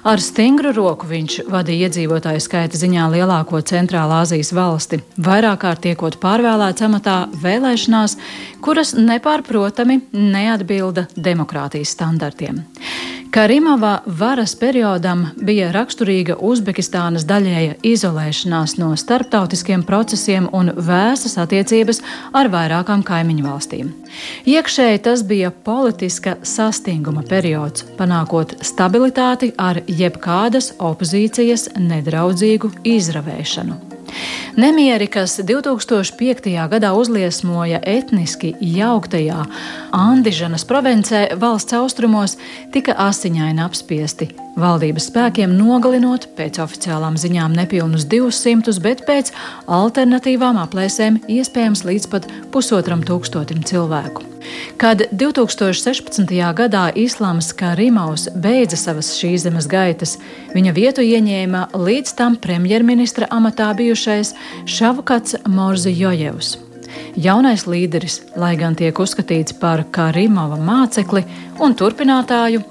Ar 0.05 0.21
stingru 0.21 0.73
roku 0.77 1.09
viņš 1.09 1.39
vadīja 1.51 1.89
iedzīvotāju 1.89 2.43
skaita 2.43 2.79
ziņā 2.81 3.07
lielāko 3.15 3.61
centrālā 3.67 4.23
Azijas 4.25 4.53
valsti, 4.57 5.01
vairāk 5.21 5.63
kārt 5.65 5.85
tiekot 5.87 6.19
pārvēlēts 6.23 6.85
amatā 6.87 7.17
vēlēšanās, 7.43 8.17
kuras 8.65 8.95
nepārprotami 8.97 10.01
neatbilda 10.13 11.07
demokrātijas 11.17 11.93
standartiem. 11.93 12.63
Karimova 13.35 13.97
varas 14.07 14.53
periodam 14.55 15.25
bija 15.43 15.73
raksturīga 15.75 16.37
Uzbekistānas 16.39 17.25
daļēja 17.27 17.75
izolēšanās 17.83 18.77
no 18.79 18.93
starptautiskiem 18.97 19.83
procesiem 19.83 20.47
un 20.55 20.71
vēsas 20.77 21.35
attiecības 21.43 21.99
ar 22.33 22.47
vairākām 22.53 23.03
kaimiņu 23.03 23.47
valstīm. 23.49 23.91
Iekšēji 24.47 25.03
tas 25.09 25.25
bija 25.27 25.51
politiska 25.51 26.37
sastinguma 26.47 27.25
periods, 27.27 27.83
panākot 27.99 28.55
stabilitāti 28.63 29.51
ar 29.59 29.83
jebkādas 29.89 30.71
opozīcijas 30.79 31.73
nedraudzīgu 31.75 32.71
izravēšanu. 32.95 33.94
Nemieri, 34.57 35.09
kas 35.11 35.39
2005. 35.41 36.51
gadā 36.71 36.93
uzliesmoja 36.95 37.81
etniski 37.83 38.55
jauktajā 38.61 39.45
Andižanas 39.93 40.67
provincē 40.69 41.27
valsts 41.41 41.77
austrumos, 41.79 42.39
tika 42.73 42.97
asiņaini 43.09 43.65
apspiesti. 43.65 44.44
Valdības 44.55 45.09
spēkiem 45.11 45.57
nogalinot 45.59 46.29
pēc 46.39 46.61
oficiālām 46.63 47.17
ziņām 47.19 47.57
nepilnus 47.59 48.05
200, 48.07 48.77
bet 48.85 49.03
pēc 49.09 49.33
alternatīvām 49.67 50.61
aplēsēm 50.63 51.19
iespējams 51.27 51.83
līdz 51.89 52.07
pat 52.13 52.29
pusotram 52.55 53.03
tūkstotim 53.03 53.65
cilvēku. 53.67 54.23
Kad 54.79 55.09
2016. 55.11 56.31
gadā 56.55 56.85
Islāms 56.95 57.51
Karimaus 57.59 58.29
beidza 58.31 58.79
savas 58.79 59.11
šīs 59.19 59.49
zemes 59.49 59.67
gaitas, 59.67 60.19
viņa 60.55 60.75
vietu 60.77 61.03
ieņēma 61.03 61.73
līdz 61.75 62.15
tam 62.15 62.37
premjerministra 62.39 63.27
amatā 63.35 63.73
bijušais 63.75 64.37
Šavkats 64.71 65.41
Morzi 65.51 65.97
Jojevs. 65.99 66.59
Jaunais 67.19 67.65
līderis, 67.67 68.21
lai 68.39 68.55
gan 68.59 68.75
tiek 68.79 68.99
uzskatīts 68.99 69.55
par 69.59 69.83
Karimova 69.95 70.61
mācekli 70.63 71.25
un 71.63 71.75
turpinātāju, 71.79 72.63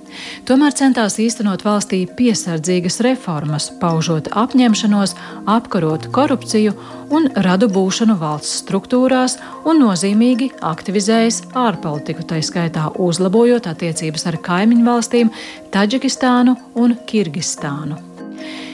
tomēr 0.48 0.76
centās 0.78 1.18
īstenot 1.22 1.66
valstī 1.66 2.04
piesardzīgas 2.18 3.00
reformas, 3.06 3.70
paužot 3.82 4.30
apņemšanos 4.44 5.16
apkarot 5.50 6.10
korupciju 6.16 6.76
un 7.14 7.30
radu 7.46 7.70
būšanu 7.72 8.18
valsts 8.22 8.64
struktūrās 8.64 9.38
un 9.70 9.84
nozīmīgi 9.84 10.52
aktivizējas 10.62 11.44
ārpolitiku, 11.58 12.26
tā 12.28 12.42
skaitā 12.46 12.90
uzlabojot 13.00 13.70
attiecības 13.70 14.28
ar 14.32 14.40
kaimiņu 14.48 14.88
valstīm 14.88 15.32
Taģikistānu 15.74 16.58
un 16.80 16.98
Kirgistānu. 17.10 18.00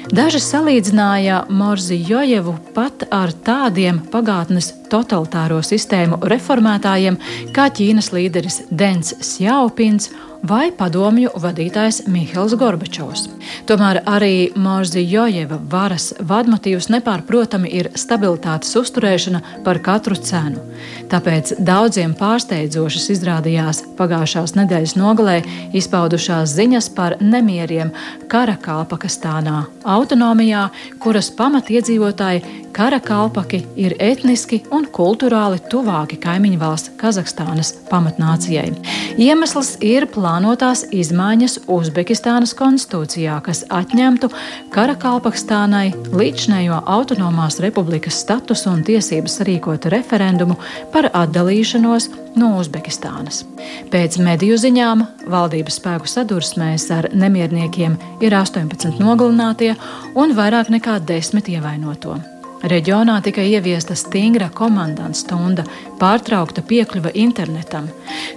Daži 0.09 0.39
salīdzināja 0.41 1.43
Morzi 1.53 1.99
Jojevu 2.01 2.55
pat 2.73 3.03
ar 3.13 3.29
tādiem 3.45 3.99
pagātnes 4.09 4.71
totalitāro 4.91 5.61
sistēmu 5.65 6.21
reformētājiem 6.31 7.19
kā 7.55 7.69
Ķīnas 7.73 8.11
līderis 8.15 8.63
Dens 8.69 9.15
Sjaupins 9.25 10.09
vai 10.43 10.69
padomju 10.71 11.33
vadītājs 11.39 12.05
Mihails 12.07 12.55
Gorbačovs. 12.59 13.27
Tomēr 13.67 14.01
arī 14.07 14.49
Morzijojeva 14.55 15.59
varas 15.71 16.13
vadmotīvs 16.19 16.89
nepārprotami 16.93 17.71
ir 17.75 17.91
stabilitātes 17.99 18.71
uzturēšana 18.79 19.41
par 19.65 19.81
katru 19.83 20.15
cenu. 20.15 20.63
Tāpēc 21.11 21.55
daudziem 21.65 22.13
pārsteidzošas 22.17 23.09
izrādījās 23.15 23.83
pagājušās 23.99 24.55
nedēļas 24.55 24.95
nogalē 24.99 25.39
izpaudušās 25.75 26.55
ziņas 26.55 26.89
par 26.95 27.17
nemieriem 27.19 27.91
Karakalpakistānā, 28.31 29.65
autonomijā, 29.83 30.69
kuras 31.03 31.31
pamatiedzīvotāji 31.35 32.69
Karakalpaki 32.75 33.63
ir 33.81 33.97
etniski 33.99 34.61
un 34.71 34.78
un 34.79 34.87
kultūrāli 34.95 35.59
tuvāki 35.71 36.17
kaimiņu 36.23 36.59
valsts 36.61 36.93
Kazahstānas 36.99 37.73
pamatnācijai. 37.89 38.71
Iemesls 39.19 39.73
ir 39.83 40.07
plānotās 40.13 40.85
izmaiņas 40.95 41.59
Uzbekistānas 41.71 42.55
konstitūcijā, 42.57 43.39
kas 43.43 43.65
atņemtu 43.73 44.31
Karakalpakstānai 44.75 45.91
līdzinējo 46.15 46.79
autonomās 46.87 47.59
republikas 47.63 48.21
statusu 48.23 48.71
un 48.71 48.85
tiesības 48.87 49.41
rīkot 49.47 49.89
referendumu 49.91 50.57
par 50.93 51.09
atdalīšanos 51.11 52.09
no 52.39 52.55
Uzbekistānas. 52.61 53.43
Pēc 53.91 54.19
mediju 54.23 54.57
ziņām 54.61 55.05
valdības 55.29 55.79
spēku 55.81 56.09
sadursmēs 56.09 56.89
ar 56.95 57.11
nemierniekiem 57.13 57.99
ir 58.23 58.39
18 58.39 58.99
nogalinātie 59.03 59.73
un 60.15 60.35
vairāk 60.37 60.71
nekā 60.73 60.99
10 61.09 61.55
ievainoto. 61.57 62.19
Reģionā 62.59 63.21
tika 63.23 63.39
ieviesta 63.39 63.95
stingra 63.95 64.49
komandanta 64.51 65.15
stunda, 65.15 65.63
pārtraukta 65.99 66.59
piekļuve 66.67 67.13
internetam. 67.15 67.87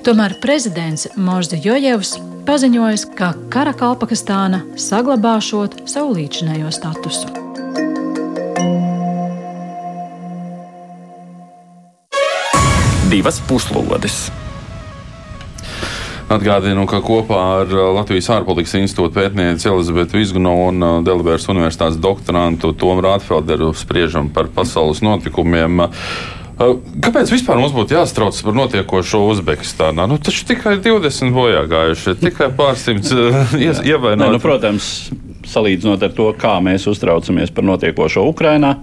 Tomēr 0.06 0.36
prezidents 0.42 1.08
Morzi 1.16 1.58
Jojevs 1.64 2.14
paziņoja, 2.46 3.00
ka 3.18 3.32
Karakalpakistāna 3.50 4.62
saglabāšot 4.78 5.82
savu 5.90 6.14
līdzinējo 6.20 6.70
statusu. 6.70 7.26
Divas 13.10 13.42
puslodes! 13.50 14.30
Atgādinu, 16.32 16.86
ka 16.88 17.02
kopā 17.04 17.38
ar 17.60 17.72
uh, 17.74 17.90
Latvijas 17.92 18.30
ārpolitikas 18.32 18.78
institūta 18.78 19.18
pētnieci 19.18 19.68
Elizabetu 19.68 20.16
Vizgunovu 20.16 20.68
un 20.70 20.84
uh, 20.84 20.92
Delabēras 21.04 21.48
universitātes 21.52 21.98
doktorantu 22.00 22.72
Tomu 22.78 23.02
Rātfelderu 23.04 23.72
spriežam 23.76 24.30
par 24.32 24.48
pasaules 24.54 25.02
notikumiem. 25.04 25.82
Uh, 25.82 26.78
kāpēc 27.04 27.34
vispār 27.34 27.60
mums 27.60 27.74
būtu 27.76 27.98
jāstrauc 27.98 28.38
par 28.46 28.56
notiekošo 28.62 29.20
Uzbekistānā? 29.34 30.06
Nu, 30.08 30.16
taču 30.22 30.46
tikai 30.48 30.78
20 30.80 31.36
bojā 31.36 31.66
gājuši, 31.68 32.16
tikai 32.22 32.48
pārsimts 32.56 33.12
ievainoti. 33.92 34.32
Nu, 34.32 34.40
protams, 34.40 34.88
salīdzinot 35.52 36.06
ar 36.06 36.16
to, 36.16 36.30
kā 36.38 36.56
mēs 36.64 36.88
uztraucamies 36.88 37.52
par 37.52 37.68
notiekošo 37.68 38.24
Ukrajinā, 38.32 38.76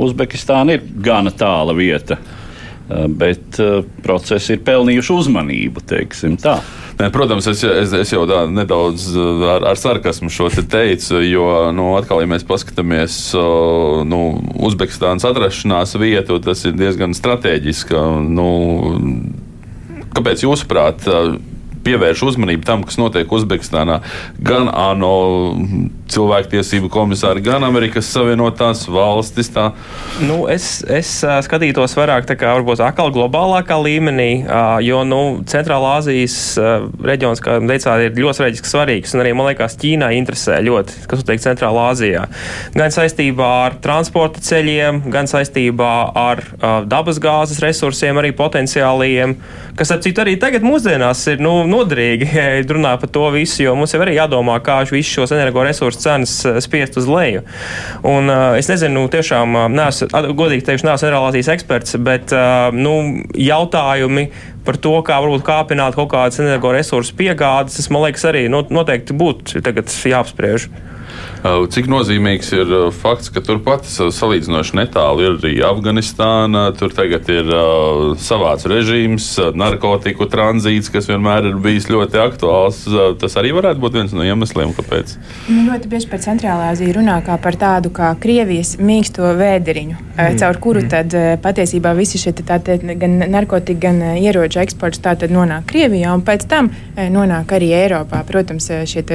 Uzbekistāna 0.00 0.78
ir 0.78 0.84
gana 1.02 1.30
tāla 1.34 1.74
vieta. 1.76 2.18
Eh, 2.90 3.06
bet 3.06 3.58
uh, 3.62 3.84
procesi 4.02 4.56
ir 4.56 4.62
pelnījuši 4.66 5.12
uzmanību. 5.14 5.82
Ne, 6.98 7.06
protams, 7.14 7.46
es, 7.52 7.62
es, 7.62 7.92
es 7.94 8.10
jau 8.10 8.24
tā 8.26 8.40
nedaudz 8.50 9.04
eh, 9.14 9.44
ar, 9.52 9.66
ar 9.70 9.78
sarkasmu 9.78 10.30
šo 10.32 10.48
te 10.50 10.64
teicu, 10.66 11.20
jo, 11.22 11.46
nu, 11.76 11.92
atkal, 12.00 12.24
ja 12.24 12.30
mēs 12.32 12.46
paskatāmies 12.48 13.20
nu, 14.10 14.20
Uzbekistānas 14.66 15.28
atrašanās 15.28 15.94
vietu, 16.02 16.40
tas 16.42 16.64
ir 16.66 16.74
diezgan 16.74 17.14
strateģiski. 17.14 17.94
Nu, 18.26 18.48
kāpēc, 20.16 20.42
jūsuprāt, 20.48 21.06
pievērš 21.84 22.24
uzmanību 22.30 22.66
tam, 22.66 22.84
kas 22.86 22.98
notiek 23.00 23.30
Uzbekistānā. 23.30 24.00
Gan 24.44 24.68
ANO 24.68 25.14
cilvēktiesību 26.10 26.90
komisāri, 26.92 27.42
gan 27.44 27.64
Amerikas 27.66 28.08
Savienotās 28.10 28.86
valstis. 28.90 29.50
Tā. 29.54 29.70
Nu, 30.26 30.42
es, 30.50 30.80
es 30.90 31.12
skatītos 31.46 31.94
vairāk 31.98 32.26
tā 32.28 32.36
kā 32.38 32.52
varbūt 32.58 32.82
atkal 32.84 33.12
globālākā 33.14 33.78
līmenī, 33.80 34.30
jo 34.86 35.02
nu, 35.06 35.20
Centrālā 35.50 35.96
Azijas 36.00 36.36
reģions, 36.58 37.42
kā 37.44 37.58
teicāt, 37.62 38.06
ir 38.06 38.18
ļoti 38.18 38.40
strateģiski 38.40 38.72
svarīgs. 38.72 39.14
Un 39.14 39.24
arī 39.24 39.34
man 39.36 39.50
liekas, 39.50 39.78
Ķīnai 39.80 40.12
interesē 40.18 40.58
ļoti, 40.66 41.04
kas 41.10 41.22
notiek 41.22 41.44
Centrālā 41.44 41.86
Azijā. 41.94 42.26
Gan 42.76 42.94
saistībā 42.94 43.50
ar 43.66 43.78
transporta 43.82 44.42
ceļiem, 44.44 45.04
gan 45.12 45.30
saistībā 45.30 45.94
ar 46.18 46.42
dabasgāzes 46.90 47.62
resursiem, 47.62 48.18
arī 48.20 48.34
potenciāliem, 48.36 49.36
kas, 49.78 49.94
ap 49.94 50.04
citu, 50.04 50.24
arī 50.24 50.36
tagad 50.40 50.66
mūsdienās 50.66 51.22
ir 51.32 51.42
nu, 51.42 51.60
noderīgi, 51.70 52.28
ja 52.34 52.46
runā 52.66 52.94
par 53.00 53.10
to 53.12 53.26
visu, 53.34 53.62
jo 53.64 53.74
mums 53.78 53.94
jau 53.94 54.02
arī 54.04 54.16
jādomā, 54.16 54.58
kā 54.64 54.80
visus 54.90 55.12
šos 55.14 55.34
energoresursus 55.36 56.02
cenas 56.02 56.34
eh, 56.48 56.60
spiest 56.64 56.98
uz 57.00 57.08
leju. 57.10 57.44
Un, 58.06 58.30
uh, 58.30 58.58
es 58.58 58.70
nezinu, 58.70 59.06
tiešām, 59.12 59.56
eh, 59.56 59.66
neesmu, 59.78 60.10
godīgi 60.38 60.66
teikšu, 60.68 60.88
neesmu 60.88 61.10
enerģijas 61.10 61.52
eksperts, 61.56 61.98
bet 62.04 62.34
nu, 62.76 62.94
jautājumi 63.34 64.28
par 64.66 64.78
to, 64.82 64.92
kā 65.06 65.18
varbūt 65.22 65.44
kāpināt 65.46 65.96
kaut 65.98 66.10
kādas 66.12 66.40
energoresursu 66.42 67.16
piegādes, 67.18 67.78
tas 67.78 67.90
man 67.92 68.06
liekas 68.06 68.26
arī 68.28 68.46
noteikti 68.50 69.16
būtu 69.16 69.62
jāapspriež. 70.10 70.68
Cik 71.40 71.86
nozīmīgs 71.88 72.50
ir 72.52 72.72
fakts, 72.92 73.30
ka 73.32 73.40
turpat 73.44 73.86
salīdzinoši 73.88 74.76
netālu 74.76 75.24
ir 75.24 75.36
arī 75.38 75.52
Afganistāna. 75.64 76.66
Tur 76.76 76.92
tagad 76.92 77.30
ir 77.32 77.48
uh, 77.48 78.12
savāds 78.20 78.66
režīms, 78.68 79.28
narkotiku 79.56 80.28
tranzīts, 80.30 80.90
kas 80.92 81.08
vienmēr 81.08 81.48
ir 81.50 81.56
bijis 81.62 81.88
ļoti 81.88 82.20
aktuāls. 82.20 82.82
Tas 83.22 83.38
arī 83.40 83.54
varētu 83.56 83.80
būt 83.80 83.96
viens 83.96 84.14
no 84.16 84.26
iemesliem, 84.26 84.74
kāpēc. 84.76 85.16
Nu, 85.48 85.64
ļoti 85.70 85.90
bieži 85.92 86.10
par 86.12 86.22
Centrālā 86.26 86.70
Aziju 86.74 86.98
runā 86.98 87.16
kā 87.24 87.38
par 87.40 87.56
tādu 87.60 87.92
kā 87.94 88.12
Krievijas 88.20 88.76
mīksto 88.76 89.32
vēderiņu, 89.40 89.96
mm. 89.96 90.38
caur 90.44 90.60
kuru 90.60 90.84
mm. 90.84 90.92
tad 90.92 91.18
patiesībā 91.40 91.96
visi 91.96 92.20
šie 92.20 92.36
tātad, 92.36 92.84
gan 93.00 93.16
narkotika, 93.32 93.88
gan 93.88 94.20
ieroču 94.20 94.60
eksports 94.60 95.00
nonāk 95.30 95.70
Krievijā 95.72 96.12
un 96.12 96.24
pēc 96.26 96.48
tam 96.50 96.72
nonāk 97.00 97.56
arī 97.56 97.72
Eiropā. 97.80 98.26
Protams, 98.28 98.68
šie 98.90 99.06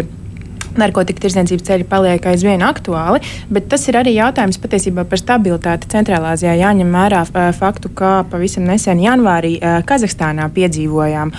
narkotika 0.79 1.25
tirdzniecības 1.25 1.65
ceļi 1.67 1.87
paliek 1.89 2.25
aizvien 2.29 2.63
aktuāli, 2.65 3.21
bet 3.53 3.69
tas 3.71 3.85
ir 3.89 3.99
arī 3.99 4.15
jautājums 4.17 4.59
patiesībā 4.61 5.05
par 5.09 5.21
stabilitāti 5.21 5.89
Centrālā 5.91 6.33
Azijā. 6.35 6.55
Jāņem 6.59 6.91
vērā 6.95 7.23
faktu, 7.57 7.91
ka 7.97 8.11
pavisam 8.31 8.67
nesen 8.67 9.01
janvārī 9.03 9.55
Kazahstānā 9.87 10.47
piedzīvojām 10.55 11.33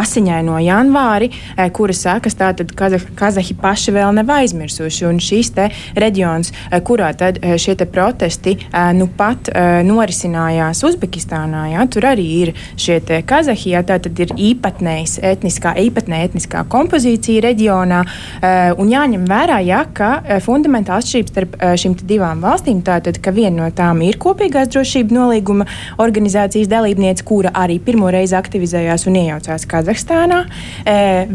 asiņaino 0.00 0.60
janvāri, 0.64 1.30
kuras 1.76 2.02
sekas 2.06 2.38
tātad 2.38 2.72
Kazahi 2.76 3.56
paši 3.60 3.96
vēl 3.96 4.14
nav 4.16 4.32
aizmirsuši. 4.36 5.06
Un 5.06 5.20
šīs 5.22 5.52
reģions, 5.96 6.52
kurā 6.86 7.12
tad 7.18 7.38
šie 7.60 7.76
protesti 7.86 8.56
nu 8.96 9.08
pat 9.16 9.50
norisinājās 9.86 10.82
Uzbekistānā, 10.86 11.66
jā, 11.74 11.84
tur 11.90 12.08
arī 12.12 12.26
ir 12.42 12.52
šie 12.80 13.00
Kazahi, 13.26 13.72
jā, 13.74 13.82
tā 13.86 13.98
tad 14.02 14.18
ir 14.22 14.32
īpatnējs 14.34 15.18
etniskā, 15.24 15.74
īpatnē 15.86 16.22
etniskā 16.26 16.64
kompozīcija 16.70 17.44
reģionā. 17.46 18.02
Eh, 18.42 18.65
un 18.78 18.90
jāņem 18.90 19.26
vērā, 19.28 19.58
ja, 19.66 19.82
ka 19.94 20.10
eh, 20.24 20.40
fundamentāla 20.42 21.02
atšķirība 21.02 21.32
starp 21.32 21.56
eh, 21.58 21.74
šīm 21.80 21.96
divām 22.08 22.42
valstīm 22.44 22.82
tātad, 22.86 23.20
ka 23.22 23.32
viena 23.34 23.64
no 23.64 23.68
tām 23.74 24.02
ir 24.06 24.18
kopīgās 24.22 24.70
drošības 24.74 25.14
nolīguma 25.14 25.66
organizācijas 26.02 26.70
dalībniece, 26.70 27.24
kura 27.26 27.52
arī 27.56 27.78
pirmo 27.82 28.10
reizi 28.12 28.36
aktivizējās 28.38 29.06
un 29.10 29.18
iejaucās 29.20 29.66
Kazahstānā. 29.70 30.42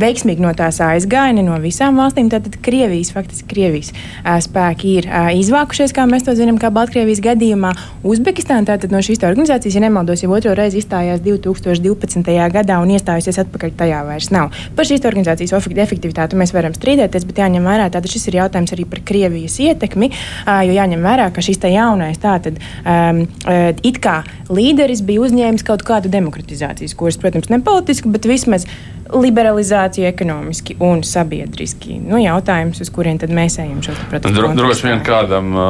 Veiksmīgi 0.01 0.43
no 0.43 0.51
tās 0.57 0.79
aizgāja 0.83 1.33
ne 1.35 1.43
no 1.45 1.57
visām 1.61 1.99
valstīm. 1.99 2.29
Tātad 2.31 2.57
Krievijas, 2.63 3.11
faktiski 3.15 3.47
Krievijas 3.51 3.91
spēki 4.45 4.95
ir 4.99 5.07
izvākušies, 5.39 5.93
kā 5.95 6.05
mēs 6.09 6.25
to 6.27 6.35
zinām, 6.37 6.59
kā 6.61 6.71
Baltkrievijas 6.73 7.21
gadījumā. 7.23 7.73
Uzbekistāna 8.07 8.67
tātad 8.69 8.93
no 8.93 9.01
šīs 9.03 9.23
organizācijas, 9.27 9.77
ja 9.77 9.83
nemaldos, 9.85 10.23
jau 10.23 10.31
otro 10.35 10.53
reizi 10.57 10.81
izstājās 10.81 11.23
2012. 11.25 12.31
gadā 12.55 12.79
un 12.83 12.93
iestājusies 12.95 13.41
atpakaļ 13.45 13.75
tajā 13.79 14.01
vairs 14.07 14.31
nav. 14.33 14.55
Par 14.77 14.87
šīs 14.87 15.05
organizācijas 15.07 15.55
efektivitāti 15.57 16.39
mēs 16.39 16.53
varam 16.55 16.75
strīdēties 16.77 17.20
lietas, 17.21 17.27
bet 17.29 17.41
jāņem 17.41 17.65
vērā, 17.65 17.89
ka 17.91 18.01
šis 18.09 18.27
ir 18.29 18.39
jautājums 18.41 18.73
arī 18.73 18.85
par 18.89 19.01
Krievijas 19.05 19.59
ietekmi, 19.61 20.11
jo 20.65 20.73
jāņem 20.75 21.01
vērā, 21.05 21.31
ka 21.33 21.41
šis 21.41 21.61
jaunais 21.71 22.19
tātad, 22.21 22.57
um, 22.85 23.25
it 23.83 23.99
kā 24.01 24.23
līderis 24.49 25.01
bija 25.05 25.21
uzņēmis 25.21 25.63
kaut 25.63 25.83
kādu 25.83 26.09
demokratizācijas 26.09 26.95
kursu, 26.95 27.21
protams, 27.21 27.49
ne 27.49 27.61
politiski, 27.61 28.09
bet 28.11 28.25
vismaz 28.25 28.65
liberalizāciju 29.13 30.07
ekonomiski 30.07 30.75
un 30.79 31.03
sabiedriski. 31.05 31.97
Nu, 32.05 32.17
jautājums, 32.21 32.79
uz 32.83 32.91
kurien 32.93 33.19
tad 33.21 33.33
mēs 33.35 33.57
ejam 33.61 33.81
šos 33.83 33.99
procesus? 34.09 34.37
Dro, 34.37 34.51
droši 34.57 34.87
vien 34.87 35.03
kādam 35.05 35.51
uh, 35.55 35.65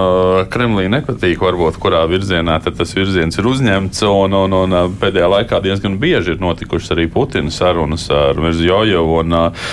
Kremlī 0.51 0.87
nepatīk, 0.91 1.41
varbūt 1.41 1.79
kurā 1.81 2.03
virzienā 2.11 2.59
tas 2.65 2.95
virziens 2.97 3.39
ir 3.39 3.49
uzņemts. 3.51 4.03
Un, 4.07 4.37
un, 4.37 4.55
un 4.61 4.77
uh, 4.77 4.87
pēdējā 5.01 5.31
laikā 5.35 5.61
diezgan 5.65 5.97
bieži 6.01 6.35
ir 6.35 6.43
notikušas 6.43 6.95
arī 6.95 7.07
Putina 7.11 7.53
sarunas 7.53 8.07
ar 8.13 8.39
Merzjojevu 8.41 9.19
un 9.23 9.37
uh, 9.37 9.67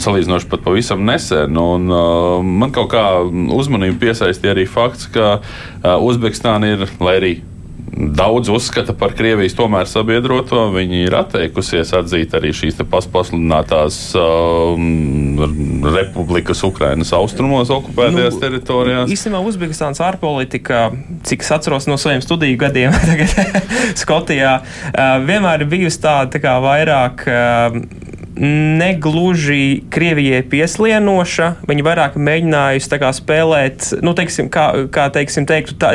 salīdzinoši 0.00 0.50
pat 0.52 0.66
pavisam 0.66 1.04
nesen. 1.08 1.56
Un, 1.58 1.88
uh, 1.92 2.40
man 2.42 2.74
kaut 2.74 2.92
kā 2.94 3.06
uzmanību 3.28 4.00
piesaistīja 4.02 4.56
arī 4.56 4.68
fakts, 4.70 5.10
ka 5.12 5.38
uh, 5.38 5.96
Uzbekistāna 6.02 6.74
ir, 6.74 6.86
lai 7.02 7.18
arī 7.20 7.32
Daudz 7.92 8.48
uzskata 8.48 8.94
par 8.96 9.12
Krievijas 9.14 9.52
tomēr 9.54 9.88
sabiedroto. 9.90 10.64
Viņi 10.72 11.02
ir 11.04 11.14
atteikusies 11.18 11.92
atzīt 11.94 12.32
arī 12.38 12.52
šīs 12.56 12.80
pasludinātās 12.88 13.98
um, 14.18 15.42
republikas 15.92 16.62
Ukrainas 16.66 17.12
austrumos 17.16 17.70
okupētajās 17.74 18.38
nu, 18.38 18.42
teritorijās. 18.42 19.12
Īstenībā 19.12 19.42
Uzbekistānas 19.44 20.00
ārpolitika, 20.02 20.86
cik 21.28 21.44
es 21.44 21.52
atceros 21.54 21.86
no 21.90 21.98
saviem 22.00 22.24
studiju 22.24 22.60
gadiem 22.64 22.96
Skotijā, 24.02 24.56
uh, 24.62 25.18
vienmēr 25.28 25.66
ir 25.66 25.74
bijusi 25.76 26.00
tāda 26.02 26.32
tā 26.38 26.42
kā 26.42 26.56
vairāk. 26.64 27.26
Uh, 27.28 28.01
negluži 28.36 29.82
Krievijai 29.92 30.42
pieslienoša. 30.48 31.48
Viņa 31.68 31.84
vairāk 31.84 32.16
mēģinājusi 32.16 33.00
spēlēt, 33.18 33.88
nu, 34.04 34.14
teiksim, 34.16 34.48
kā, 34.52 34.88
kā 34.92 35.08
teiksim, 35.12 35.44
teiktu, 35.48 35.76
tā, 35.80 35.92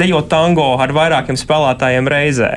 dejot 0.00 0.30
tango 0.32 0.70
ar 0.80 0.92
vairākiem 0.96 1.36
spēlētājiem 1.36 2.08
reizē. 2.08 2.50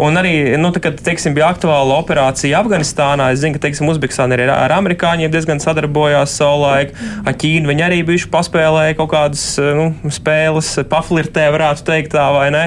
Un 0.00 0.20
arī, 0.20 0.34
nu, 0.60 0.72
tā, 0.74 0.82
kad 0.84 1.00
teiksim, 1.00 1.36
bija 1.36 1.48
aktuāla 1.52 1.96
operācija 2.02 2.60
Afganistānā, 2.60 3.30
es 3.32 3.40
zinu, 3.42 3.56
ka 3.56 3.66
teiksim, 3.66 3.88
Uzbekistāna 3.92 4.36
arī 4.36 4.48
ar 4.52 4.76
amerikāņiem 4.76 5.32
diezgan 5.32 5.60
sadarbojās 5.62 6.36
savulaik. 6.36 6.92
Ar 7.24 7.36
Ķīnu 7.36 7.72
viņi 7.72 7.86
arī 7.86 8.02
bijuši 8.08 8.30
paspēlēja 8.32 8.98
kaut 9.00 9.12
kādas 9.14 9.46
nu, 9.60 9.88
spēles, 10.12 10.74
paflirtē, 10.92 11.48
varētu 11.54 11.86
teikt 11.88 12.12
tā, 12.16 12.28
vai 12.36 12.46
ne? 12.54 12.64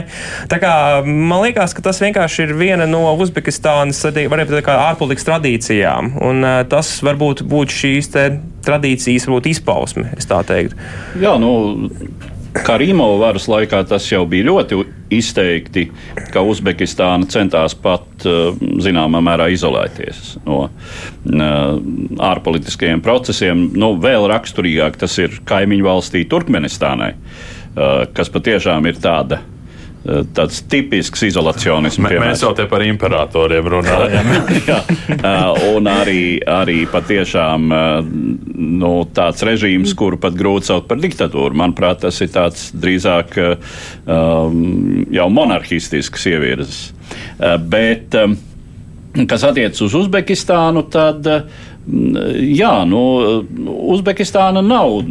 Tā 0.52 0.60
kā 0.62 0.74
man 1.06 1.46
liekas, 1.46 1.74
ka 1.78 1.86
tas 1.86 2.02
vienkārši 2.02 2.48
ir 2.48 2.58
viena 2.58 2.90
no 2.90 3.06
Uzbekistānas, 3.22 4.02
varētu 4.06 4.58
teikt, 4.58 4.74
ārpolitikas 4.76 5.30
tradīcijām 5.30 5.75
tradīcijām. 5.76 6.16
Un, 6.22 6.44
uh, 6.44 6.64
tas 6.68 7.02
varbūt 7.04 7.44
būtu 7.44 7.72
šīs 7.72 8.12
tradīcijas 8.66 9.28
varbūt 9.28 9.52
izpausme, 9.52 10.14
es 10.18 10.26
tā 10.26 10.44
teiktu. 10.44 10.76
Jā, 11.22 11.38
nu. 11.40 11.82
Karīmova 12.56 13.18
varas 13.20 13.50
laikā 13.52 13.82
tas 13.84 14.06
jau 14.08 14.22
bija 14.26 14.46
ļoti 14.48 14.78
izteikti, 15.12 15.90
ka 16.32 16.40
Uzbekistāna 16.40 17.28
centās 17.28 17.76
pat 17.76 18.24
zināmā 18.24 19.20
mērā 19.20 19.50
izolēties 19.52 20.38
no 20.46 20.70
ārpolitiskajiem 22.16 23.04
procesiem. 23.04 23.66
Nu, 23.76 23.98
vēl 24.00 24.30
raksturīgāk 24.32 24.96
tas 25.04 25.18
ir 25.20 25.36
kaimiņu 25.44 25.84
valstī 25.84 26.24
Turkmenistānai, 26.32 27.12
kas 28.16 28.32
patiešām 28.32 28.88
ir 28.88 29.04
tāda 29.04 29.42
tāds 30.06 30.62
tipisks 30.70 31.24
izolacionisms. 31.30 32.04
Mē, 32.06 32.14
mēs 32.22 32.44
jau 32.46 32.52
te 32.58 32.68
par 32.70 32.84
imperatoriem 32.86 33.70
runājam. 33.74 34.32
Jā, 34.70 34.80
un 35.74 35.90
arī, 35.90 36.38
arī 36.42 36.84
patiešām 36.92 37.68
nu, 38.82 38.94
tāds 39.16 39.46
režīms, 39.48 39.96
kuru 39.98 40.20
pat 40.22 40.38
grūti 40.38 40.70
saukt 40.70 40.90
par 40.92 41.02
diktatūru. 41.02 41.58
Manuprāt, 41.58 42.04
tas 42.06 42.22
ir 42.22 42.32
tāds 42.36 42.70
drīzāk 42.78 43.38
um, 43.42 45.06
jau 45.14 45.30
monarhistisks 45.34 46.28
ievirzes. 46.30 46.82
Bet, 47.70 48.16
kas 49.26 49.48
attiecas 49.48 49.82
uz 49.86 49.98
Uzbekistānu, 49.98 50.86
tad 50.94 51.28
jā, 51.86 52.76
nu, 52.90 53.02
Uzbekistāna 53.96 54.62
nav 54.66 55.02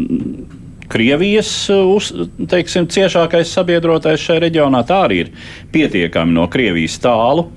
Krievijas 0.88 1.50
uz, 1.70 2.10
teiksim, 2.50 2.86
ciešākais 2.92 3.52
sabiedrotais 3.56 4.20
šajā 4.20 4.42
reģionā. 4.44 4.82
Tā 4.86 5.04
arī 5.06 5.24
ir 5.24 5.30
pietiekami 5.72 6.36
no 6.36 6.44
Krievijas 6.52 6.98
tālu. 7.02 7.48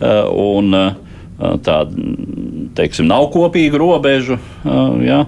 Eh, 0.00 0.24
un, 0.30 0.74
eh, 0.74 0.92
Tā 1.34 1.80
teiksim, 2.78 3.08
nav 3.10 3.24
kopīga 3.34 3.74
robeža. 3.74 4.36
Eh, 4.38 5.06
ja, 5.08 5.24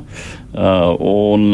un, 1.03 1.51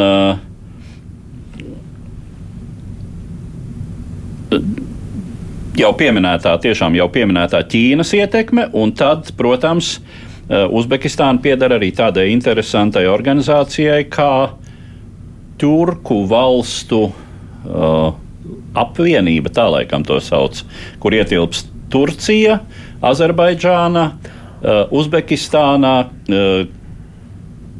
jau 5.81 5.93
pieminētā, 5.97 6.53
tiešām 6.67 7.01
jau 7.01 7.09
pieminētā 7.09 7.63
Ķīnas 7.65 8.13
ietekme, 8.21 8.69
un 8.77 8.93
tad, 8.93 9.33
protams, 9.41 9.99
Uzbekistāna 10.53 11.41
pieder 11.41 11.73
arī 11.79 11.89
tādai 11.97 12.27
interesantai 12.35 13.07
organizācijai 13.09 14.03
kā 14.13 14.51
turku 15.63 16.23
valstu 16.27 17.05
uh, 17.07 18.15
apvienība, 18.75 19.53
tā 19.55 19.69
laikam 19.71 20.03
to 20.07 20.19
sauc, 20.23 20.65
kur 21.03 21.15
ietilpst 21.15 21.71
Turcija, 21.93 22.59
Azerbaidžāna, 23.05 24.05
uh, 24.11 24.83
Uzbekistāna, 24.91 25.95
uh, 26.09 26.65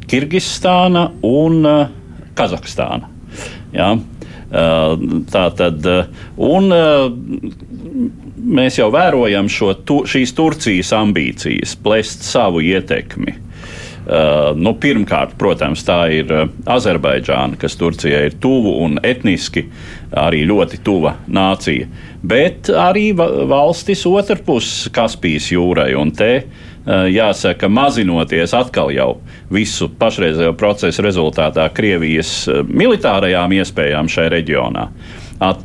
Kirgistāna 0.07 1.09
un 1.27 1.61
uh, 1.67 1.85
Kazahstāna. 2.37 3.09
Ja? 3.75 3.93
Uh, 3.93 5.23
tā 5.33 5.47
tad, 5.57 5.83
uh, 5.89 6.27
un 6.37 6.69
uh, 6.71 7.07
mēs 8.37 8.77
jau 8.77 8.91
vērojam 8.93 9.49
šo, 9.49 9.73
tu, 9.87 10.03
šīs 10.07 10.35
Turcijas 10.37 10.93
ambīcijas, 10.95 11.73
plēst 11.83 12.27
savu 12.27 12.61
ietekmi 12.63 13.33
Uh, 13.33 13.52
nu, 14.59 14.73
pirmkārt, 14.79 15.37
protams, 15.39 15.83
tā 15.87 15.99
ir 16.11 16.31
uh, 16.33 16.49
Azerbaidžāna, 16.69 17.57
kas 17.59 17.77
Turcijai 17.79 18.25
ir 18.27 18.37
tuvu 18.43 18.75
un 18.83 18.97
etniski 19.03 19.65
arī 20.19 20.43
ļoti 20.49 20.81
tuva 20.83 21.15
nācija, 21.31 21.87
bet 22.19 22.67
arī 22.67 23.11
valstis 23.15 24.03
otrpus 24.09 24.89
Kaspijas 24.93 25.47
jūrai. 25.53 25.93
Un 25.99 26.11
te 26.15 26.31
uh, 26.41 27.05
jāsaka, 27.07 27.69
mazinoties 27.71 28.55
atkal 28.57 28.91
jau 28.91 29.09
visu 29.53 29.87
pašreizējo 29.99 30.55
procesu 30.59 31.05
rezultātā 31.05 31.69
Krievijas 31.73 32.35
militārajām 32.67 33.55
iespējām 33.59 34.11
šajā 34.11 34.33
reģionā, 34.35 34.89
at, 35.43 35.63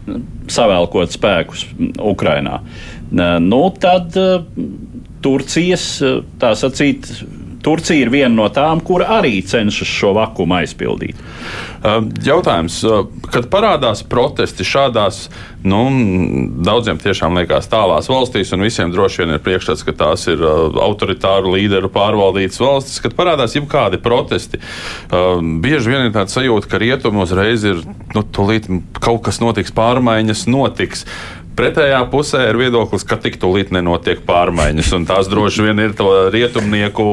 savēlkot 0.48 1.12
spēkus 1.12 1.66
Ukrainā, 2.00 2.62
nu, 3.42 3.60
tad 3.82 4.14
Turcijas 5.24 5.84
tā 6.40 6.54
sacīt 6.56 7.10
Turcija 7.68 8.00
ir 8.00 8.08
viena 8.08 8.32
no 8.32 8.46
tām, 8.48 8.80
kur 8.80 9.02
arī 9.04 9.42
cenšas 9.44 9.90
šo 9.92 10.14
vakumu 10.16 10.56
aizpildīt. 10.62 11.18
Jautājums, 12.24 12.80
kad 13.28 13.50
parādās 13.52 14.00
protesti 14.08 14.64
šādās, 14.64 15.26
nu, 15.68 15.82
daudziem 16.64 16.96
tiešām 17.02 17.36
liekas 17.36 17.68
tālās 17.68 18.08
valstīs, 18.08 18.54
un 18.56 18.64
visiem 18.64 18.94
droši 18.94 19.22
vien 19.22 19.34
ir 19.36 19.42
priekšstats, 19.44 19.84
ka 19.84 19.92
tās 20.00 20.24
ir 20.32 20.40
autoritāru 20.40 21.52
līderu 21.58 21.92
pārvaldītas 21.92 22.62
valstis, 22.62 23.02
kad 23.04 23.16
parādās 23.18 23.58
jebkādi 23.58 24.00
protesti, 24.00 24.62
bieži 25.12 25.92
vien 25.92 26.08
ir 26.08 26.16
tāds 26.16 26.38
sajūta, 26.38 26.72
ka 26.72 26.80
rietumi 26.80 27.20
uzreiz 27.26 27.68
ir, 27.68 27.84
nu, 28.16 28.24
tūlīt 28.24 28.70
kaut 28.96 29.26
kas 29.28 29.42
notiks, 29.44 29.74
pārmaiņas 29.76 30.46
notiks. 30.48 31.04
Pretējā 31.58 31.98
pusē 32.12 32.44
ir 32.50 32.58
viedoklis, 32.60 33.04
ka 33.08 33.18
tik 33.20 33.38
tūlīt 33.42 33.72
nenotiek 33.74 34.20
pārmaiņas, 34.28 34.92
un 34.94 35.08
tās 35.08 35.30
droši 35.30 35.66
vien 35.66 35.82
ir 35.82 35.96
to 35.98 36.08
rietumnieku 36.34 37.08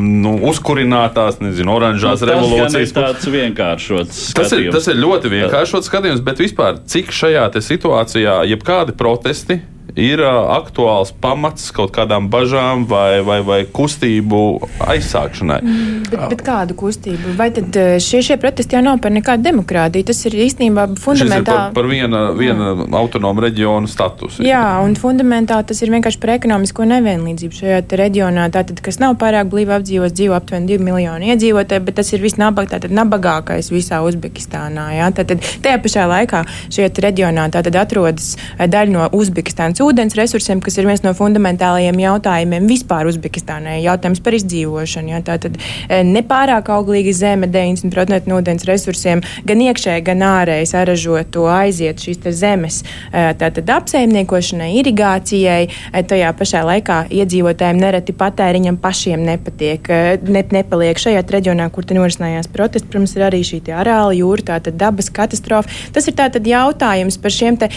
nu, 0.00 0.34
uzkurinātās, 0.50 1.40
nezinu, 1.44 1.74
oranžās 1.76 2.24
nu, 2.24 2.30
revolūcijas. 2.32 2.72
Tas 2.72 2.80
ir 2.80 2.96
tāds 2.96 3.30
vienkāršots 3.34 4.22
skatījums. 4.32 4.40
Tas 4.40 4.56
ir, 4.56 4.70
tas 4.78 4.90
ir 4.92 5.00
ļoti 5.02 5.34
vienkāršots 5.36 5.92
skatījums, 5.92 6.24
bet 6.24 6.40
vispār 6.40 6.80
cik 6.88 7.12
šajā 7.14 7.46
situācijā 7.64 8.40
jebkādi 8.48 8.96
protesti 8.96 9.60
ir 9.98 10.20
aktuāls 10.24 11.12
pamats 11.22 11.70
kaut 11.74 11.92
kādām 11.94 12.26
bažām 12.32 12.84
vai, 12.90 13.22
vai, 13.26 13.38
vai 13.46 13.60
kustību 13.64 14.40
aizsākšanai. 14.82 15.60
Mm, 15.62 16.00
bet, 16.10 16.24
bet 16.32 16.44
kādu 16.46 16.76
kustību? 16.78 17.34
Vai 17.38 17.50
tad 17.54 17.76
šie, 18.02 18.22
šie 18.26 18.38
protesti 18.42 18.76
jau 18.76 18.82
nav 18.84 19.00
par 19.04 19.14
nekādu 19.14 19.46
demokrātiju? 19.46 20.08
Tas 20.10 20.24
ir 20.26 20.36
īstenībā 20.46 20.88
fundamentāli. 21.00 21.46
Par, 21.46 21.74
par 21.76 21.88
viena, 21.90 22.24
viena 22.36 22.72
autonomu 22.98 23.44
reģionu 23.46 23.90
statusu. 23.90 24.42
Jā, 24.46 24.64
un 24.84 24.96
fundamentāli 24.98 25.68
tas 25.70 25.82
ir 25.84 25.94
vienkārši 25.94 26.20
par 26.22 26.34
ekonomisko 26.36 26.88
nevienlīdzību 26.90 27.60
šajā 27.60 27.82
reģionā, 28.02 28.48
tātad, 28.54 28.82
kas 28.84 28.98
nav 29.02 29.16
pārāk 29.22 29.50
blīvi 29.52 29.76
apdzīvots, 29.78 30.16
dzīvo 30.18 30.36
aptuveni 30.38 30.74
2 30.74 30.88
miljoni 30.90 31.30
iedzīvotāji, 31.34 31.84
bet 31.86 31.98
tas 32.00 32.10
ir 32.16 32.24
visnabag, 32.24 32.68
tātad, 32.72 32.94
nabagākais 32.94 33.70
visā 33.72 34.02
Uzbekistānā. 34.04 34.88
Jā? 34.98 35.10
Tātad, 35.14 35.44
tajā 35.64 35.78
pašā 35.84 36.08
laikā 36.10 36.42
šajā 36.74 36.90
reģionā 37.04 37.46
tātad, 37.54 37.78
atrodas 37.78 38.34
daļa 38.58 38.94
no 38.94 39.08
Uzbekistānas 39.14 39.83
ūdens 39.84 40.16
resursiem, 40.18 40.60
kas 40.64 40.78
ir 40.78 40.88
viens 40.88 41.02
no 41.04 41.12
fundamentālajiem 41.16 41.98
jautājumiem 42.00 42.66
vispār 42.68 43.08
Uzbekistānai. 43.10 43.80
Jautājums 43.84 44.22
par 44.24 44.36
izdzīvošanu. 44.38 45.12
Jā, 45.12 45.20
tātad 45.26 45.58
e, 45.58 46.00
nepārāk 46.08 46.70
auglīga 46.72 47.12
zeme, 47.14 47.48
90% 47.52 48.30
no 48.30 48.40
ūdens 48.40 48.66
resursiem, 48.68 49.22
gan 49.46 49.62
iekšēji, 49.64 50.04
gan 50.06 50.24
ārēji 50.26 50.70
saražoto 50.70 51.46
aiziet 51.52 52.02
šīs 52.02 52.22
zemes 52.34 52.80
e, 52.82 53.26
tātad 53.40 53.70
apsaimniekošanai, 53.76 54.72
irigācijai. 54.80 55.60
E, 55.68 56.04
tajā 56.08 56.32
pašā 56.38 56.64
laikā 56.66 56.98
iedzīvotājiem 57.14 57.80
nereti 57.82 58.16
patēriņam 58.16 58.80
pašiem 58.82 59.22
nepatiek, 59.28 59.92
ne, 60.24 60.44
nepaliek 60.56 61.00
šajā 61.00 61.24
reģionā, 61.36 61.68
kur 61.74 61.86
norisinājās 61.94 62.50
protesti. 62.52 62.88
Protams, 62.90 63.14
ir 63.18 63.26
arī 63.28 63.42
šī 63.46 63.62
arāla 63.74 64.14
jūra, 64.16 64.48
tātad 64.54 64.76
dabas 64.80 65.10
katastrofa. 65.14 65.70
Tas 65.94 66.08
ir 66.10 66.16
tātad 66.18 66.46
jautājums 66.48 67.18
par 67.20 67.34
šiem, 67.34 67.58
te, 67.60 67.70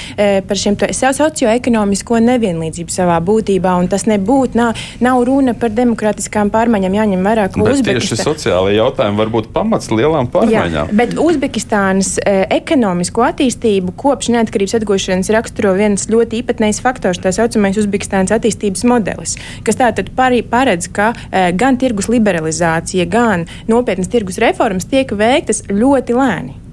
par 0.47 0.60
šiem 0.60 0.78
socioekonomiskiem 0.78 1.97
ekonomisko 1.98 2.20
nevienlīdzību 2.22 2.93
savā 2.93 3.18
būtībā, 3.24 3.74
un 3.80 3.88
tas 3.89 4.06
nebūtu, 4.08 4.58
nav, 4.58 4.78
nav 5.02 5.24
runa 5.26 5.54
par 5.58 5.72
demokrātiskām 5.74 6.52
pārmaiņām, 6.54 6.93
jāņem 6.93 7.24
vērā, 7.26 7.48
ka 7.50 7.62
Uzbekistāna. 7.62 8.02
Tieši 8.02 8.20
sociālajie 8.22 8.78
jautājumi 8.78 9.18
var 9.18 9.32
būt 9.34 9.50
pamats 9.54 9.89
lielām 9.91 10.30
pārmaiņām. 10.32 10.91
Jā, 10.91 10.98
bet 11.00 11.16
Uzbekistānas 11.18 12.18
e, 12.22 12.36
ekonomisko 12.58 13.26
attīstību 13.28 13.95
kopš 13.98 14.32
neatkarības 14.36 14.78
atgūšanas 14.82 15.32
raksturo 15.34 15.74
viens 15.78 16.08
ļoti 16.12 16.41
īpatnējs 16.43 16.82
faktors, 16.86 17.22
tā 17.24 17.34
saucamais 17.36 17.80
Uzbekistānas 17.82 18.36
attīstības 18.38 18.86
modelis, 18.88 19.38
kas 19.68 19.80
tātad 19.82 20.14
paredz, 20.18 20.91
ka 20.93 21.14
e, 21.32 21.50
gan 21.58 21.80
tirgus 21.82 22.12
liberalizācija, 22.14 23.10
gan 23.10 23.48
nopietnas 23.72 24.12
tirgus 24.14 24.39
reformas 24.43 24.88
tiek 24.89 25.12
veiktas 25.18 25.66
ļoti 25.72 26.18
lēni. 26.18 26.66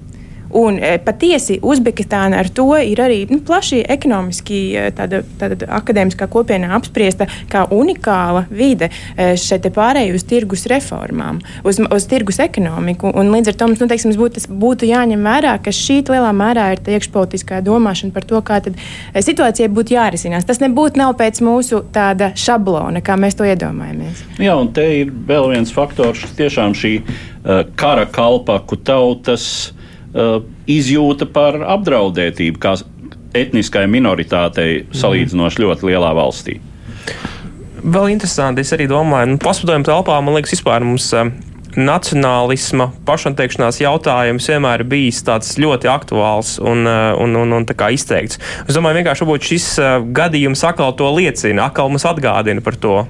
Un 0.55 0.79
patiesi 1.05 1.57
Uzbekistāna 1.65 2.39
ar 2.39 2.49
to 2.53 2.69
ir 2.79 2.99
arī 3.03 3.23
nu, 3.29 3.41
plaši 3.45 3.81
ekonomiski 3.91 4.59
tāda, 4.95 5.21
tāda 5.39 5.67
akadēmiskā 5.79 6.27
kopienā 6.31 6.71
apspriesta 6.77 7.27
kā 7.51 7.65
unikāla 7.73 8.45
vide 8.49 8.91
šai 9.15 9.59
pārējai 9.65 10.13
uz 10.15 10.25
tirgus 10.27 10.65
reformām, 10.71 11.41
uz, 11.65 11.79
uz 11.79 12.07
tirgus 12.09 12.39
ekonomiku. 12.43 13.11
Un 13.15 13.31
līdz 13.33 13.51
ar 13.51 13.59
to 13.59 13.69
mums, 13.69 13.81
nu, 13.83 13.89
teiksim, 13.91 14.13
būtu, 14.19 14.45
būtu 14.61 14.89
jāņem 14.89 15.25
vērā, 15.25 15.57
ka 15.63 15.73
šī 15.75 16.01
lielā 16.07 16.31
mērā 16.35 16.69
ir 16.75 16.83
iekšpolitiskā 16.95 17.61
domāšana 17.65 18.15
par 18.15 18.27
to, 18.27 18.41
kā 18.45 18.61
situācija 19.25 19.71
būtu 19.73 19.95
jārisinās. 19.97 20.47
Tas 20.47 20.61
nebūtu 20.63 21.01
nav 21.01 21.15
pēc 21.19 21.41
mūsu 21.45 21.83
tāda 21.95 22.31
šablona, 22.39 23.03
kā 23.05 23.17
mēs 23.19 23.37
to 23.39 23.47
iedomājamies. 23.47 24.23
Jā, 24.41 24.55
un 24.59 24.71
te 24.75 24.85
ir 25.01 25.13
vēl 25.27 25.51
viens 25.55 25.73
faktors, 25.75 26.23
tiešām 26.37 26.75
šī 26.77 26.93
uh, 27.01 27.63
kara 27.79 28.05
kalpaku 28.09 28.79
tautas 28.85 29.74
izjūta 30.71 31.27
par 31.27 31.59
apdraudētību, 31.75 32.61
kā 32.61 32.75
etniskai 33.35 33.83
minoritātei 33.91 34.85
salīdzinoši 34.95 35.65
ļoti 35.65 35.89
lielā 35.91 36.13
valstī. 36.15 36.59
Vēl 37.85 38.13
interesanti, 38.13 38.63
es 38.65 38.71
arī 38.73 38.87
domāju, 38.89 39.35
nu, 39.35 39.41
paspēdojuma 39.43 39.85
telpā, 39.85 40.21
man 40.23 40.39
liekas, 40.39 40.55
vispār 40.57 40.85
mums. 40.87 41.11
Uh, 41.13 41.33
nacionālisma, 41.75 42.85
pašnoteikšanās 43.03 43.81
jautājums 43.81 44.47
vienmēr 44.47 44.83
ir 44.83 44.89
bijis 44.93 45.17
tāds 45.27 45.57
ļoti 45.59 45.89
aktuāls 45.91 46.55
un, 46.63 46.85
eh, 46.87 47.09
un, 47.19 47.35
un, 47.35 47.51
un 47.57 47.65
izteikts. 47.67 48.39
Es 48.63 48.77
domāju, 48.77 49.01
vienkārši 49.01 49.27
šis 49.49 49.67
gadījums 50.15 50.63
atkal 50.63 50.95
to 50.95 51.11
liecina, 51.17 51.67
atkal 51.67 51.91
mums 51.91 52.07
atgādina 52.07 52.63
par 52.63 52.79
to. 52.79 53.01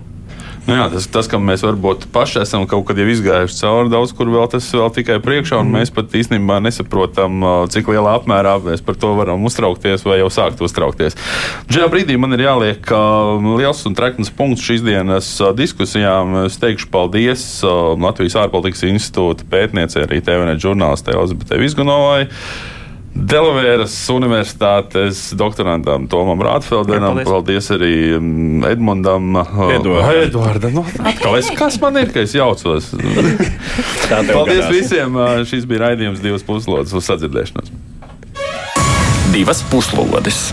Nu 0.65 0.73
jā, 0.73 0.85
tas, 0.89 1.05
tas, 1.13 1.27
kam 1.29 1.43
mēs 1.45 1.61
varbūt 1.61 2.07
paši 2.13 2.39
esam 2.41 2.63
kaut 2.69 2.87
kad 2.87 2.97
jau 2.97 3.05
izgājuši 3.11 3.59
cauri, 3.59 3.91
daudz 3.93 4.15
kur 4.17 4.31
vēl 4.33 4.47
tas 4.49 4.65
vēl 4.73 4.89
tikai 4.95 5.19
priekšā, 5.21 5.59
un 5.61 5.69
mm. 5.69 5.77
mēs 5.77 5.93
pat 5.93 6.15
īstenībā 6.17 6.57
nesaprotam, 6.65 7.45
cik 7.69 7.91
lielā 7.93 8.15
apmērā 8.17 8.55
mēs 8.65 8.81
par 8.85 8.97
to 8.97 9.11
varam 9.13 9.45
uztraukties 9.45 10.07
vai 10.07 10.17
jau 10.23 10.31
sākt 10.33 10.63
uztraukties. 10.65 11.17
Šajā 11.69 11.89
brīdī 11.93 12.17
man 12.17 12.33
ir 12.33 12.47
jāliek 12.47 12.93
liels 13.45 13.85
un 13.85 13.97
trekns 13.97 14.33
punkts 14.33 14.65
šīs 14.65 14.81
dienas 14.87 15.29
diskusijām. 15.53 16.39
Es 16.47 16.57
teikšu 16.61 16.89
paldies 16.93 17.45
Latvijas 17.61 18.39
ārpolitikas 18.47 18.87
institūta 18.89 19.45
pētniecei, 19.51 20.07
arī 20.07 20.23
TVN 20.25 20.57
žurnālistē 20.65 21.13
Elizabetei 21.13 21.61
Vizgunovai. 21.61 22.23
Delavēras 23.15 23.93
Universitātes 24.11 25.29
doktorantam 25.39 26.09
Tomam 26.11 26.41
Rātfeldenam. 26.43 27.21
Jā, 27.21 27.23
paldies. 27.23 27.29
paldies 27.31 27.69
arī 27.71 27.93
mm, 28.17 28.65
Edmundam. 28.73 29.37
Eduardam. 29.71 30.19
Eduardam. 30.25 30.75
Nu, 30.81 30.83
atkal 31.07 31.39
es, 31.39 31.47
kas 31.55 31.79
man 31.79 32.01
ir, 32.01 32.11
ka 32.11 32.25
es 32.25 32.35
jaucos? 32.35 32.91
paldies 34.35 34.67
visiem. 34.67 35.15
Šis 35.47 35.63
bija 35.69 35.87
raidījums 35.87 36.19
divas 36.23 36.43
puslodes 36.43 36.91
uz 36.91 37.07
sadzirdēšanos. 37.07 37.71
Divas 39.31 39.63
puslodes. 39.71 40.49